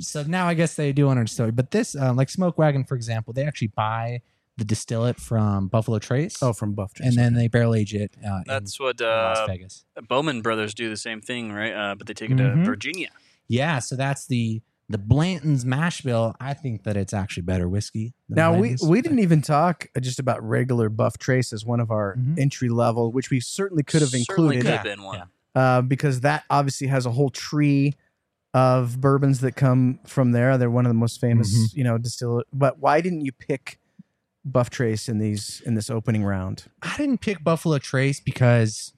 [0.00, 1.52] So now I guess they do own a distillery.
[1.52, 4.22] But this, uh, like Smoke Wagon, for example, they actually buy
[4.56, 6.42] the distillate from Buffalo Trace.
[6.42, 7.08] Oh, from Buff Trace.
[7.08, 9.84] and then they barrel age it uh, in That's what Las uh, Vegas.
[10.08, 11.72] Bowman Brothers do the same thing, right?
[11.74, 12.54] Uh, but they take it Mhm.
[12.60, 13.10] to Virginia.
[13.48, 16.36] Yeah, so that's the the Blanton's mash bill.
[16.40, 18.14] I think that it's actually better whiskey.
[18.28, 21.90] than Now we we didn't even talk just about regular Buff Trace as one of
[21.90, 22.38] our Mhm.
[22.38, 25.18] entry level, which we certainly could have Certainly included could have been one.
[25.56, 25.60] yeah.
[25.60, 27.94] uh, because that obviously has a whole tree
[28.54, 30.56] of bourbons that come from there.
[30.56, 31.78] They're one of the most famous, Mm-hmm.
[31.78, 32.42] you know, distill.
[32.52, 33.78] But why didn't you pick
[34.46, 36.64] Buff Trace in these in this opening round?
[36.80, 38.92] I didn't pick Buffalo Trace because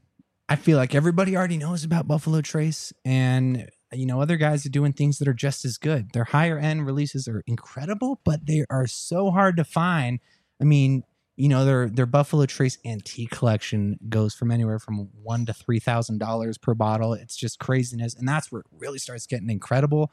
[0.48, 4.70] I feel like everybody already knows about Buffalo Trace, and you know other guys are
[4.70, 6.12] doing things that are just as good.
[6.12, 10.20] Their higher end releases are incredible, but they are so hard to find.
[10.60, 11.02] I mean,
[11.36, 15.80] you know their their Buffalo Trace antique collection goes from anywhere from one to three
[15.80, 17.14] thousand dollars per bottle.
[17.14, 20.12] It's just craziness, and that's where it really starts getting incredible.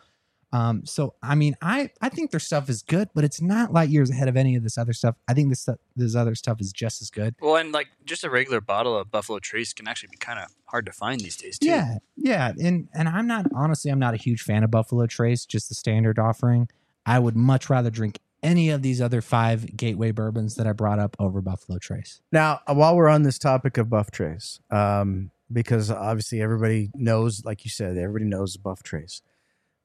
[0.54, 3.90] Um, so I mean, I I think their stuff is good, but it's not light
[3.90, 5.16] years ahead of any of this other stuff.
[5.28, 7.36] I think this stuff, this other stuff is just as good.
[7.42, 10.52] Well, and like just a regular bottle of Buffalo Trace can actually be kind of
[10.66, 11.68] hard to find these days too.
[11.68, 15.46] Yeah, yeah, and and I'm not honestly, I'm not a huge fan of Buffalo Trace,
[15.46, 16.70] just the standard offering.
[17.06, 21.00] I would much rather drink any of these other five gateway bourbons that I brought
[21.00, 22.22] up over Buffalo Trace.
[22.32, 27.44] Now, uh, while we're on this topic of Buff Trace, um, because obviously everybody knows,
[27.44, 29.22] like you said, everybody knows Buff Trace.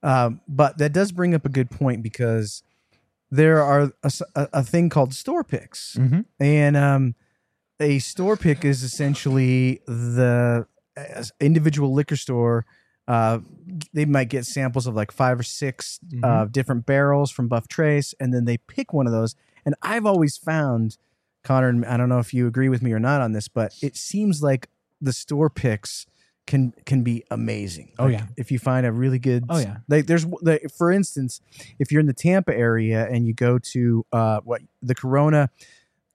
[0.03, 2.63] Um, but that does bring up a good point because
[3.31, 3.93] there are
[4.35, 6.25] a thing called store picks, Mhm.
[6.41, 7.15] and um,
[7.79, 10.67] a store pick is essentially the
[11.41, 12.67] individual liquor store.
[13.07, 13.41] Uh,
[13.93, 16.25] they might get samples of like five or 6 Mhm.
[16.25, 19.35] uh, different barrels from Buff Trace, and then they pick one of those.
[19.65, 20.97] And I've always found,
[21.45, 23.75] Conner, and I don't know if you agree with me or not on this, but
[23.83, 24.69] it seems like
[25.01, 26.07] the store picks
[26.47, 27.93] can can be amazing.
[27.99, 28.27] Oh, Like, yeah.
[28.37, 29.45] if you find a really good.
[29.49, 29.79] Oh, yeah.
[29.89, 31.41] Like there's like, for instance,
[31.79, 35.51] if you're in the Tampa area and you go to uh what the Corona.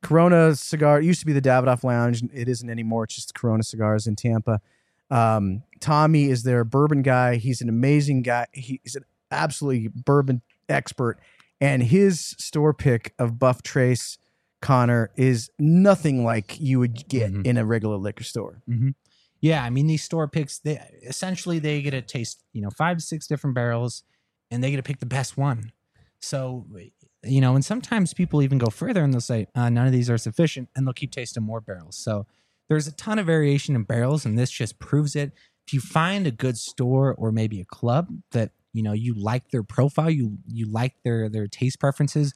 [0.03, 2.21] Corona cigar it used to be the Davidoff Lounge.
[2.33, 3.05] It isn't anymore.
[3.05, 4.61] It's just Corona cigars in Tampa.
[5.09, 7.37] Um, Tommy is their bourbon guy.
[7.37, 8.45] He's an amazing guy.
[8.53, 11.17] He's an absolutely bourbon expert,
[11.59, 14.19] and his store pick of Buff Trace
[14.61, 17.45] Conner is nothing like you would get Mhm.
[17.45, 18.61] in a regular liquor store.
[19.45, 22.97] Yeah, I mean these store picks, they essentially they get to taste, you know, five
[22.97, 24.01] to six different barrels,
[24.49, 25.71] and they get to pick the best one.
[26.19, 26.65] So,
[27.21, 30.09] you know, and sometimes people even go further and they'll say uh, none of these
[30.09, 31.95] are sufficient, and they'll keep tasting more barrels.
[31.95, 32.25] So
[32.69, 35.31] there's a ton of variation in barrels, and this just proves it.
[35.67, 39.51] If you find a good store or maybe a club that you know you like
[39.51, 42.33] their profile, you you like their their taste preferences,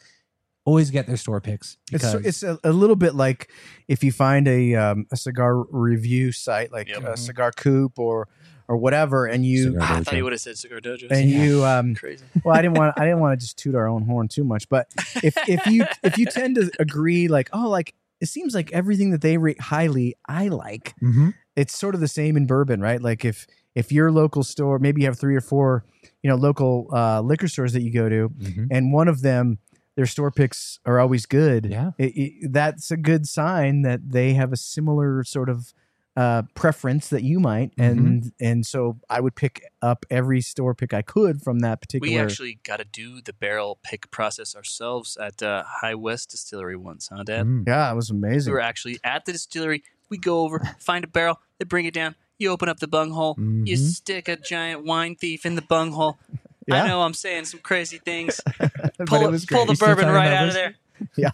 [0.70, 1.78] always get their store picks.
[1.92, 3.52] It's it's a, a little bit like
[3.88, 7.04] if you find a um, a cigar review site like Yep.
[7.04, 8.28] uh, Cigar Coop or
[8.68, 10.04] or whatever, and you Cigar Ah, I Dojo.
[10.06, 11.08] thought you would have said Cigar Dojo.
[11.10, 12.24] and you um, Crazy.
[12.44, 14.70] well i didn't want i didn't want to just toot our own horn too much
[14.70, 14.86] but
[15.24, 19.10] if if you if you tend to agree like oh like it seems like everything
[19.14, 21.34] that they rate highly i like Mhm.
[21.56, 25.02] it's sort of the same in bourbon right like if if your local store maybe
[25.02, 25.84] you have three or four
[26.22, 28.68] you know local uh, liquor stores that you go to Mhm.
[28.70, 29.58] and one of them
[30.00, 31.92] their store picks are always good Yeah.
[31.98, 35.74] it, it, that's a good sign that they have a similar sort of
[36.16, 37.84] uh, preference that you might Mm-hmm.
[38.08, 38.80] and and so
[39.10, 42.78] i would pick up every store pick i could from that particular We actually got
[42.78, 47.46] to do the barrel pick process ourselves at uh, High West Distillery once, huh, Dad?
[47.46, 47.68] Mm.
[47.68, 48.52] yeah it was amazing.
[48.52, 49.84] We were actually at the distillery.
[50.10, 52.16] We go over, find a barrel, they bring it down.
[52.42, 53.36] You open up the bunghole.
[53.38, 53.92] You Mhm.
[54.00, 56.18] stick a giant wine thief in the bunghole.
[56.70, 56.84] Yeah.
[56.84, 58.40] I know I'm saying some crazy things.
[59.06, 60.76] Pull, it it- was pull the bourbon right out of there.
[61.18, 61.30] yeah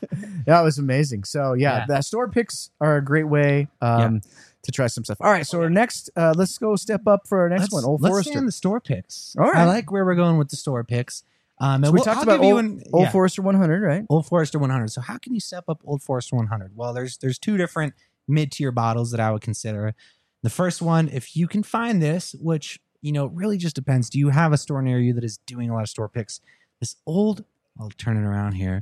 [0.45, 1.85] that was amazing so yeah, Yeah.
[1.87, 4.21] the store picks are a great way um
[4.61, 7.39] to try some stuff all right so our next uh let's go step up for
[7.39, 9.35] our next let's, one old let's forester stay on the store picks.
[9.39, 9.55] All right.
[9.55, 11.23] I like where we're going with the store picks.
[11.59, 14.05] Um, and so we we'll- talked I'll about you old, an- old forester 100 right
[14.07, 14.91] Old Forester 100.
[14.91, 16.73] So how can you step up Old Forester 100?
[16.75, 17.95] Well, there's there's two different
[18.27, 19.95] mid tier bottles that I would consider.
[20.43, 24.09] The first one, if you can find this, which you know it really just depends.
[24.09, 26.41] Do you have a store near you that is doing a lot of store picks?
[26.79, 27.45] This old,
[27.79, 28.81] I'll turn it around here.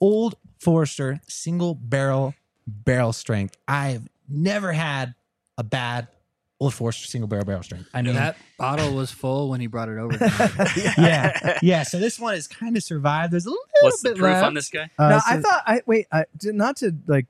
[0.00, 2.34] Old Forester single barrel
[2.66, 3.56] barrel strength.
[3.68, 5.14] I've never had
[5.58, 6.08] a bad
[6.60, 7.90] Old Forester single barrel barrel strength.
[7.92, 10.16] I mean, that bottle was full when he brought it over.
[10.18, 10.82] to me.
[10.96, 11.82] yeah, yeah.
[11.82, 13.32] So this one has kind of survived.
[13.34, 14.46] There's a little What's the bit proof left.
[14.46, 14.88] on this guy?
[14.98, 17.26] Uh, Uh, I thought I wait, I not to like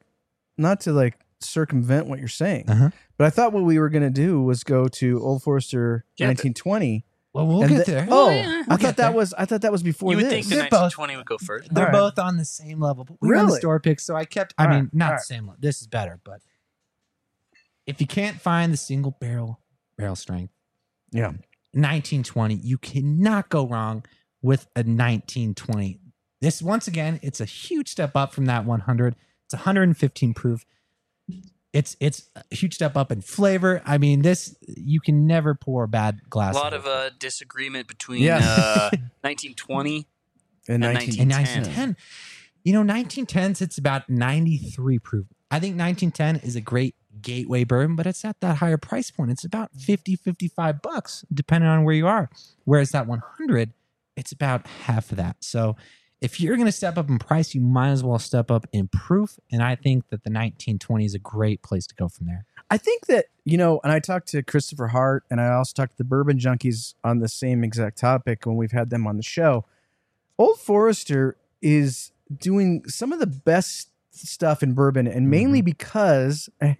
[0.57, 2.69] not to like circumvent what you're saying.
[2.69, 2.91] Uh-huh.
[3.17, 6.27] But I thought what we were going to do was go to Old Forester Yeah,
[6.29, 8.09] 1920 Well, we'll And get the- there.
[8.11, 8.41] Oh, yeah.
[8.43, 9.13] I We'll thought that there.
[9.13, 10.33] was I thought that was before you would this.
[10.33, 11.73] think the They're both- 1920 would go first.
[11.73, 11.99] They're All right.
[12.17, 13.05] both on the same level.
[13.05, 13.61] But we run the Really?
[13.61, 14.55] store picks, so I kept.
[14.59, 15.23] I All mean, right, not all the right.
[15.23, 15.57] same level.
[15.61, 16.41] This is better, but
[17.87, 19.61] if you can't find the single barrel
[19.97, 20.53] barrel strength,
[21.13, 21.33] yeah.
[21.73, 24.05] 1920, you cannot go wrong
[24.43, 26.01] with a 1920.
[26.41, 29.17] This once again, it's a huge step up from that 100.
[29.45, 30.65] It's 115 proof.
[31.73, 33.83] It's it's a huge step up in flavor.
[33.85, 36.55] I mean, this you can never pour a bad glass.
[36.55, 38.39] A lot of of uh, disagreement between Yeah.
[38.39, 38.91] uh,
[39.23, 40.07] 1920.
[40.69, 41.97] In And 19 1910.
[41.97, 41.97] 1910.
[42.65, 45.27] You know, 1910s, it's about 93 proof.
[45.51, 49.31] I think 1910 is a great gateway bourbon, but it's at that higher price point.
[49.31, 52.29] It's about 50, 55 bucks, depending on where you are.
[52.65, 53.73] Whereas that 100,
[54.17, 55.37] it's about half of that.
[55.41, 55.77] So
[56.21, 58.89] if you're going to step up in price, you might as well step up in
[58.89, 59.39] proof.
[59.53, 62.45] And I think that the 1920 is a great place to go from there.
[62.71, 65.93] I think that, you know, and I talked to Christopher Hart and I also talked
[65.93, 69.23] to the Bourbon Junkies on the same exact topic when we've had them on the
[69.23, 69.65] show.
[70.39, 75.67] Old Forester is doing some of the best stuff in bourbon and mainly mm-hmm.
[75.67, 76.75] because eh,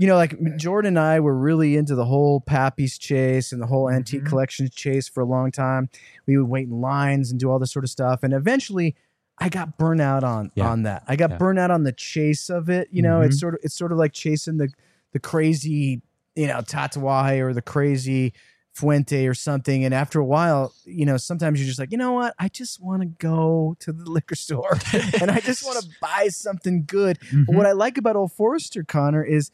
[0.00, 3.66] you know like Jordan and I were really into the whole Pappy's chase and the
[3.66, 4.28] whole antique Mhm.
[4.28, 5.88] collections chase for a long time.
[6.26, 8.96] We would wait in lines and do all this sort of stuff and eventually
[9.42, 10.68] I got burnt out on Yeah.
[10.70, 11.02] on that.
[11.06, 11.36] I got Yeah.
[11.38, 12.88] burnt out on the chase of it.
[12.90, 13.40] You know, it's Mhm.
[13.40, 14.68] sort of it's sort of like chasing the
[15.12, 16.02] the crazy,
[16.34, 18.32] you know, Tatuaje or the crazy
[18.72, 19.84] Fuente or something.
[19.84, 22.34] And after a while, you know, sometimes you're just like, you know what?
[22.38, 24.78] I just want to go to the liquor store
[25.20, 27.18] and I just want to buy something good.
[27.46, 29.50] But what I like about Old Forester, Conner, is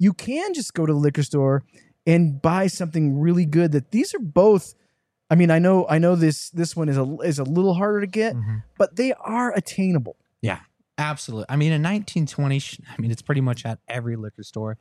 [0.00, 1.62] you can just go to the liquor store
[2.06, 3.70] and buy something really good.
[3.70, 4.74] That these are both.
[5.30, 8.00] I mean, I know, I know this this one is a is a little harder
[8.00, 8.64] to get, Mhm.
[8.78, 10.16] but they are attainable.
[10.42, 10.60] Yeah,
[10.98, 11.46] absolutely.
[11.48, 14.76] I mean, in 1920, I mean, it's pretty much at every liquor store.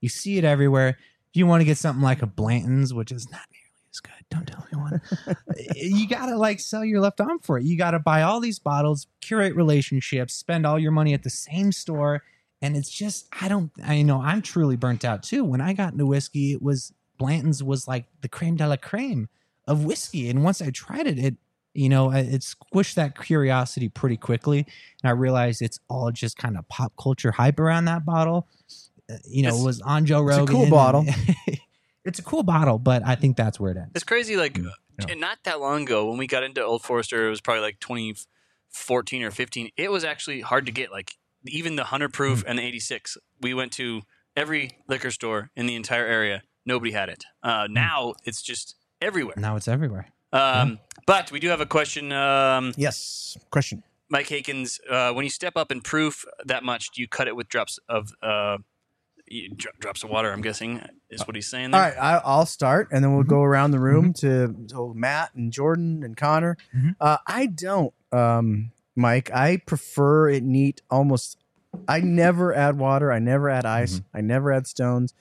[0.00, 0.88] You see it everywhere.
[1.30, 4.24] If you want to get something like a Blanton's, which is not nearly as good,
[4.30, 5.00] don't tell anyone.
[5.76, 7.64] you got to like sell your left arm for it.
[7.64, 11.30] You got to buy all these bottles, curate relationships, spend all your money at the
[11.30, 12.22] same store.
[12.62, 15.44] And it's just, I don't, I know I'm truly burnt out too.
[15.44, 19.28] When I got into whiskey, it was Blanton's was like the creme de la creme
[19.66, 20.30] of whiskey.
[20.30, 21.36] And once I tried it, it,
[21.74, 24.58] you know, it squished that curiosity pretty quickly
[25.02, 28.46] and I realized it's all just kind of pop culture hype around that bottle.
[29.10, 30.42] Uh, You know, It's- it was on Joe Rogan.
[30.44, 31.04] it's a cool bottle.
[32.04, 33.90] it's a cool bottle, but I think that's where it ends.
[33.94, 34.36] It's crazy.
[34.36, 35.06] Like, Mm, uh, yeah.
[35.12, 37.80] and not that long ago, when we got into Old Forester, it was probably like
[37.80, 39.70] 2014 or 15.
[39.76, 40.90] It was actually hard to get.
[40.92, 42.12] Like, even the 100 Mm.
[42.14, 43.16] proof and the 86.
[43.40, 44.02] We went to
[44.36, 46.42] every liquor store in the entire area.
[46.64, 47.24] Nobody had it.
[47.42, 47.70] Uh, Mm.
[47.70, 49.34] now it's just everywhere.
[49.36, 50.08] Now it's everywhere.
[50.32, 52.12] Um, But we do have a question.
[52.12, 53.36] Um, Yes.
[53.50, 53.82] Question.
[54.08, 57.34] Mike Hakens, uh, when you step up in proof that much, do you cut it
[57.36, 58.58] with drops of uh,
[59.30, 60.30] y- dro- drops of water?
[60.32, 60.80] I'm guessing
[61.10, 61.74] is what he's saying.
[61.74, 61.90] All There.
[61.90, 65.52] right, I, I'll start, and then we'll go around the room to, to Matt and
[65.52, 66.56] Jordan and Conner.
[66.74, 66.94] Mhm.
[67.00, 69.30] Uh, I don't, um, Mike.
[69.32, 70.82] I prefer it neat.
[70.90, 71.38] Almost,
[71.88, 73.10] I never add water.
[73.12, 74.02] I never add ice.
[74.14, 75.14] I never add stones.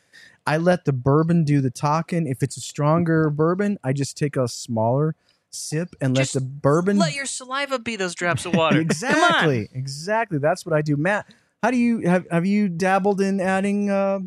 [0.45, 2.27] I let the bourbon do the talking.
[2.27, 5.15] If it's a stronger bourbon, I just take a smaller
[5.51, 6.97] sip and Just let the bourbon.
[6.97, 8.79] Let your saliva be those drops of water.
[8.81, 10.37] Exactly, exactly.
[10.39, 10.97] That's what I do.
[10.97, 11.27] Matt,
[11.61, 12.25] how do you have?
[12.31, 14.19] Have you dabbled in adding uh,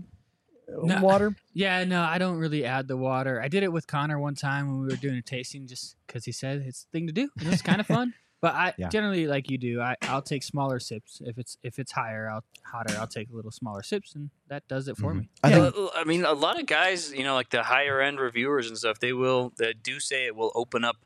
[0.82, 1.00] No.
[1.00, 1.34] water?
[1.52, 3.40] Yeah, no, I don't really add the water.
[3.40, 6.24] I did it with Conner one time when we were doing a tasting, just because
[6.24, 7.28] he said it's the thing to do.
[7.40, 8.14] It was kind of fun.
[8.44, 8.88] But I Yeah.
[8.90, 11.22] generally, like you do, I, I'll take smaller sips.
[11.24, 14.68] If it's if it's higher, I'll hotter, I'll take a little smaller sips, and that
[14.68, 15.20] does it for Mhm.
[15.20, 15.28] me.
[15.42, 18.00] I yeah, think l- I mean, a lot of guys, you know, like the higher
[18.02, 20.96] end reviewers and stuff, they will that do say it will open up,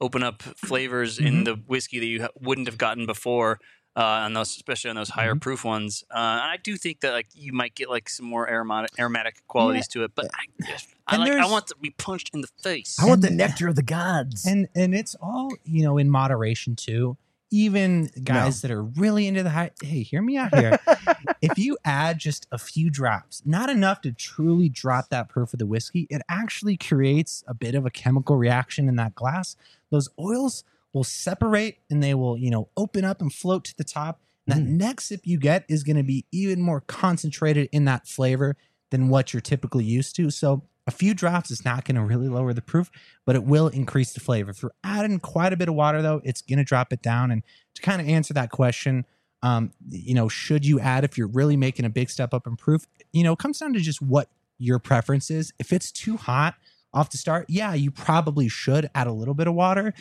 [0.00, 1.44] open up flavors in Mm-hmm.
[1.44, 3.58] the whiskey that you ha- wouldn't have gotten before,
[3.96, 5.38] uh, on those, especially on those higher Mm-hmm.
[5.38, 6.04] proof ones.
[6.10, 9.42] Uh, and I do think that like you might get like some more aromatic, aromatic
[9.46, 10.76] qualities to it, but I,
[11.06, 12.98] I like, I want to be punched in the face.
[13.00, 14.46] I want the nectar of the gods.
[14.46, 17.16] and and it's all you know in moderation too
[17.50, 20.76] even guys that are really into the high hey hear me out here
[21.42, 25.58] if you add just a few drops not enough to truly drop that proof of
[25.60, 29.56] the whiskey it actually creates a bit of a chemical reaction in that glass
[29.90, 30.64] those oils
[30.94, 34.56] will separate and they will you know open up and float to the top and
[34.56, 38.56] that next sip you get is going to be even more concentrated in that flavor
[38.90, 42.28] than what you're typically used to so a few drops is not going to really
[42.28, 42.90] lower the proof
[43.24, 44.50] but it will increase the flavor.
[44.50, 47.30] If you're adding quite a bit of water, though, it's going to drop it down.
[47.30, 47.42] And
[47.74, 49.06] to kind of answer that question,
[49.42, 52.56] um, you know, should you add if you're really making a big step up in
[52.56, 52.86] proof?
[53.12, 54.28] You know, it comes down to just what
[54.58, 55.52] your preference is.
[55.58, 56.54] If it's too hot
[56.92, 59.92] off the start, yeah, you probably should add a little bit of water,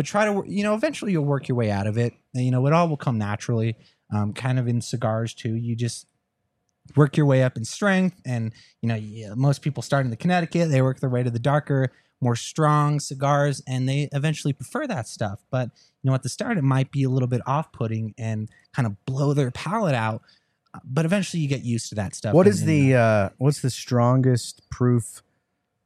[0.00, 2.14] but try to, you know, eventually you'll work your way out of it.
[2.34, 3.76] And, you know, it all will come naturally.
[4.10, 5.54] Um, kind of in cigars too.
[5.54, 6.06] You just
[6.96, 10.16] work your way up in strength and you know yeah, most people start in the
[10.16, 14.86] connecticut they work their way to the darker more strong cigars, and they eventually prefer
[14.86, 15.40] that stuff.
[15.50, 15.70] But
[16.02, 19.04] you know, at the start, it might be a little bit off-putting and kind of
[19.06, 20.22] blow their palate out.
[20.84, 22.34] But eventually, you get used to that stuff.
[22.34, 25.22] What and- is and, the uh, uh, what's the strongest proof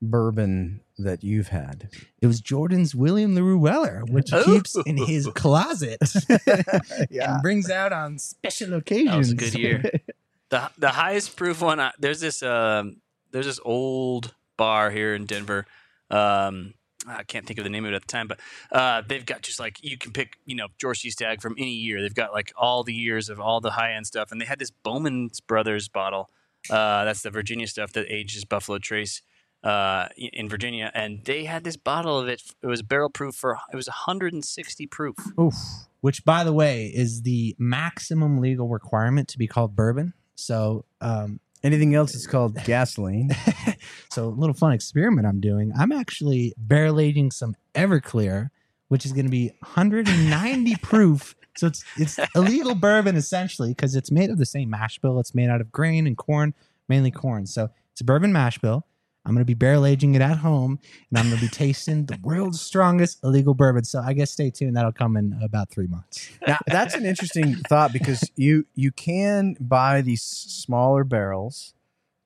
[0.02, 1.88] bourbon that you've had?
[2.20, 5.99] it was Jordan's William LaRue Weller, which he keeps in his closet
[6.47, 9.11] and brings out on special occasions.
[9.11, 9.82] That was a good year.
[10.51, 11.80] the the highest proof one.
[11.80, 12.97] I, there's this um
[13.30, 15.66] there's this old bar here in Denver.
[16.11, 16.74] Um,
[17.07, 18.40] I can't think of the name of it at the time, but
[18.72, 21.11] uh, they've got just like you can pick, you know, George C.
[21.11, 22.01] Stagg from any year.
[22.01, 24.59] They've got like all the years of all the high end stuff, and they had
[24.59, 26.30] this Bowman's Brothers bottle.
[26.70, 29.20] Uh, that's the Virginia stuff that ages Buffalo Trace
[29.64, 32.42] uh, in Virginia, and they had this bottle of it.
[32.62, 35.16] It was barrel proof for it was 160 proof.
[35.40, 35.54] Oof.
[36.00, 41.40] which by the way is the maximum legal requirement to be called bourbon so um
[41.64, 43.30] Anything else is called gasoline.
[44.10, 48.50] so a little fun experiment i'm doing i'm actually barrel aging some everclear
[48.88, 54.10] which is going to be 190 proof so it's it's illegal bourbon essentially because it's
[54.10, 56.52] made of the same mash bill it's made out of grain and corn
[56.88, 58.84] mainly corn so it's a bourbon mash bill
[59.24, 60.78] i'm going to be barrel aging it at home
[61.10, 64.50] and i'm going to be tasting the world's strongest illegal bourbon so i guess stay
[64.50, 68.90] tuned that'll come in about three months now that's an interesting thought because you you
[68.92, 71.72] can buy these smaller barrels.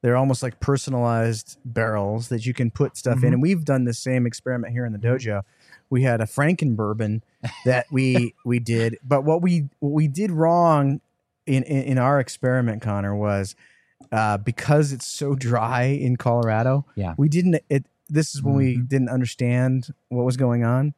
[0.03, 3.31] They're almost like personalized barrels that you can put stuff in.
[3.31, 3.33] Mhm.
[3.35, 5.43] And we've done the same experiment here in the dojo.
[5.91, 7.23] We had a Franken bourbon
[7.65, 11.01] that we we did, but what we what we did wrong
[11.47, 13.57] in in, in our experiment, Conner, was
[14.13, 16.87] uh, because it's so dry in Colorado.
[16.97, 17.15] Yeah.
[17.17, 17.61] we didn't.
[17.69, 18.89] It this is when we Mhm.
[18.89, 20.95] didn't understand what was going on.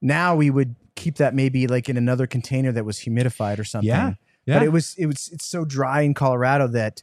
[0.00, 3.88] Now we would keep that maybe like in another container that was humidified or something.
[3.88, 4.14] Yeah,
[4.46, 4.54] yeah.
[4.58, 7.02] But it was it was it's so dry in Colorado that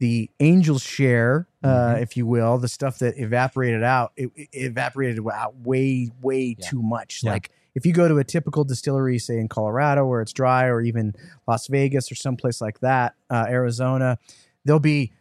[0.00, 2.02] the angels share, uh, Mhm.
[2.02, 6.68] if you will, the stuff that evaporated out, it, it evaporated out way, way Yeah.
[6.68, 7.22] too much.
[7.24, 7.32] Yeah.
[7.32, 10.80] Like if you go to a typical distillery, say in Colorado where it's dry, or
[10.80, 11.14] even
[11.46, 14.18] Las Vegas or someplace like that, uh, Arizona,
[14.64, 15.12] they'll be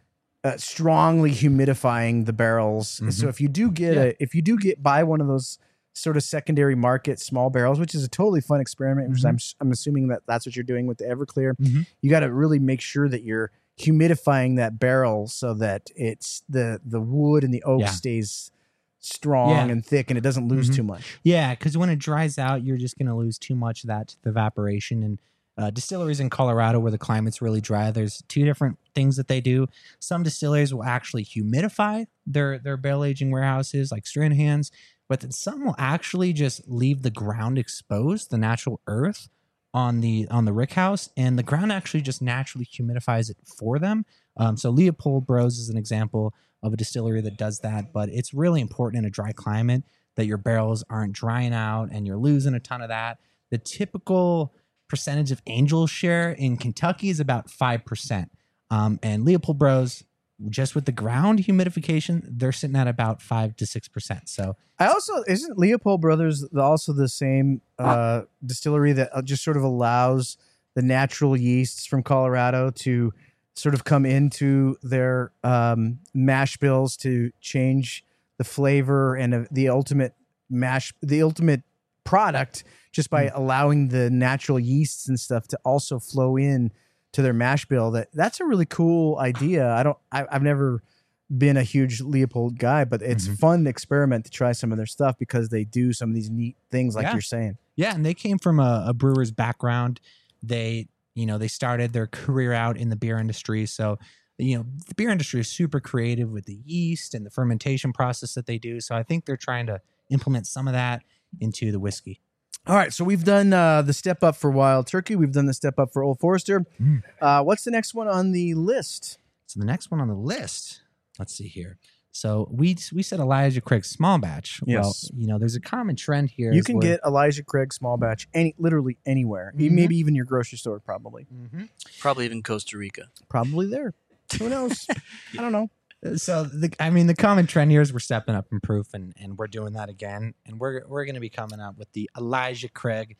[0.43, 2.99] uh, strongly humidifying the barrels.
[3.01, 3.11] Mhm.
[3.11, 4.01] So if you do get Yeah.
[4.03, 5.57] a, if you do get buy one of those
[5.93, 9.29] sort of secondary market small barrels, which is a totally fun experiment, which Mhm.
[9.29, 11.53] I'm I'm assuming that that's what you're doing with the Everclear.
[11.59, 11.87] Mhm.
[12.01, 16.79] You got to really make sure that you're humidifying that barrel so that it's the
[16.85, 17.89] the wood and the oak Yeah.
[17.91, 18.51] stays
[18.99, 19.65] strong Yeah.
[19.67, 20.75] and thick and it doesn't lose Mhm.
[20.75, 21.19] too much.
[21.23, 24.09] Yeah, because when it dries out, you're just going to lose too much of that
[24.09, 25.03] to the evaporation.
[25.03, 25.19] And
[25.57, 29.41] uh, distilleries in Colorado, where the climate's really dry, there's two different things that they
[29.41, 29.67] do.
[29.99, 34.71] Some distilleries will actually humidify their their barrel aging warehouses, like Stranahan's,
[35.09, 39.29] but then some will actually just leave the ground exposed, the natural earth
[39.73, 44.05] on the on the rickhouse, and the ground actually just naturally humidifies it for them.
[44.37, 46.33] Um, so Leopold Bros is an example
[46.63, 49.83] of a distillery that does that, but it's really important in a dry climate
[50.15, 53.19] that your barrels aren't drying out and you're losing a ton of that.
[53.51, 54.53] The typical
[54.87, 58.29] percentage of angel share in Kentucky is about 5%.
[58.69, 60.03] Um, and Leopold Bros,
[60.49, 64.29] just with the ground humidification, they're sitting at about 5 to 6%.
[64.29, 69.57] So, I also isn't Leopold Brothers also the same uh, distillery that uh, just sort
[69.57, 70.37] of allows
[70.75, 73.11] the natural yeasts from Colorado to
[73.55, 78.03] sort of come into their um, mash bills to change
[78.37, 80.13] the flavor and uh, the ultimate
[80.49, 81.63] mash, the ultimate
[82.03, 82.63] product,
[82.97, 86.71] just by allowing the natural yeasts and stuff to also flow in
[87.13, 87.91] to their mash bill.
[87.91, 89.71] That that's a really cool idea.
[89.71, 90.81] I don't, I, I've never
[91.29, 93.37] been a huge Leopold guy, but it's Mhm.
[93.39, 96.57] fun experiment to try some of their stuff because they do some of these neat
[96.71, 97.13] things like Yeah.
[97.13, 97.57] you're saying.
[97.75, 99.99] yeah, and they came from a, a brewer's background.
[100.41, 103.65] They, you know, they started their career out in the beer industry.
[103.67, 103.99] So,
[104.39, 108.33] you know, the beer industry is super creative with the yeast and the fermentation process
[108.33, 108.79] that they do.
[108.81, 111.03] So I think they're trying to implement some of that
[111.39, 112.19] into the whiskey.
[112.67, 115.15] All right, so we've done uh, the step up for Wild Turkey.
[115.15, 116.65] We've done the step up for Old Forester.
[116.81, 117.01] Mm.
[117.21, 119.19] Uh, what's the next one on the list?
[119.45, 120.81] So the next one on the list,
[121.17, 121.77] let's see here.
[122.11, 124.59] So we we said Elijah Craig small batch.
[124.65, 124.83] Yes.
[124.83, 126.51] Well, you know, there's a common trend here.
[126.51, 129.71] You can get Elijah Craig small batch any literally anywhere, Mhm.
[129.71, 130.79] maybe even your grocery store.
[130.79, 131.69] Probably, Mhm.
[131.99, 133.03] Probably even Costa Rica.
[133.29, 133.93] probably there.
[134.39, 134.87] Who knows?
[135.37, 135.69] I don't know.
[136.15, 139.13] So the I mean the common trend here is we're stepping up in proof and
[139.21, 142.09] and we're doing that again and we're we're going to be coming out with the
[142.17, 143.17] Elijah Craig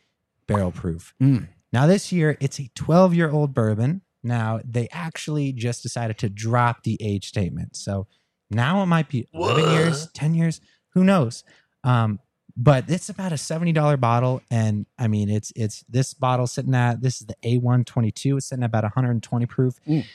[0.47, 1.13] barrel proof.
[1.21, 1.47] Mm.
[1.73, 4.01] Now this year it's a 12 year old bourbon.
[4.23, 7.75] Now they actually just decided to drop the age statement.
[7.75, 8.07] So
[8.49, 9.71] now it might be 11 What?
[9.73, 11.43] years, 10 years, who knows.
[11.83, 12.19] Um
[12.59, 17.01] but it's about a $70 bottle and I mean it's it's this bottle sitting at
[17.01, 19.75] this is the A122 it's sitting at about 120 proof.
[19.87, 20.05] Mm.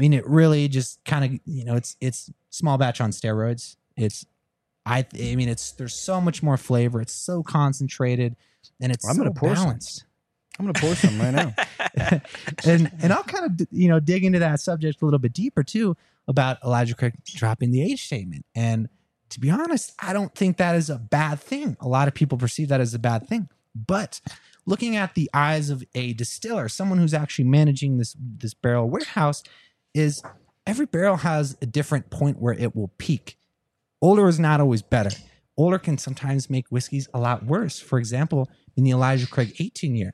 [0.00, 3.76] I mean, it really just kind of you know, it's it's small batch on steroids.
[3.98, 4.24] It's
[4.86, 7.02] I I mean it's there's so much more flavor.
[7.02, 8.34] It's so concentrated
[8.80, 9.78] and it's I'm so gonna pour some.
[10.58, 11.54] I'm gonna pour some right now.
[12.64, 15.62] and and I'll kind of you know dig into that subject a little bit deeper
[15.62, 15.94] too
[16.26, 18.46] about Elijah Craig dropping the age statement.
[18.54, 18.88] And
[19.28, 21.76] to be honest, I don't think that is a bad thing.
[21.78, 24.22] A lot of people perceive that as a bad thing, but
[24.64, 29.42] looking at the eyes of a distiller, someone who's actually managing this this barrel warehouse,
[29.94, 30.22] is
[30.66, 33.38] every barrel has a different point where it will peak.
[34.00, 35.10] Older is not always better.
[35.56, 37.78] Older can sometimes make whiskeys a lot worse.
[37.78, 40.12] For example, in the Elijah Craig 18 year,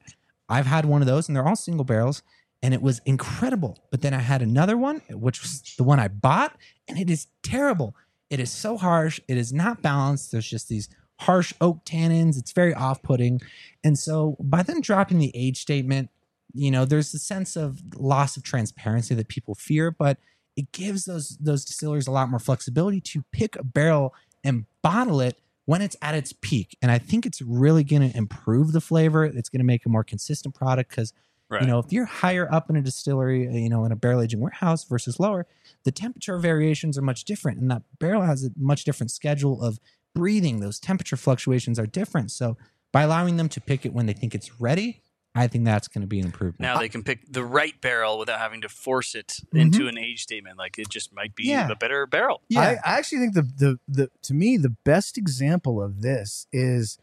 [0.48, 2.22] I've had one of those, and they're all single barrels,
[2.62, 3.78] and it was incredible.
[3.90, 6.56] But then I had another one, which was the one I bought,
[6.88, 7.94] and it is terrible.
[8.30, 9.20] It is so harsh.
[9.28, 10.32] It is not balanced.
[10.32, 10.88] There's just these
[11.20, 12.38] harsh oak tannins.
[12.38, 13.40] It's very off putting.
[13.84, 16.10] And so by them dropping the age statement,
[16.56, 20.18] you know, there's a sense of loss of transparency that people fear, but
[20.56, 25.20] it gives those those distillers a lot more flexibility to pick a barrel and bottle
[25.20, 26.76] it when it's at its peak.
[26.80, 29.24] And I think it's really going to improve the flavor.
[29.24, 31.12] It's going to make a more consistent product because
[31.48, 31.62] Right.
[31.62, 34.20] you know if you're higher up in a distillery, uh, you know, in a barrel
[34.20, 35.46] aging warehouse versus lower,
[35.84, 39.78] the temperature variations are much different, and that barrel has a much different schedule of
[40.12, 40.58] breathing.
[40.58, 42.32] Those temperature fluctuations are different.
[42.32, 42.56] So
[42.90, 45.02] by allowing them to pick it when they think it's ready,
[45.36, 46.60] I think that's going to be an improvement.
[46.60, 50.22] now they can pick the right barrel without having to force it into an age
[50.22, 50.58] statement.
[50.58, 51.68] Like it just might be Yeah.
[51.70, 52.40] a better barrel.
[52.48, 56.46] yeah, I, I actually think the, the the to me the best example of this
[56.52, 56.98] is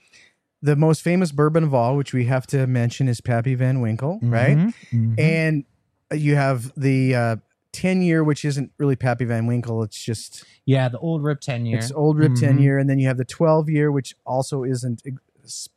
[0.61, 4.19] the most famous bourbon of all, which we have to mention is Pappy Van Winkle,
[4.23, 4.57] right?
[4.57, 5.19] Mhm, mhm.
[5.19, 5.65] And
[6.21, 7.35] you have the uh,
[7.73, 9.83] ten year, which isn't really Pappy Van Winkle.
[9.83, 11.77] It's just yeah, the old rip ten year.
[11.79, 12.61] it's old rip ten Mhm.
[12.61, 15.67] year, and then you have the twelve year, which also isn't ex-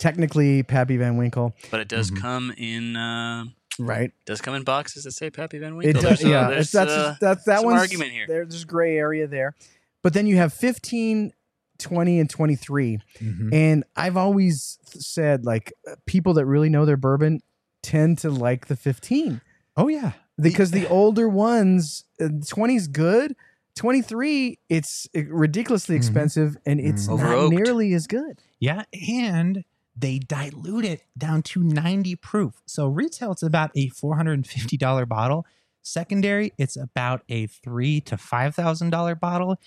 [0.00, 2.20] technically Pappy Van Winkle, But it does Mhm.
[2.20, 3.44] come in uh,
[3.78, 4.10] right?
[4.26, 6.02] does come in boxes that say Pappy Van It Winkle.
[6.02, 6.48] does, There's, uh, yeah.
[6.50, 8.24] there's, that's uh, that's that some one's argument here.
[8.26, 9.54] There, there's gray area there,
[10.02, 11.32] but then you have 15,
[11.78, 12.98] 20, and twenty three.
[13.20, 13.54] Mhm.
[13.54, 17.40] And I've always said, like, uh, people that really know their bourbon
[17.82, 19.40] tend to like the 15
[19.76, 23.34] Oh yeah, because the older ones, uh, 20 is good.
[23.76, 25.98] 23, it's uh, ridiculously Mhm.
[25.98, 27.18] expensive and it's Mhm.
[27.18, 28.42] not nearly as good.
[28.58, 29.64] yeah, and
[29.96, 32.62] they dilute it down to ninety proof.
[32.66, 35.46] So retail, it's about a four hundred and fifty dollar bottle.
[35.82, 39.58] Secondary, it's about a three to five thousand dollar bottle.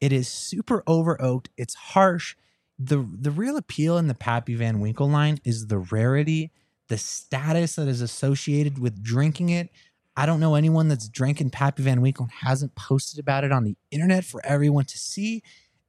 [0.00, 1.50] It is super over oaked.
[1.56, 2.36] It's harsh.
[2.78, 6.50] the The real appeal in the Pappy Van Winkle line is the rarity,
[6.88, 9.70] the status that is associated with drinking it.
[10.14, 13.64] I don't know anyone that's drinking Pappy Van Winkle and hasn't posted about it on
[13.64, 15.42] the internet for everyone to see.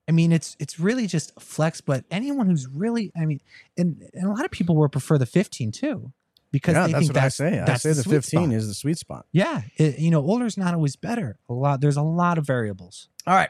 [0.07, 3.39] I mean, it's it's really just flex, but anyone who's really, I mean,
[3.77, 6.11] and, and a lot of people will prefer the 15 too,
[6.51, 7.59] because yeah, they that's think what that's I say.
[7.59, 8.53] I that's say the, sweet 15 spot.
[8.53, 9.25] is the sweet spot.
[9.31, 11.39] Yeah, it, you know, older is not always better.
[11.47, 13.07] A lot, there's a lot of variables.
[13.25, 13.49] All right.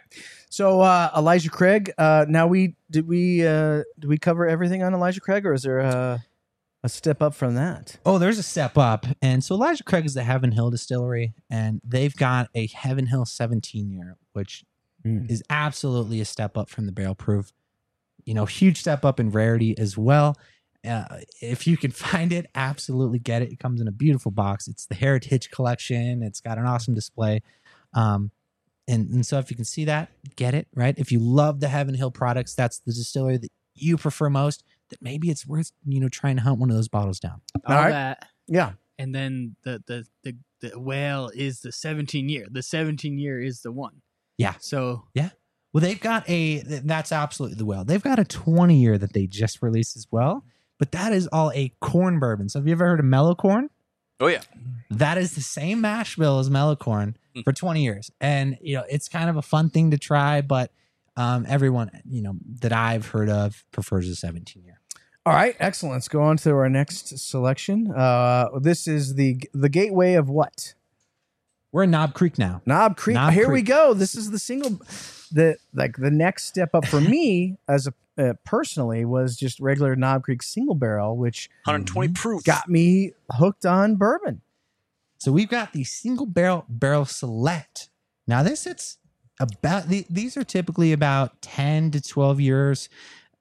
[0.49, 1.91] So uh, Elijah Craig.
[1.97, 5.63] Uh, now we did we uh, did we cover everything on Elijah Craig, or is
[5.63, 6.23] there a,
[6.83, 7.97] a step up from that?
[8.05, 11.81] Oh, there's a step up, and so Elijah Craig is the Heaven Hill Distillery, and
[11.83, 14.63] they've got a Heaven Hill 17 year, which
[15.05, 15.29] Mm.
[15.29, 17.51] is absolutely a step up from the barrel proof.
[18.25, 20.37] You know, huge step up in rarity as well.
[20.87, 21.05] Uh,
[21.41, 23.51] if you can find it, absolutely get it.
[23.51, 24.67] It comes in a beautiful box.
[24.67, 26.23] It's the Heritage Collection.
[26.23, 27.41] It's got an awesome display.
[27.93, 28.31] Um,
[28.87, 30.93] and, and so if you can see that, get it, right?
[30.97, 35.01] If you love the Heaven Hill products, that's the distillery that you prefer most, that
[35.01, 37.41] maybe it's worth, you know, trying to hunt one of those bottles down.
[37.65, 37.89] All All right.
[37.91, 38.73] that, Yeah.
[38.97, 42.45] and then the the the the whale is the 17 year.
[42.51, 44.01] The 17 year is the one.
[44.37, 44.55] Yeah.
[44.59, 45.29] So yeah.
[45.73, 47.83] Well, they've got a that's absolutely the well.
[47.83, 50.45] They've got a 20 year that they just released as well,
[50.77, 52.49] but that is all a corn bourbon.
[52.49, 53.69] So have you ever heard of mellow corn?
[54.19, 54.41] Oh yeah,
[54.91, 57.41] That is the same mash bill as mellow corn Hmm.
[57.41, 58.11] for 20 years.
[58.21, 60.71] And you know, it's kind of a fun thing to try, but
[61.17, 64.79] um, everyone, you know, that I've heard of prefers a 17 year.
[65.25, 65.55] All right.
[65.59, 65.93] Excellent.
[65.93, 67.91] Let's go on to our next selection.
[67.91, 70.75] Uh, this is the the gateway of what?
[71.73, 72.61] We're in Knob Creek now.
[72.67, 73.15] Knob Creek.
[73.15, 73.95] Knob Here we go.
[73.95, 74.79] This is the single,
[75.31, 79.95] the like the next step up for me as a uh, personally was just regular
[79.95, 82.43] Knob Creek single barrel, which 120 proof.
[82.43, 84.41] got me hooked on bourbon.
[85.17, 87.89] So we've got the single barrel barrel select.
[88.27, 88.99] Now this it's
[89.39, 92.87] about the, these are typically about 10 to 12 years,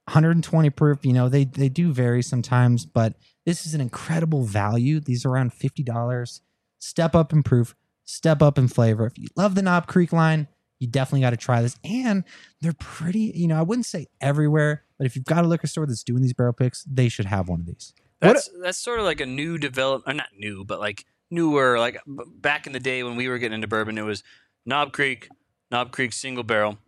[0.07, 1.05] 120 proof.
[1.05, 3.13] You know, they they do vary sometimes, but
[3.45, 5.01] this is an incredible value.
[5.01, 6.41] These are around $50.
[6.79, 9.07] Step up in proof, step up in flavor.
[9.07, 10.49] If you love the Knob Creek line,
[10.79, 11.77] you definitely got to try this.
[11.85, 12.25] And
[12.61, 15.87] they're pretty, you know, I wouldn't say everywhere, but if you've got a liquor store
[15.87, 17.95] that's doing these barrel picks, they should have one of these.
[18.21, 21.79] That's that's sort of like a new develop, or not new, but like newer.
[21.79, 24.23] Like back in the day when we were getting into bourbon, it was
[24.65, 25.29] Knob Creek,
[25.73, 26.79] Knob Creek single barrel,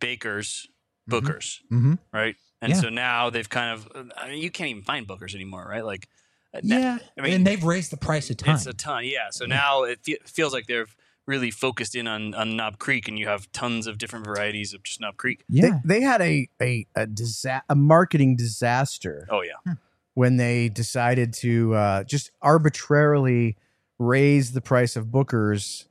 [0.00, 0.68] Baker's
[1.06, 1.94] Booker's, Mm-hmm.
[2.12, 2.36] right?
[2.60, 2.80] And Yeah.
[2.80, 5.84] so now they've kind of I mean, you can't even find Booker's anymore, right?
[5.84, 6.08] Like uh,
[6.64, 8.54] Yeah, I mean, and they've raised the price a ton.
[8.54, 9.30] It's a ton, yeah.
[9.30, 10.86] So now it fe- feels like they're
[11.26, 14.82] really focused in on, on Knob Creek, and you have tons of different varieties of
[14.82, 15.44] just Knob Creek.
[15.48, 19.74] yeah, They, they had a a a, disa- a marketing disaster Oh yeah,
[20.14, 23.56] when they decided to uh, just arbitrarily
[23.98, 25.86] raise the price of Booker's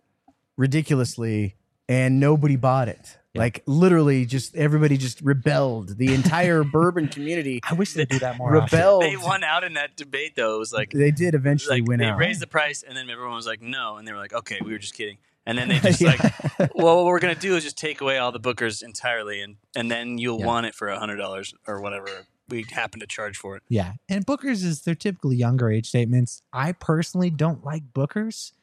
[0.57, 1.55] ridiculously,
[1.87, 3.17] and nobody bought it.
[3.37, 3.43] Yeah.
[3.43, 5.97] Like literally, just everybody just rebelled.
[5.97, 8.55] The entire bourbon community I wish they'd do that more.
[8.57, 8.77] often.
[8.77, 9.03] rebelled.
[9.03, 10.55] they won out in that debate though.
[10.55, 12.17] It was like They did eventually like win they out.
[12.17, 14.59] They raised the price, and then everyone was like, "No," and they were like, "Okay,
[14.63, 16.15] we were just kidding." And then they just Yeah.
[16.59, 19.55] like, "Well, what we're gonna do is just take away all the Booker's entirely, and
[19.75, 20.45] and then you'll Yeah.
[20.45, 23.93] want it for a hundred dollars or whatever we happen to charge for it." Yeah,
[24.09, 26.41] and Booker's is they're typically younger age statements.
[26.51, 28.53] I personally don't like Booker's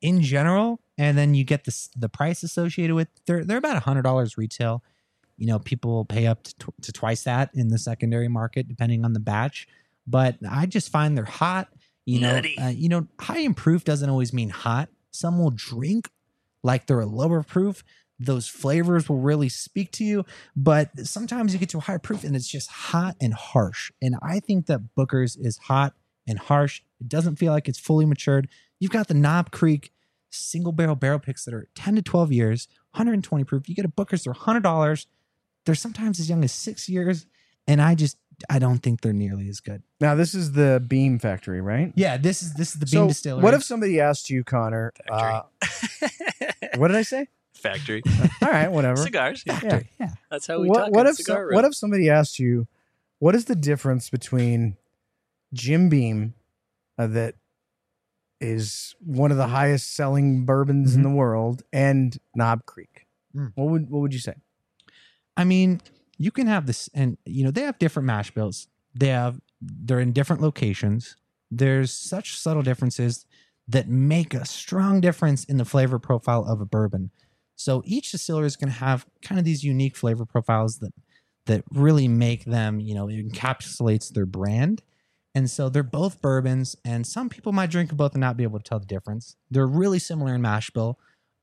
[0.00, 3.08] in, general, and then you get the the price associated with.
[3.26, 4.82] They're they're about hundred dollars retail.
[5.36, 9.04] You know, people pay up to, tw- to twice that in the secondary market, depending
[9.04, 9.66] on the batch.
[10.06, 11.68] But I just find they're hot.
[12.06, 14.90] You know, uh, you know, high in proof doesn't always mean hot.
[15.10, 16.10] Some will drink
[16.62, 17.82] like they're a lower proof.
[18.18, 20.24] Those flavors will really speak to you,
[20.54, 23.90] but sometimes you get to a higher proof and it's just hot and harsh.
[24.00, 25.94] And I think that Booker's is hot
[26.26, 26.82] and harsh.
[27.00, 28.48] It doesn't feel like it's fully matured.
[28.84, 29.92] You've got the Knob Creek
[30.28, 33.66] single barrel barrel picks that are 10 to 12 years, 120 proof.
[33.66, 35.06] You get a Booker's, they're $100.
[35.64, 37.24] They're sometimes as young as six years.
[37.66, 38.18] And I just,
[38.50, 39.82] I don't think they're nearly as good.
[40.02, 41.94] now this is the Beam Factory, right?
[41.96, 43.42] Yeah, this is this is the Beam so Distillery.
[43.42, 44.92] what if somebody asked you, Conner?
[45.10, 45.40] Uh,
[46.76, 47.28] what did I say?
[47.54, 48.02] Factory
[48.42, 48.98] All right, whatever.
[48.98, 49.44] cigars.
[49.46, 49.80] Yeah, Yeah.
[49.98, 50.08] yeah.
[50.30, 50.90] that's how we what, talk.
[50.92, 52.66] what if cigar some, what if somebody asked you
[53.18, 54.76] what is the difference between
[55.54, 56.34] Jim Beam
[56.98, 57.36] uh, that
[58.44, 61.04] is one of the highest selling bourbons in Mhm.
[61.04, 63.06] the world and Knob Creek?
[63.34, 63.52] Mm.
[63.54, 64.34] What would what would you say?
[65.36, 65.80] I mean,
[66.18, 68.68] you can have this, and you know they have different mash bills.
[68.94, 71.16] They have they're in different locations.
[71.50, 73.24] There's such subtle differences
[73.66, 77.10] that make a strong difference in the flavor profile of a bourbon.
[77.56, 80.92] So each distiller is going to have kind of these unique flavor profiles that
[81.46, 84.82] that really make them, you know, it encapsulates their brand.
[85.34, 88.44] And so they're both bourbons, and some people might drink them both and not be
[88.44, 89.36] able to tell the difference.
[89.50, 90.98] They're really similar in mash bill,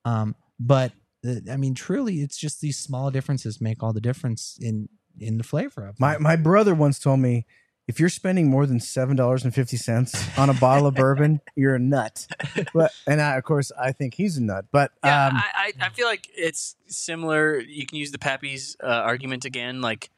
[0.05, 0.93] um, but
[1.27, 4.87] uh, I mean, truly, it's just these small differences make all the difference in
[5.19, 6.23] in the flavor of My them.
[6.23, 7.45] my brother once told me
[7.87, 11.41] if you're spending more than seven dollars and fifty cents on a bottle of bourbon,
[11.57, 12.27] you're a nut.
[12.73, 14.65] But and I, of course I think he's a nut.
[14.71, 17.59] But Yeah, um, I, I I feel like it's similar.
[17.59, 19.81] You can use the Pappy's uh, argument again.
[19.81, 20.09] Like,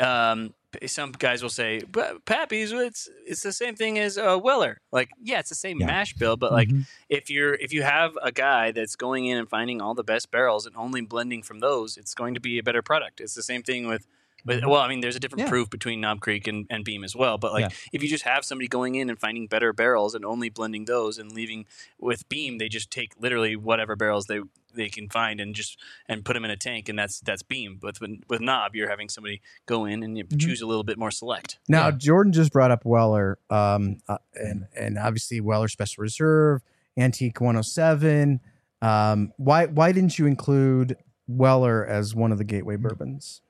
[0.00, 0.54] um, p-
[0.86, 5.10] some guys will say, "But Pappy's, it's it's the same thing as uh, Weller." Like,
[5.22, 5.86] yeah, it's the same Yeah.
[5.86, 6.86] mash bill, but like, Mhm.
[7.08, 10.30] if you're if you have a guy that's going in and finding all the best
[10.30, 13.20] barrels and only blending from those, it's going to be a better product.
[13.20, 14.06] It's the same thing with.
[14.42, 15.48] With, well, I mean, there's a different Yeah.
[15.50, 17.36] proof between Knob Creek and, and Beam as well.
[17.36, 17.76] But like, Yeah.
[17.92, 21.18] if you just have somebody going in and finding better barrels and only blending those
[21.18, 21.66] and leaving
[21.98, 24.40] with Beam, they just take literally whatever barrels they
[24.74, 27.78] they can find and just and put them in a tank, and that's that's Beam.
[27.80, 30.40] But with, with Knob, you're having somebody go in and you Mhm.
[30.40, 31.58] choose a little bit more select.
[31.68, 31.96] Now Yeah.
[31.96, 36.62] Jordan just brought up Weller, um, uh, and and obviously Weller Special Reserve,
[36.96, 38.40] Antique 107.
[38.82, 40.96] Um, why why didn't you include
[41.28, 43.42] Weller as one of the gateway bourbons?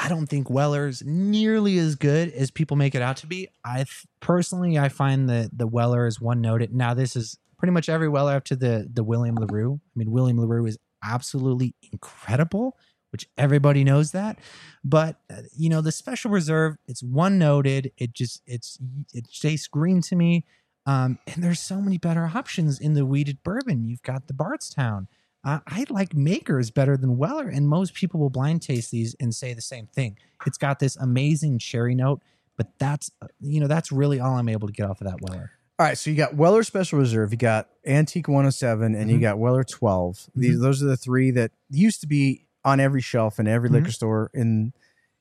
[0.00, 3.48] I don't think Weller's nearly as good as people make it out to be.
[3.64, 6.72] I th- personally, I find that the Weller is one noted.
[6.72, 9.74] Now, this is pretty much every Weller after the the William Larue.
[9.74, 12.76] I mean, William Larue is absolutely incredible,
[13.10, 14.38] which everybody knows that.
[14.84, 17.92] But uh, you know, the Special Reserve, it's one noted.
[17.98, 18.78] It just it's
[19.12, 20.44] it tastes green to me.
[20.86, 23.84] Um, and there's so many better options in the wheated bourbon.
[23.84, 25.06] You've got the Bardstown.
[25.44, 29.34] Uh, I like Makers better than Weller, and most people will blind taste these and
[29.34, 30.18] say the same thing.
[30.46, 32.22] It's got this amazing cherry note,
[32.56, 35.20] but that's uh, you know that's really all I'm able to get off of that
[35.20, 35.52] Weller.
[35.80, 39.20] All right, so you got Weller Special Reserve, you got Antique 107, and you Mhm.
[39.20, 40.28] got Weller 12.
[40.34, 43.74] These those are the three that used to be on every shelf in every Mhm.
[43.74, 44.72] liquor store in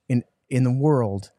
[0.09, 1.31] in in the world.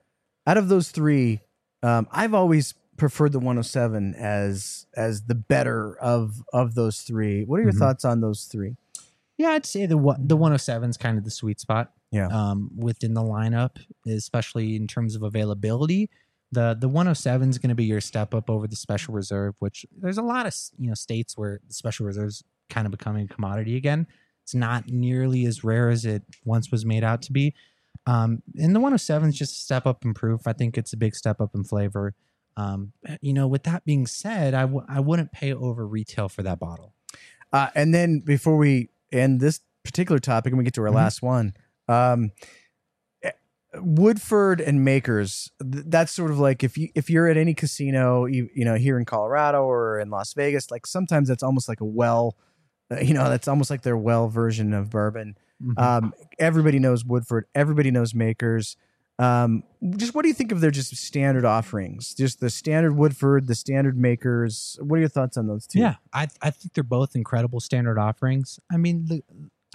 [0.47, 1.41] Out of those three,
[1.83, 7.45] um, I've always preferred the 107 as as the better of of those three.
[7.45, 7.79] What are your Mhm.
[7.79, 8.77] thoughts on those three?
[9.37, 11.93] Yeah, I'd say the the 107 is kind of the sweet spot.
[12.13, 12.29] Yeah.
[12.29, 16.09] Um, within the lineup, especially in terms of availability,
[16.53, 19.55] the the 107 is going to be your step up over the special reserve.
[19.59, 23.27] Which there's a lot of you know states where the special reserves kind of becoming
[23.31, 24.07] a commodity again.
[24.45, 27.55] It's not nearly as rare as it once was made out to be.
[28.07, 30.47] Um, and the 107 is just a step up in proof.
[30.47, 32.15] I think it's a big step up in flavor.
[32.57, 36.43] Um, you know, with that being said, I w- I wouldn't pay over retail for
[36.43, 36.95] that bottle.
[37.53, 40.95] Uh, and then before we end this particular topic, and we get to our Mhm.
[40.95, 41.53] last one.
[41.89, 42.31] Um,
[43.75, 45.51] Woodford and Makers.
[45.61, 48.75] th- That's sort of like if you if you're at any casino, you, you know,
[48.77, 52.37] here in Colorado or in Las Vegas, like sometimes that's almost like a well,
[52.91, 55.37] uh, you know, that's almost like their well version of bourbon.
[55.63, 55.79] Mhm.
[55.83, 57.47] Um, everybody knows Woodford.
[57.55, 58.77] Everybody knows Makers.
[59.21, 59.65] Um,
[59.97, 62.15] just what do you think of their just standard offerings?
[62.15, 64.79] Just the standard Woodford, the standard Makers.
[64.81, 65.81] What are your thoughts on those two?
[65.81, 68.61] Yeah, I I think they're both incredible standard offerings.
[68.71, 69.23] I mean, the,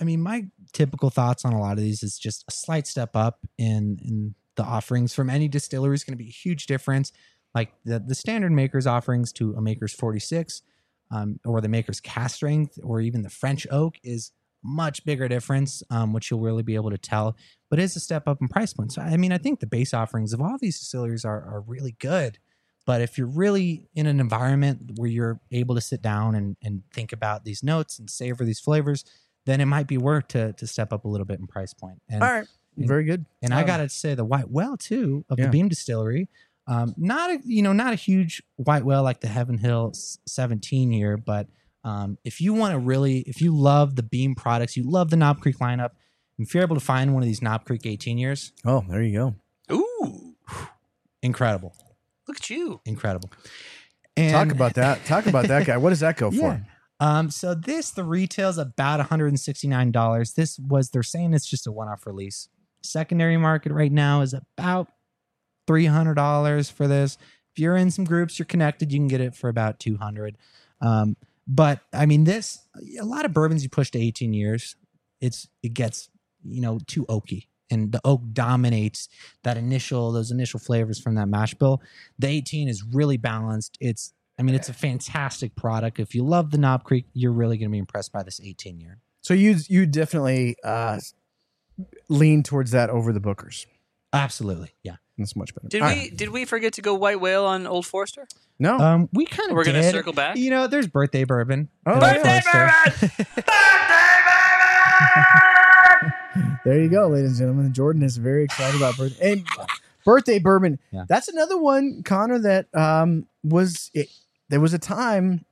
[0.04, 3.16] I mean, my typical thoughts on a lot of these is just a slight step
[3.16, 7.14] up in in the offerings from any distillery is going to be a huge difference.
[7.56, 10.62] Like the the standard makers offerings to a maker's 46,
[11.10, 15.84] um, or the maker's cask strength, or even the French oak is much bigger difference,
[15.90, 17.38] um, which you'll really be able to tell.
[17.70, 18.92] But it's a step up in price point.
[18.92, 21.96] So I mean, I think the base offerings of all these distilleries are are really
[21.98, 22.40] good.
[22.86, 26.84] But if you're really in an environment where you're able to sit down and, and
[26.92, 29.06] think about these notes and savor these flavors,
[29.46, 32.02] then it might be worth to to step up a little bit in price point.
[32.10, 32.48] And All right.
[32.78, 33.26] Very good.
[33.42, 35.46] and I Um, gotta say the white whale too of Yeah.
[35.46, 36.28] the Beam Distillery,
[36.66, 39.94] um, not a you know not a huge white whale like the Heaven Hill
[40.28, 41.48] 17 here, but
[41.84, 45.18] um, if you want to really if you love the Beam products, you love the
[45.18, 45.92] Knob Creek lineup,
[46.40, 49.36] if you're able to find one of these Knob Creek 18 years, Oh, there you
[49.70, 49.76] go.
[49.76, 50.36] Ooh,
[51.22, 51.76] incredible,
[52.28, 52.82] look at you.
[52.86, 53.30] incredible.
[54.16, 55.06] And Talk about that.
[55.06, 55.78] Talk about that guy.
[55.78, 56.66] What does that go for?
[57.04, 60.36] Um, so this the retail's about $169.
[60.36, 62.48] This was they're saying it's just a one-off release.
[62.82, 64.88] Secondary market right now is about
[65.68, 67.18] $300 for this.
[67.54, 70.38] If you're in some groups, you're connected, you can get it for about 200.
[70.80, 72.60] Um, but I mean, this
[72.98, 74.78] a lot of bourbons you push to 18 years,
[75.20, 76.10] it's it gets
[76.42, 79.10] you know too oaky, and the oak dominates
[79.44, 81.82] that initial those initial flavors from that mash bill.
[82.18, 83.78] The 18 is really balanced.
[83.82, 86.00] It's I mean, it's a fantastic product.
[86.00, 88.80] If you love the Knob Creek, you're really going to be impressed by this 18
[88.80, 89.00] year.
[89.22, 91.00] So you you definitely uh,
[92.10, 93.66] lean towards that over the Bookers.
[94.12, 94.96] Absolutely, yeah.
[95.18, 95.68] That's much better.
[95.68, 96.18] Did All we right.
[96.18, 98.28] did we forget to go white whale on Old Forester?
[98.60, 98.78] No.
[98.78, 100.38] Um, we kind of We're gonna circle back?
[100.38, 101.70] You know, there's birthday bourbon.
[101.86, 102.42] Oh, at Old yeah.
[102.42, 103.26] Forester.
[106.66, 107.74] there you go, ladies and gentlemen.
[107.74, 109.48] Jordan is very excited about birthday and
[110.04, 110.80] birthday bourbon.
[110.92, 111.06] Yeah.
[111.08, 112.40] That's another one, Conner.
[112.40, 114.10] That um, was it.
[114.54, 115.46] There was a time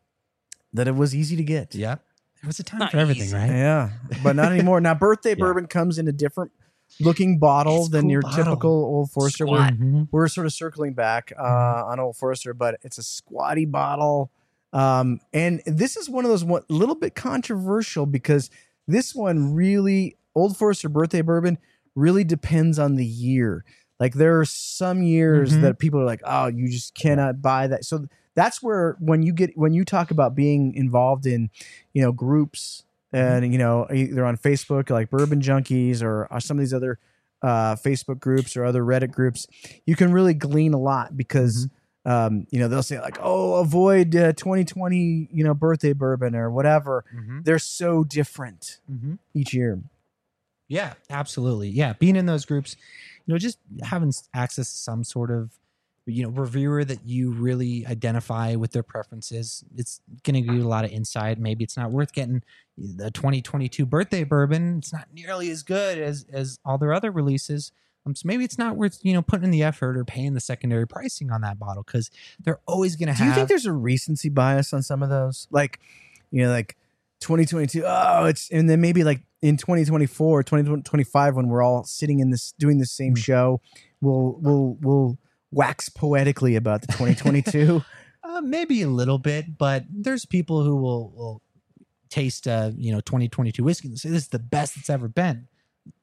[0.73, 1.73] that it was easy to get.
[1.73, 3.35] Yeah, there was a time Not for everything, easy.
[3.35, 3.49] right?
[3.49, 3.89] Yeah,
[4.21, 4.79] but not anymore.
[4.79, 5.35] Now, birthday Yeah.
[5.39, 6.51] bourbon comes in a different
[6.99, 8.43] looking bottle It's than cool your bottle.
[8.43, 9.47] typical Old Forester.
[9.47, 9.73] We're, Squat.
[9.73, 10.07] Mhm.
[10.11, 11.41] we're sort of circling back uh,
[11.87, 14.29] on Old Forester, but it's a squatty bottle.
[14.71, 18.51] Um, and this is one of those one little bit controversial because
[18.87, 21.57] this one really Old Forester birthday bourbon
[21.95, 23.65] really depends on the year.
[23.99, 25.61] Like there are some years Mhm.
[25.61, 27.83] that people are like, oh, you just cannot buy that.
[27.83, 28.05] So
[28.35, 31.49] that's where when you get when you talk about being involved in,
[31.93, 36.57] you know, groups and you know either on Facebook like Bourbon Junkies or, or some
[36.57, 36.97] of these other
[37.41, 39.47] uh, Facebook groups or other Reddit groups,
[39.85, 41.67] you can really glean a lot because
[42.05, 46.49] um, you know they'll say like, oh, avoid uh, 2020, you know, birthday bourbon or
[46.49, 47.03] whatever.
[47.15, 47.43] Mhm.
[47.43, 49.17] They're so different Mhm.
[49.33, 49.79] each year.
[50.67, 51.67] Yeah, absolutely.
[51.69, 52.77] Yeah, being in those groups,
[53.25, 55.51] you know, just having access to some sort of,
[56.05, 60.63] you know, reviewer that you really identify with their preferences, it's going to give you
[60.63, 61.37] a lot of insight.
[61.39, 62.41] Maybe it's not worth getting
[62.77, 64.79] the 2022 birthday bourbon.
[64.79, 67.71] It's not nearly as good as as all their other releases.
[68.05, 70.39] Um, so maybe it's not worth you know putting in the effort or paying the
[70.39, 73.73] secondary pricing on that bottle because they're always going to Do you think there's a
[73.73, 75.47] recency bias on some of those?
[75.51, 75.79] Like,
[76.31, 76.77] you know, like
[77.19, 82.31] 2022, oh, it's, and then maybe like in 2024, 2025, when we're all sitting in
[82.31, 83.19] this, doing the same Hmm.
[83.19, 83.61] show,
[84.01, 85.17] we'll, we'll, we'll
[85.51, 87.83] wax poetically about the 2022.
[88.23, 91.41] Uh, maybe a little bit, but there's people who will will
[92.09, 95.47] taste uh, you know 2022 whiskey and say this is the best it's ever been.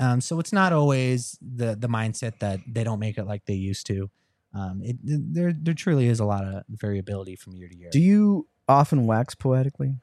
[0.00, 3.54] Um, so it's not always the the mindset that they don't make it like they
[3.54, 4.10] used to.
[4.52, 7.90] Um, it, there there truly is a lot of variability from year to year.
[7.90, 9.94] Do you often wax poetically?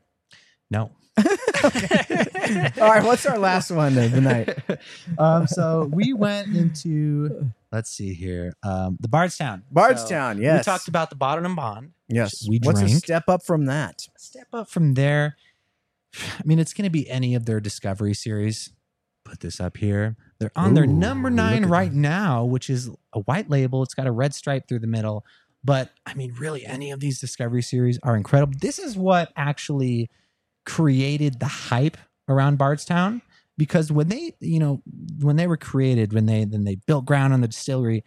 [0.72, 0.92] no.
[1.66, 2.72] okay.
[2.82, 3.04] All right.
[3.04, 4.58] What's our last one of the night?
[5.18, 9.64] um, so we went into let's see here, um, the Bardstown.
[9.70, 10.38] Bardstown.
[10.38, 10.60] So yes.
[10.60, 11.92] We talked about the bottled in Bond.
[12.08, 12.48] yes.
[12.48, 14.08] we What's a step up from that?
[14.18, 15.36] step up from there.
[16.16, 18.72] I mean, it's going to be any of their Discovery series.
[19.26, 20.16] Put this up here.
[20.40, 21.98] They're on their number nine right that.
[21.98, 23.84] now, which is a white label.
[23.84, 25.26] It's got a red stripe through the middle.
[25.64, 28.54] But I mean, really, any of these Discovery series are incredible.
[28.62, 30.10] This is what actually
[30.66, 31.98] created the hype
[32.28, 33.22] around Bardstown
[33.58, 34.82] because when they, you know,
[35.22, 38.04] when they were created, when they then they built ground on the distillery,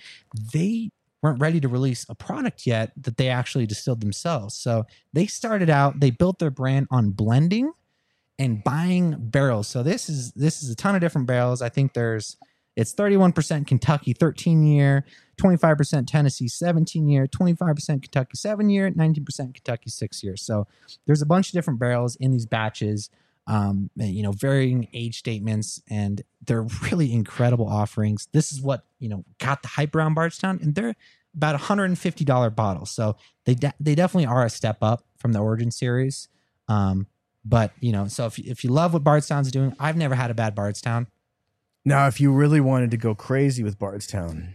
[0.52, 0.90] they
[1.22, 4.55] weren't ready to release a product yet that they actually distilled themselves.
[4.55, 7.72] So they started out, they built their brand on blending
[8.39, 9.66] and buying barrels.
[9.68, 11.62] So this is this is a ton of different barrels.
[11.62, 12.36] I think there's
[12.79, 15.05] it's 31% Kentucky 13 year,
[15.37, 20.37] 25% Tennessee 17 year, 25% Kentucky 7 year, 19% Kentucky 6 year.
[20.37, 20.69] So
[21.05, 23.11] there's a bunch of different barrels in these batches.
[23.49, 28.29] Um, you know, varying age statements, and they're really incredible offerings.
[28.33, 30.95] This is what you know got the hype around Bardstown, and they're
[31.35, 32.91] about $150 bottles.
[32.91, 36.29] So they de- they definitely are a step up from the Origin series.
[36.69, 37.07] Um,
[37.43, 40.35] but you know, so if if you love what Bardstown's doing, I've never had a
[40.35, 41.07] bad Bardstown.
[41.89, 44.55] Now, if you really wanted to go crazy with Bardstown,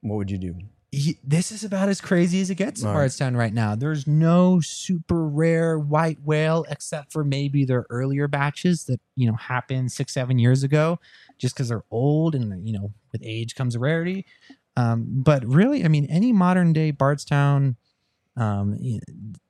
[0.00, 0.54] what would you do?
[0.90, 2.92] He- this is about as crazy as it gets in right.
[2.92, 3.74] Bardstown right now.
[3.74, 9.36] There's no super rare white whale except for maybe their earlier batches that you know
[9.36, 10.98] happened six seven years ago,
[11.38, 14.26] just because they're old and you know with age comes a rarity.
[14.76, 17.76] Um, but really, I mean, any modern day Bardstown,
[18.36, 18.76] um,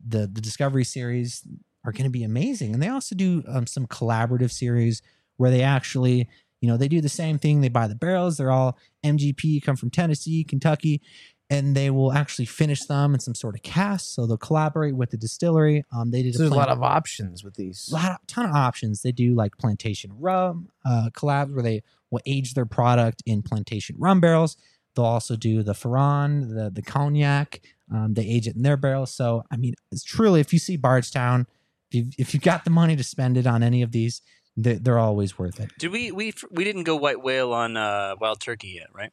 [0.07, 1.43] the the Discovery series
[1.85, 5.03] are going to be amazing, and they also do um, some collaborative series
[5.39, 6.29] where they actually,
[6.63, 7.61] you know, they do the same thing.
[7.61, 8.37] They buy the barrels.
[8.39, 11.03] They're all MGP, come from Tennessee, Kentucky,
[11.51, 14.15] and they will actually finish them in some sort of cask.
[14.15, 15.85] So they'll collaborate with the distillery.
[15.93, 17.91] Um, they did So there's a lot of options with these.
[17.93, 19.03] lot of, ton of options.
[19.03, 21.83] They do like plantation rum uh, collabs where they
[22.13, 24.57] will age their product in plantation rum barrels.
[24.95, 27.61] They'll also do the Ferrand, the the cognac.
[27.93, 29.13] Um, they age it in their barrels.
[29.13, 31.49] So I mean, it's truly if you see Bardstown,
[31.91, 34.23] if you if you've got the money to spend it on any of these,
[34.57, 35.71] they're, they're always worth it.
[35.79, 39.11] Did we we we didn't go white whale on uh, wild turkey yet, right?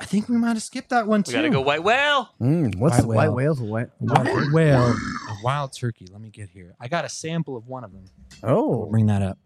[0.00, 1.32] I think we might have skipped that one too.
[1.32, 2.28] We got to go white whale.
[2.40, 3.34] Mm, what's White the white whale.
[3.34, 3.60] whales?
[3.60, 6.06] White, Wild whale, a wild turkey.
[6.12, 6.76] Let me get here.
[6.80, 8.04] I got a sample of one of them.
[8.44, 9.38] Oh, Bring that up.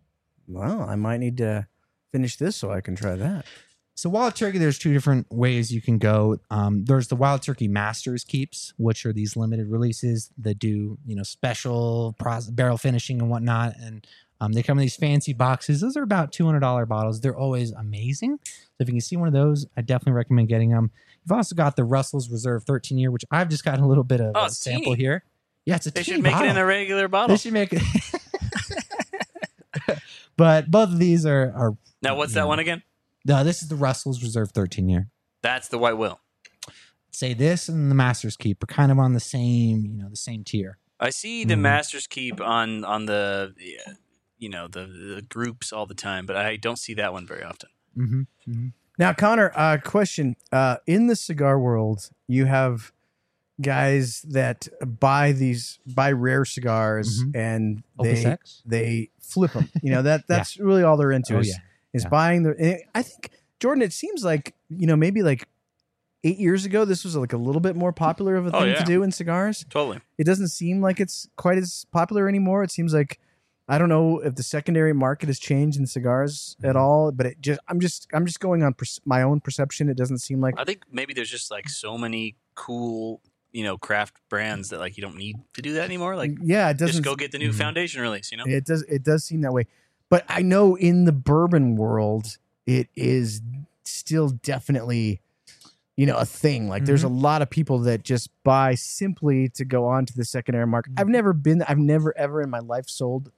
[0.47, 1.67] well, I might need to
[2.11, 3.47] finish this so I can try that.
[3.95, 6.39] So wild turkey, there's two different ways you can go.
[6.51, 11.17] Um, there's the wild turkey masters keeps, which are these limited releases that do you
[11.17, 14.07] know special pros- barrel finishing and whatnot, and
[14.43, 15.81] um, they come in these fancy boxes.
[15.81, 17.21] Those are about two hundred dollar bottles.
[17.21, 18.39] They're always amazing.
[18.45, 18.51] So
[18.81, 20.91] if you can see one of those, I definitely recommend getting them.
[21.25, 24.21] You've also got the Russell's Reserve 13 year, which I've just gotten a little bit
[24.21, 25.23] of Oh, a sample here.
[25.65, 27.37] Yeah, it's a They should make it in a regular bottle.
[27.37, 27.83] They should make it.
[30.37, 32.83] but both of these are are Now, what's that one again?
[33.25, 33.45] no.
[33.45, 35.09] This is the Russell's Reserve 13 year.
[35.43, 36.21] That's the white Will.
[37.11, 40.17] say this and the Masters Keep are kind of on the same, you know, the
[40.17, 40.79] same tier.
[40.99, 41.61] I see the Mhm.
[41.61, 43.55] Masters keep on on the
[44.43, 47.43] you know the, the groups all the time, but I don't see that one very
[47.45, 47.69] often.
[47.97, 48.67] Mm-hmm.
[48.99, 52.93] Now, Conner, uh, question: uh, In the cigar world, you have
[53.61, 54.69] guys that
[55.01, 57.37] buy these buy rare cigars Mhm.
[57.37, 58.37] and they
[58.67, 59.69] they flip them.
[59.83, 61.55] You know that that's really all they're into Oh, is, yeah.
[61.93, 62.09] is Yeah.
[62.09, 62.81] buying the.
[62.95, 65.47] I think Jordan, it seems like you know maybe like
[66.25, 68.69] eight years ago, this was like a little bit more popular of a Oh, thing
[68.71, 68.75] yeah.
[68.79, 69.65] to do in cigars.
[69.71, 70.01] Totally.
[70.19, 72.63] It doesn't seem like it's quite as popular anymore.
[72.63, 73.19] It seems like
[73.73, 76.71] I don't know if the secondary market has changed in cigars Mm-hmm.
[76.71, 79.89] at all, but it just I'm just I'm just going on pers- my own perception.
[79.89, 83.21] It doesn't seem like I think maybe there's just like so many cool
[83.51, 86.17] you know craft brands that like you don't need to do that anymore.
[86.17, 87.55] Like yeah, it doesn't just go get the new Mhm.
[87.65, 88.31] foundation release.
[88.31, 88.45] You know.
[88.47, 88.83] It does.
[88.83, 89.67] It does seem that way.
[90.11, 92.37] But I know in the bourbon world,
[92.67, 93.41] it is
[93.85, 95.23] still definitely,
[95.97, 96.69] you know, a thing.
[96.69, 100.25] Like there's a lot of people that just buy simply to go on to the
[100.27, 100.93] secondary market.
[100.99, 101.63] I've never been.
[101.63, 103.31] I've never ever in my life sold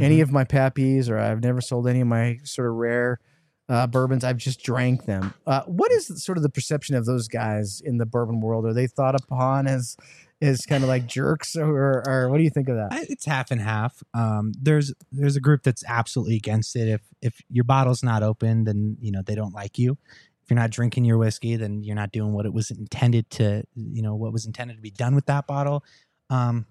[0.00, 0.22] any Mm-hmm.
[0.22, 3.20] of my pappies, or I've never sold any of my sort of rare
[3.68, 4.24] uh, bourbons.
[4.24, 5.34] I've just drank them.
[5.46, 8.66] Uh, what is sort of the perception of those guys in the bourbon world?
[8.66, 9.96] Are they thought upon as
[10.40, 12.88] as kind of like jerks, or or what do you think of that?
[12.92, 14.02] I- it's half and half.
[14.14, 16.88] Um, there's there's a group that's absolutely against it.
[16.88, 19.96] If if your bottle's not open, then you know they don't like you.
[20.42, 23.62] If you're not drinking your whiskey, then you're not doing what it was intended to,
[23.76, 25.84] you know, what was intended to be done with that bottle.
[26.30, 26.66] Um,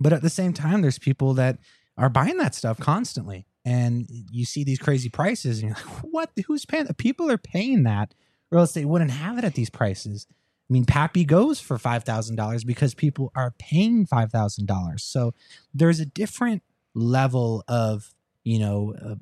[0.00, 1.58] but at the same time, there's people that
[1.98, 6.30] are buying that stuff constantly, and you see these crazy prices, and you're like, "What?
[6.46, 6.86] Who's paying?
[6.98, 8.14] People are paying that,
[8.50, 12.04] or else they wouldn't have it at these prices." I mean, Pappy goes for five
[12.04, 15.02] thousand dollars because people are paying five thousand dollars.
[15.02, 15.34] So
[15.74, 16.62] there's a different
[16.94, 18.14] level of
[18.44, 19.14] you know uh,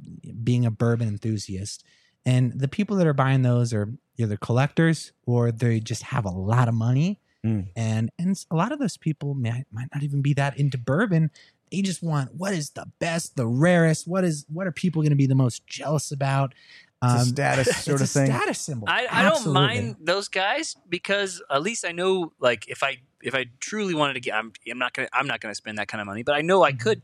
[0.45, 1.85] being a bourbon enthusiast,
[2.27, 6.31] and the people that are buying those are either collectors or they just have a
[6.31, 7.69] lot of money, Mm.
[7.77, 11.31] and and a lot of those people might, might not even be that into bourbon.
[11.71, 14.07] They just want what is the best, the rarest.
[14.09, 16.55] What is what are people going to be the most jealous about?
[17.03, 18.27] It's a status it's sort a of thing.
[18.27, 18.89] Status symbol.
[18.91, 23.35] I, I don't mind those guys because at least I know like if I if
[23.35, 26.01] I truly wanted to get I'm I'm not gonna I'm not gonna spend that kind
[26.01, 27.03] of money, but I know I could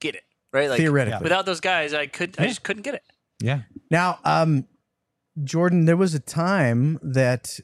[0.00, 0.68] get it right.
[0.68, 1.22] Like Theoretically.
[1.22, 3.02] without those guys, I could I just couldn't get it.
[3.40, 3.60] Yeah.
[3.90, 4.66] Now, um,
[5.44, 7.60] Jordan, there was a time that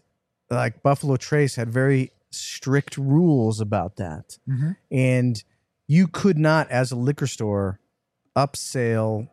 [0.51, 4.77] like Buffalo Trace had very strict rules about that, Mhm.
[4.93, 5.43] and
[5.87, 7.79] you could not, as a liquor store,
[8.37, 9.29] upsell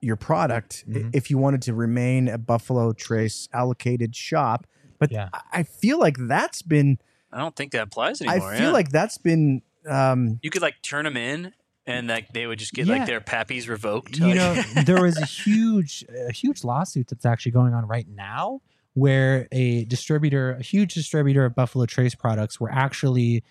[0.00, 1.10] your product i- Mhm.
[1.14, 4.66] if you wanted to remain a Buffalo Trace allocated shop.
[4.98, 5.28] But Yeah.
[5.32, 6.98] I- I feel like that's been.
[7.32, 8.52] I don't think that applies anymore.
[8.52, 8.72] I feel yeah.
[8.72, 9.62] like that's been.
[9.88, 11.52] Um, you could like turn them in,
[11.86, 12.98] and like they would just get Yeah.
[12.98, 14.18] like their pappies revoked.
[14.18, 14.54] you like- know
[14.86, 18.60] there was a huge a huge lawsuit that's actually going on right now
[18.94, 23.42] where a distributor a huge distributor of buffalo trace products were actually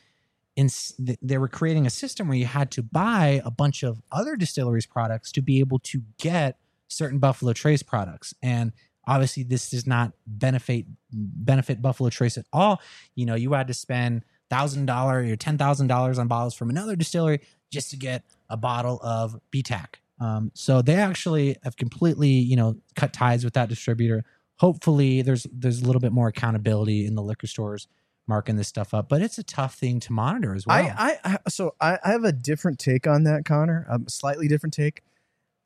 [0.56, 4.36] in they were creating a system where you had to buy a bunch of other
[4.36, 6.57] distilleries products to be able to get
[6.88, 8.73] certain buffalo trace products and
[9.07, 12.82] obviously this does not benefit benefit buffalo trace at all
[13.15, 16.69] you know you had to spend thousand dollar or ten thousand dollars on bottles from
[16.69, 17.40] another distillery
[17.72, 19.95] just to get a bottle of BTAC.
[20.19, 24.23] Um, so they actually have completely, you know, cut ties with that distributor.
[24.60, 27.88] Hopefully, there's there's a little bit more accountability in the liquor stores
[28.27, 30.93] marking this stuff up, but it's a tough thing to monitor as well.
[30.98, 33.85] I, I, so I, I have a different take on that, Conner.
[33.89, 35.03] A slightly different take.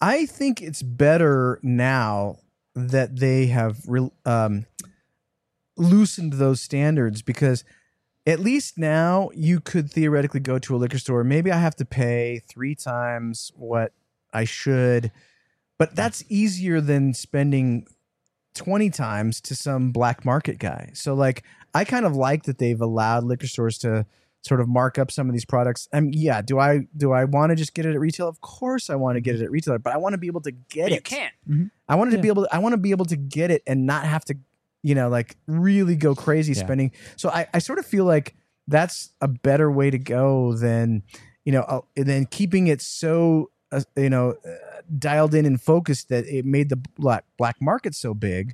[0.02, 2.38] I think it's better now
[2.76, 4.66] that they have re- um,
[5.78, 7.64] loosened those standards because
[8.26, 11.24] at least now you could theoretically go to a liquor store.
[11.24, 13.94] Maybe I have to pay three times what
[14.34, 15.12] I should,
[15.78, 17.88] but that's easier than spending
[18.56, 20.90] 20 times to some black market guy.
[20.94, 21.44] So, like,
[21.76, 24.06] I kind of like that they've allowed liquor stores to
[24.42, 25.88] sort of mark up some of these products.
[25.92, 28.28] I mean, yeah, do I do I want to just get it at retail?
[28.28, 30.42] Of course I want to get it at retail, but I want to be able
[30.42, 30.96] to get but it.
[30.96, 31.34] you can't.
[31.90, 33.86] I wanted to be able to, I want to be able to get it and
[33.86, 34.38] not have to,
[34.84, 36.64] you know, like really go crazy Yeah.
[36.64, 36.92] spending.
[37.18, 38.36] So I, I sort of feel like
[38.68, 41.04] that's a better way to go than,
[41.44, 46.10] you know, uh, than keeping it so, uh, you know, uh, dialed in and focused
[46.10, 48.54] that it made the black black market so big.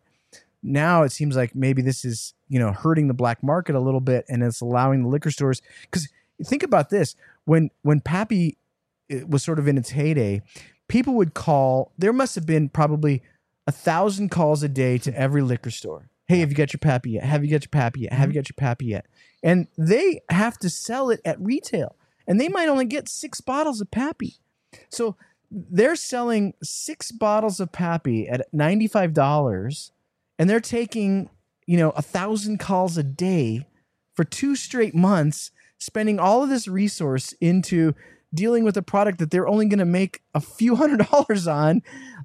[0.63, 3.99] Now it seems like maybe this is, you know, hurting the black market a little
[3.99, 6.07] bit and it's allowing the liquor stores because
[6.43, 7.15] think about this
[7.45, 8.57] when when Pappy
[9.11, 10.41] uh, was sort of in its heyday,
[10.88, 11.91] people would call.
[11.97, 13.23] There must have been probably
[13.67, 16.09] a thousand calls a day to every liquor store.
[16.27, 17.23] Hey, have you got your pappy yet?
[17.23, 18.13] Have you got your pappy yet?
[18.13, 19.05] Have you got your pappy yet?
[19.43, 21.95] And they have to sell it at retail,
[22.27, 24.35] and they might only get six bottles of pappy.
[24.89, 25.17] So
[25.49, 29.91] they're selling six bottles of pappy at ninety five dollars,
[30.40, 31.30] and they're taking
[31.68, 33.66] you know a thousand calls a day
[34.16, 37.94] for two straight months, spending all of this resource into
[38.34, 41.82] dealing with a product that they're only going to make a few hundred dollars on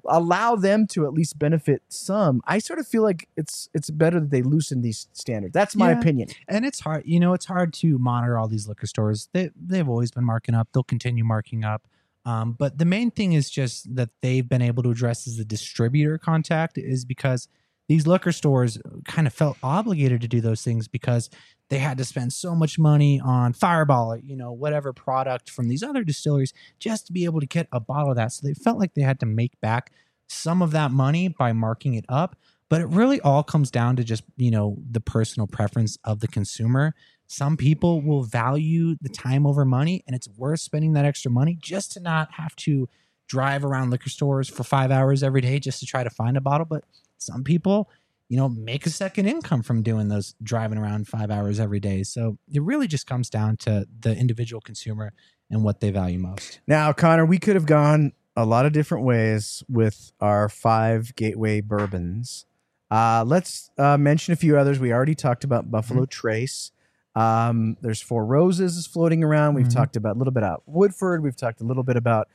[0.07, 2.39] allow them to at least benefit some.
[2.45, 5.53] I sort of feel like it's it's better that they loosen these standards.
[5.53, 5.99] That's my Yeah.
[5.99, 6.29] opinion.
[6.47, 9.27] And it's hard you know it's hard to monitor all these liquor stores.
[9.33, 10.69] They, they've always been marking up.
[10.73, 11.87] They'll continue marking up.
[12.25, 15.45] Um, but the main thing is just that they've been able to address as a
[15.45, 17.47] distributor contact is because
[17.87, 21.29] these liquor stores kind of felt obligated to do those things because
[21.69, 25.67] they had to spend so much money on fireball or you know whatever product from
[25.67, 28.31] these other distilleries just to be able to get a bottle of that.
[28.31, 29.91] So they felt like they had to make back
[30.27, 32.35] some of that money by marking it up.
[32.69, 36.27] But it really all comes down to just you know the personal preference of the
[36.27, 36.93] consumer.
[37.27, 41.57] Some people will value the time over money and it's worth spending that extra money
[41.61, 42.87] just to not have to
[43.27, 46.41] drive around liquor stores for five hours every day just to try to find a
[46.41, 46.65] bottle.
[46.65, 46.85] But
[47.17, 47.89] some people
[48.29, 52.03] you know make a second income from doing those driving around five hours every day.
[52.03, 55.13] So it really just comes down to the individual consumer
[55.49, 56.59] and what they value most.
[56.67, 61.61] Now conner we could have gone a lot of different ways with our five gateway
[61.61, 62.45] bourbons.
[62.91, 64.79] Uh, let's uh, mention a few others.
[64.79, 66.71] We already talked about buffalo trace.
[67.15, 69.55] Um, there's four roses is floating around.
[69.55, 69.73] We've Mhm.
[69.73, 71.23] talked about a little bit about woodford.
[71.23, 72.27] We've talked a little bit about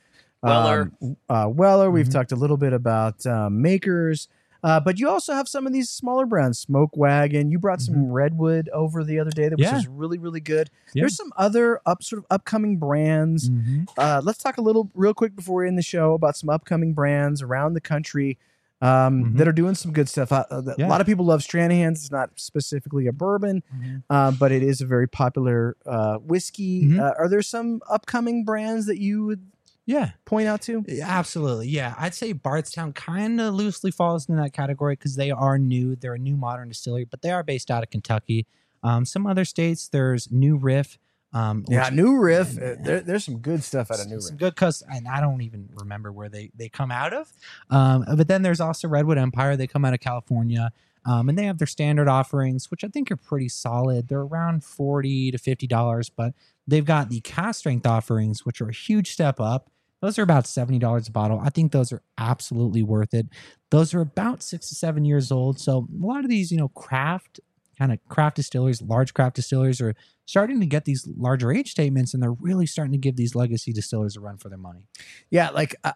[0.43, 0.91] Weller.
[1.01, 1.89] um, uh, Weller.
[1.89, 2.11] We've Mhm.
[2.11, 4.27] talked a little bit about um, makers,
[4.63, 6.59] uh, but you also have some of these smaller brands.
[6.59, 7.49] Smoke Wagon.
[7.51, 9.75] You brought some Redwood over the other day, that which Yeah.
[9.75, 10.69] was really really good.
[10.93, 11.01] Yeah.
[11.03, 13.49] There's some other up sort of upcoming brands.
[13.97, 16.93] Uh, let's talk a little real quick before we end the show about some upcoming
[16.93, 18.37] brands around the country.
[18.81, 19.37] Um, Mhm.
[19.37, 20.29] That are doing some good stuff.
[20.33, 20.87] Uh, uh, Yeah.
[20.87, 22.01] A lot of people love Stranahan's.
[22.01, 23.63] It's not specifically a bourbon,
[24.09, 26.87] uh, but it is a very popular uh, whiskey.
[26.89, 26.99] Mhm.
[26.99, 29.39] Uh, are there some upcoming brands that you would
[29.85, 30.83] yeah point out to?
[30.87, 31.67] Yeah, Absolutely.
[31.69, 31.93] Yeah.
[31.97, 35.95] I'd say Bardstown kind of loosely falls into that category because they are new.
[35.95, 38.45] They're a new modern distillery, but they are based out of Kentucky.
[38.83, 40.97] Um, some other states, there's New Riff.
[41.33, 42.57] Um, Yeah, which- New Riff.
[42.57, 44.39] uh, There, there's some good stuff out of New some Riff.
[44.39, 47.31] good cus and I don't even remember where they they come out of.
[47.69, 49.55] Um, but then there's also Redwood Empire.
[49.57, 50.71] They come out of California.
[51.05, 54.07] Um, and they have their standard offerings, which I think are pretty solid.
[54.07, 56.33] They're around forty to fifty dollars, but
[56.65, 59.69] they've got the cask strength offerings, which are a huge step up.
[60.03, 61.39] Those are about seventy dollars a bottle.
[61.39, 63.27] I think those are absolutely worth it.
[63.71, 65.61] Those are about six to seven years old.
[65.61, 67.39] So a lot of these, you know, craft
[67.79, 72.13] kind of craft distillers, large craft distillers are starting to get these larger age statements
[72.13, 74.87] and they're really starting to give these legacy distillers a run for their money.
[75.31, 75.93] Yeah, like uh,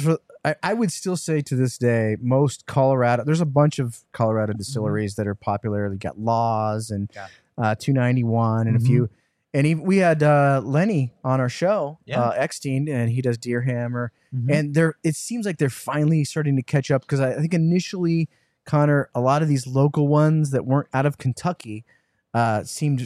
[0.00, 3.24] for, I, I would still say to this day, most Colorado.
[3.24, 5.90] There's a bunch of Colorado distilleries that are popular.
[5.90, 7.26] They got Laws and Yeah.
[7.58, 8.86] uh, 291 and a Mhm.
[8.86, 9.10] few.
[9.52, 12.20] And he, we had uh, Lenny on our show, Yeah.
[12.20, 14.10] uh, Eckstein, and he does Deerhammer.
[14.34, 14.50] Mhm.
[14.54, 18.28] And they're it seems like they're finally starting to catch up because I think initially,
[18.64, 21.84] Conner, a lot of these local ones that weren't out of Kentucky
[22.32, 23.02] uh, seemed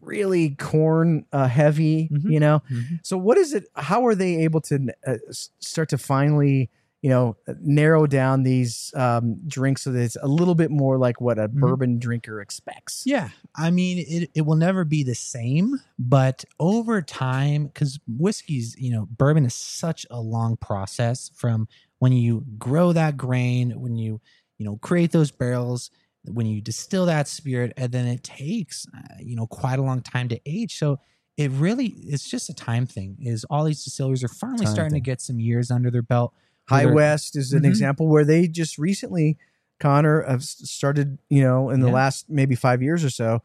[0.00, 2.32] really corn uh, heavy, Mhm.
[2.32, 2.62] you know.
[2.68, 2.98] Mhm.
[3.04, 3.66] So what is it?
[3.76, 5.18] How are they able to uh,
[5.60, 6.68] start to finally,
[7.02, 11.20] you know, narrow down these um, drinks so that it's a little bit more like
[11.20, 11.60] what a Mhm.
[11.60, 13.02] bourbon drinker expects?
[13.06, 18.74] Yeah, I mean, it, it will never be the same, but over time, because whiskey's,
[18.78, 21.68] you know, bourbon is such a long process from
[21.98, 24.20] when you grow that grain, when you,
[24.58, 25.90] you know, create those barrels,
[26.24, 30.00] when you distill that spirit, and then it takes, uh, you know, quite a long
[30.02, 30.76] time to age.
[30.78, 30.98] So
[31.36, 33.16] it really, it's just a time thing.
[33.20, 35.02] Is all these distilleries are finally Time starting thing.
[35.02, 36.34] to get some years under their belt.
[36.68, 37.66] High West is an Mhm.
[37.68, 39.38] example where they just recently,
[39.78, 41.92] Conner, have started, you know, in the Yeah.
[41.94, 43.42] last maybe five years or so,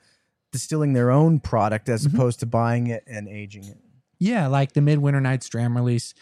[0.52, 2.14] distilling their own product as Mhm.
[2.14, 3.78] opposed to buying it and aging it.
[4.20, 6.14] Yeah, like the Midwinter Nights Dram release,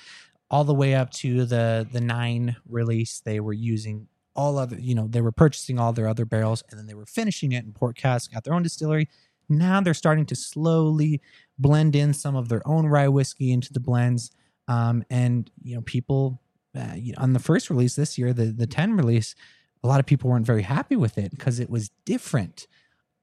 [0.52, 3.20] all the way up to the the nine release.
[3.20, 6.80] They were using all other, you know, they were purchasing all their other barrels and
[6.80, 9.10] then they were finishing it in port cask at their own distillery.
[9.50, 11.22] Now they're starting to slowly
[11.58, 14.32] blend in some of their own rye whiskey into the blends.
[14.68, 16.40] Um, and you know, people
[16.78, 19.36] uh, on the first release this year, the the ten release,
[19.84, 22.68] a lot of people weren't very happy with it because it was different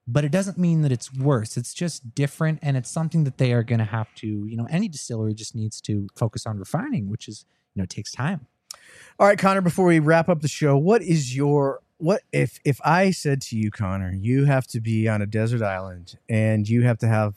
[0.07, 1.57] but it doesn't mean that it's worse.
[1.57, 4.67] It's just different, and it's something that they are going to have to, you know,
[4.71, 7.45] any distillery just needs to focus on refining, which is,
[7.75, 8.47] you know, takes time.
[9.19, 12.79] All right, Conner, before we wrap up the show, what is your what if if
[12.85, 16.83] I said to you, Conner, you have to be on a desert island and you
[16.83, 17.37] have to have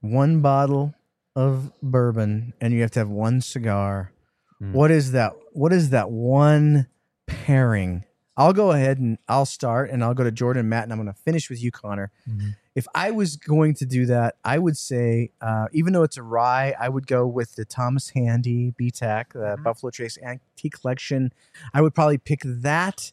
[0.00, 0.94] one bottle
[1.34, 4.12] of bourbon and you have to have one cigar.
[4.62, 4.72] Mm.
[4.72, 5.32] What is that?
[5.52, 6.86] What is that one
[7.26, 8.04] pairing?
[8.36, 10.98] I'll go ahead and I'll start and I'll go to Jordan and Matt and I'm
[11.02, 12.10] going to finish with you, Conner.
[12.28, 12.56] Mhm.
[12.74, 16.22] If I was going to do that, I would say, uh, even though it's a
[16.22, 19.62] rye, I would go with the Thomas Handy BTAC, the Mhm.
[19.64, 21.32] Buffalo Trace Antique Collection.
[21.74, 23.12] I would probably pick that,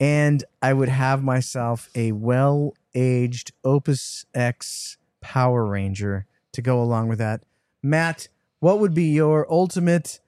[0.00, 7.08] and I would have myself a well aged Opus X Power Ranger to go along
[7.08, 7.42] with that.
[7.82, 8.28] Matt,
[8.60, 10.20] what would be your ultimate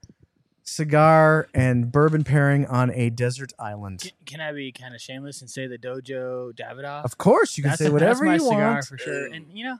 [0.69, 3.99] cigar and bourbon pairing on a desert island?
[4.01, 7.03] Can, can I be kind of shameless and say the Dojo Davidoff?
[7.05, 8.85] Of course, you can That's say a- whatever that's you my cigar want.
[8.85, 9.25] for sure.
[9.27, 9.77] And you know,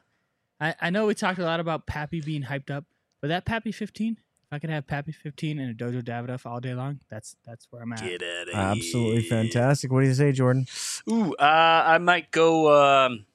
[0.60, 2.86] I, I know we talked a lot about Pappy being hyped up,
[3.22, 6.60] but that Pappy 15, if I could have Pappy 15 and a Dojo Davidoff all
[6.60, 8.02] day long, that's that's where I'm at.
[8.03, 9.91] Get out of Absolutely fantastic.
[9.91, 10.66] What do you say, Jordan?
[11.10, 12.74] Ooh, uh, I might go.
[13.06, 13.26] Um,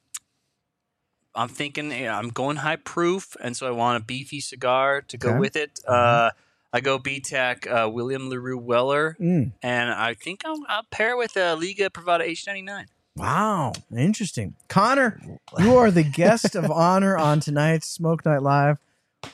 [1.37, 5.17] I'm thinking yeah, I'm going high proof, and so I want a beefy cigar to
[5.17, 5.39] go Okay.
[5.39, 5.81] with it.
[5.87, 6.31] Uh,
[6.75, 11.37] I go BTAC uh, William Larue Weller, Mm, and I think I'll, I'll pair with
[11.37, 12.87] uh, Liga Privada H99.
[13.17, 14.57] wow, interesting.
[14.69, 15.21] Conner,
[15.59, 18.79] you are the guest of honor on tonight's Smoke Night Live.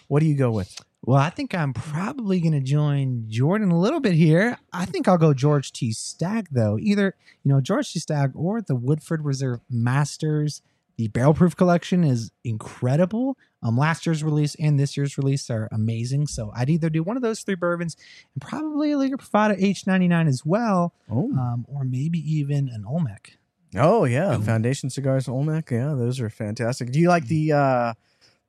[0.08, 0.76] What do you go with?
[1.02, 4.58] Well, I think I'm probably going to join Jordan a little bit here.
[4.70, 5.92] I think I'll go George T.
[5.92, 6.78] Stagg, though.
[6.78, 7.98] Either, you know, George T.
[8.00, 10.60] Stagg or the Woodford Reserve Masters.
[11.00, 13.38] The barrel proof collection is incredible.
[13.62, 16.26] Um, last year's release and this year's release are amazing.
[16.26, 17.96] So I'd either do one of those three bourbons
[18.34, 23.38] and probably a Liga Privada H99 as well, Oh, um, or maybe even an Olmec.
[23.76, 24.42] oh yeah, Ooh.
[24.42, 25.70] Foundation Cigars Olmec.
[25.70, 26.92] Yeah, those are fantastic.
[26.92, 27.94] Do you like the uh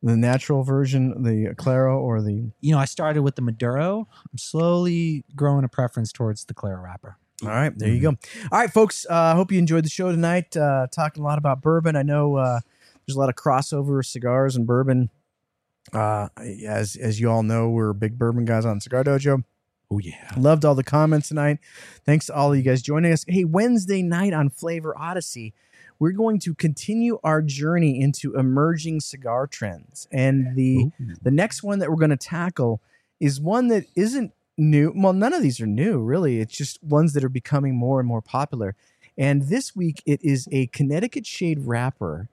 [0.03, 2.51] the natural version, the Claro, or the?
[2.59, 4.09] You know, I started with the Maduro.
[4.29, 7.15] I'm slowly growing a preference towards the Claro wrapper.
[7.43, 8.09] All right, there you go.
[8.51, 9.05] All right, folks.
[9.09, 10.55] I uh, hope you enjoyed the show tonight.
[10.55, 11.95] Uh, talking a lot about bourbon.
[11.95, 12.59] I know uh,
[13.05, 15.09] there's a lot of crossover cigars and bourbon.
[15.91, 16.27] Uh,
[16.67, 19.43] as as you all know, we're big bourbon guys on Cigar Dojo.
[19.91, 20.31] Oh, yeah.
[20.37, 21.57] Loved all the comments tonight.
[22.05, 23.25] Thanks to all of you guys joining us.
[23.27, 25.53] Hey, Wednesday night on Flavor Odyssey,
[25.99, 30.07] we're going to continue our journey into emerging cigar trends.
[30.11, 30.91] And the
[31.21, 32.81] the next one that we're going to tackle
[33.19, 34.93] is one that isn't new.
[34.95, 36.39] Well, none of these are new, really.
[36.39, 38.75] It's just ones that are becoming more and more popular.
[39.17, 42.29] And this week, it is a Connecticut shade wrapper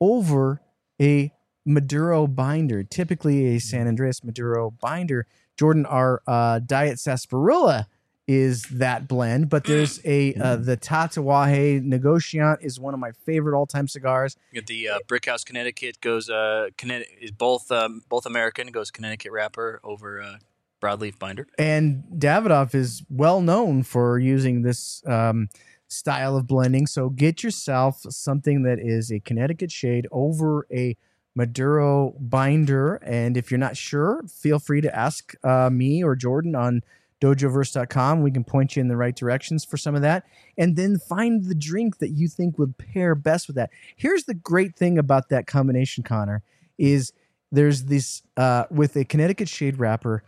[0.00, 0.60] over
[1.00, 1.32] a
[1.66, 5.26] Maduro binder, typically a San Andreas Maduro binder.
[5.56, 7.86] Jordan, our uh, Diet Sarsaparilla
[8.26, 13.58] is that blend, but there's a uh, the Tatuaje Negociant is one of my favorite
[13.58, 14.36] all time cigars.
[14.52, 19.80] The uh, Brickhouse Connecticut goes uh, Connecticut is both um, both American goes Connecticut wrapper
[19.82, 20.36] over uh,
[20.80, 21.46] broadleaf binder.
[21.58, 25.48] And Davidoff is well known for using this um,
[25.88, 26.86] style of blending.
[26.86, 30.96] So get yourself something that is a Connecticut shade over a
[31.34, 32.96] Maduro binder.
[32.96, 36.82] And if you're not sure, feel free to ask uh, me or Jordan on
[37.20, 38.22] dojoverse.com.
[38.22, 40.24] We can point you in the right directions for some of that.
[40.56, 43.70] And then find the drink that you think would pair best with that.
[43.96, 46.42] Here's the great thing about that combination, Connor,
[46.78, 47.12] is
[47.52, 50.24] there's this uh, with a Connecticut shade wrapper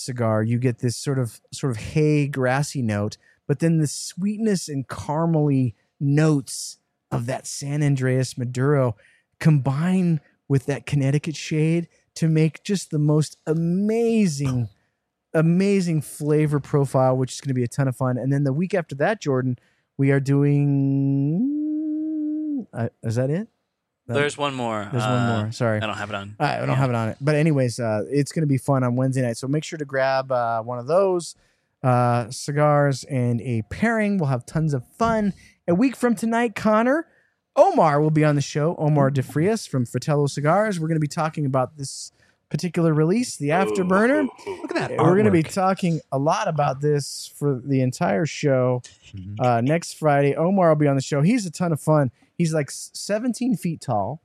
[0.00, 3.16] cigar, you get this sort of sort of hay grassy note,
[3.46, 6.78] but then the sweetness and caramely notes
[7.10, 8.96] of that San Andreas Maduro
[9.38, 14.68] combine with that Connecticut shade to make just the most amazing,
[15.32, 18.18] amazing flavor profile, which is going to be a ton of fun.
[18.18, 19.58] And then the week after that, Jordan,
[19.96, 21.46] we are doing.
[22.72, 23.48] Uh, is that it?
[24.14, 24.88] There's one more.
[24.90, 25.52] There's one Uh, more.
[25.52, 25.78] Sorry.
[25.80, 26.36] I don't have it on.
[26.38, 26.74] All right, I don't Yeah.
[26.76, 27.16] have it on it.
[27.20, 29.36] But anyways, uh, it's going to be fun on Wednesday night.
[29.36, 31.34] So make sure to grab uh, one of those
[31.82, 34.18] uh, cigars and a pairing.
[34.18, 35.32] We'll have tons of fun.
[35.66, 37.06] A week from tonight, Conner,
[37.56, 38.76] Omar will be on the show.
[38.76, 40.78] Omar DeFrias from Fratello Cigars.
[40.78, 42.12] We're going to be talking about this
[42.50, 44.26] particular release, the Afterburner.
[44.46, 44.90] Look at that.
[44.98, 48.82] We're going to be talking a lot about this for the entire show
[49.14, 49.40] Mhm.
[49.40, 50.34] uh, next Friday.
[50.34, 51.22] Omar will be on the show.
[51.22, 52.10] He's a ton of fun.
[52.40, 54.22] He's like 17 feet tall,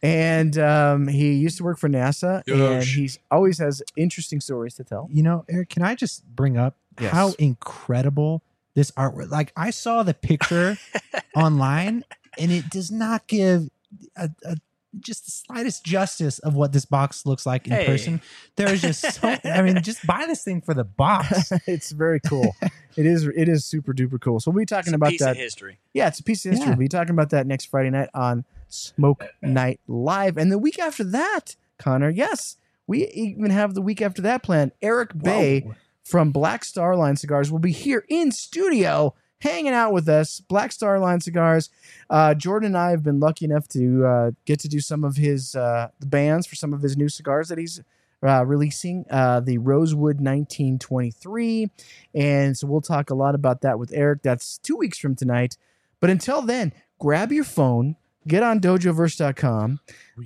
[0.00, 2.94] and um, he used to work for NASA, and Gosh.
[2.94, 5.08] he's always has interesting stories to tell.
[5.10, 7.10] You know, Eric, can I just bring up Yes.
[7.10, 8.44] how incredible
[8.76, 9.32] this artwork?
[9.32, 10.78] Like, I saw the picture
[11.34, 12.04] online,
[12.38, 13.70] and it does not give
[14.16, 14.56] a, a
[15.00, 17.86] just the slightest justice of what this box looks like in Hey.
[17.86, 18.20] person.
[18.56, 19.36] There is just so.
[19.44, 21.50] I mean, just buy this thing for the box.
[21.66, 22.54] it's very cool.
[22.96, 24.40] it is it is super duper cool.
[24.40, 25.30] So we'll be It's talking a about piece that.
[25.32, 25.78] of history.
[25.94, 26.66] Yeah, it's a piece of history.
[26.66, 26.70] Yeah.
[26.72, 30.36] We'll be talking about that next Friday night on Smoke Night Live.
[30.36, 32.56] And the week after that, Conner, yes,
[32.86, 34.72] we even have the week after that planned.
[34.82, 35.74] Eric Bay Whoa.
[36.04, 40.40] from Black Star Line Cigars will be here in studio hanging out with us.
[40.40, 41.68] Black Star Line Cigars.
[42.08, 45.16] Uh, Jordan and I have been lucky enough to uh, get to do some of
[45.16, 47.82] his uh, bands for some of his new cigars that he's
[48.24, 49.04] uh, releasing.
[49.10, 51.70] Uh, the Rosewood 1923,
[52.14, 54.22] and so we'll talk a lot about that with Eric.
[54.22, 55.56] That's two weeks from tonight.
[55.98, 57.96] But until then, grab your phone.
[58.28, 59.80] Get on dojoverse.com,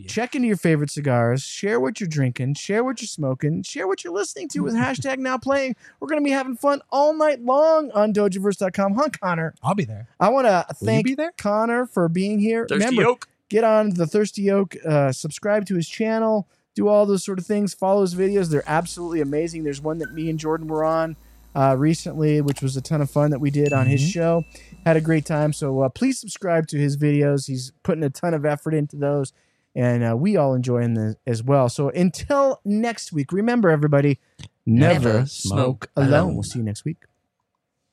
[0.07, 4.05] check into your favorite cigars, share what you're drinking, share what you're smoking, share what
[4.05, 5.77] you're listening to with hashtag now playing.
[5.99, 8.95] We're going to be having fun all night long on dojoverse.com.
[8.95, 9.55] Huh, Conner?
[9.63, 10.09] I'll be there.
[10.21, 11.07] I want to thank?
[11.39, 12.67] Conner for being here.
[12.69, 13.29] Thirsty Remember, Oak.
[13.49, 17.47] get on the Thirsty Oak, uh, subscribe to his channel, do all those sort of
[17.47, 18.51] things, follow his videos.
[18.51, 19.65] They're absolutely amazing.
[19.65, 21.17] There's one that me and Jordan were on
[21.57, 24.13] uh, recently, which was a ton of fun that we did on his Mhm.
[24.13, 24.45] show.
[24.85, 25.53] Had a great time.
[25.53, 27.47] So uh, please subscribe to his videos.
[27.47, 29.33] He's putting a ton of effort into those,
[29.75, 31.69] and uh, we all enjoy them as well.
[31.69, 34.19] So until next week, remember everybody,
[34.67, 36.09] never, Never smoke smoke alone.
[36.13, 36.35] alone.
[36.35, 36.99] We'll see you next week.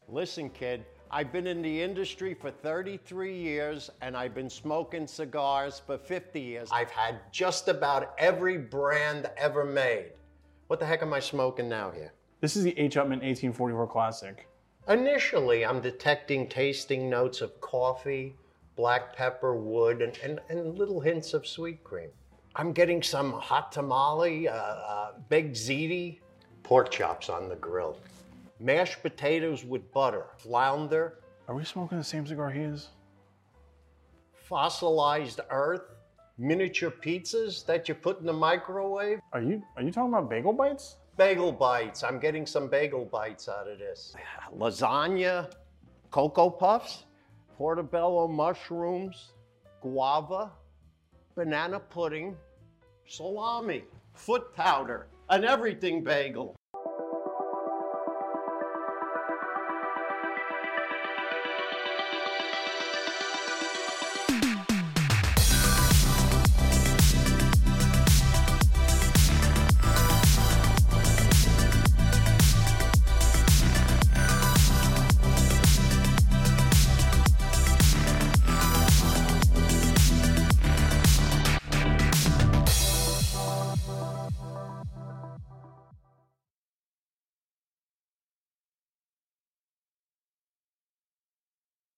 [0.09, 5.79] Listen, kid, I've been in the industry for 33 years and I've been smoking cigars
[5.79, 6.69] for 50 years.
[6.71, 10.11] I've had just about every brand ever made.
[10.67, 12.13] What the heck am I smoking now here?
[12.43, 12.95] This is the H.
[12.95, 14.49] Upmann 1844 Classic.
[14.89, 18.35] Initially, I'm detecting tasting notes of coffee,
[18.75, 22.09] black pepper, wood, and, and, and little hints of sweet cream.
[22.57, 26.19] I'm getting some hot tamale, uh, uh, baked ziti,
[26.63, 27.97] pork chops on the grill,
[28.59, 32.89] mashed potatoes with butter, flounder, Are we smoking the same cigar he is?
[34.49, 35.95] fossilized earth,
[36.37, 39.21] miniature pizzas that you put in the microwave.
[39.31, 40.97] Are you are you talking about bagel bites?
[41.15, 42.03] Bagel bites.
[42.03, 44.15] I'm getting some bagel bites out of this.
[44.55, 45.51] Lasagna,
[46.09, 47.05] Cocoa Puffs,
[47.55, 49.33] portobello mushrooms,
[49.81, 50.51] guava,
[51.35, 52.35] banana pudding,
[53.07, 53.83] salami,
[54.13, 56.55] foot powder, an everything bagel.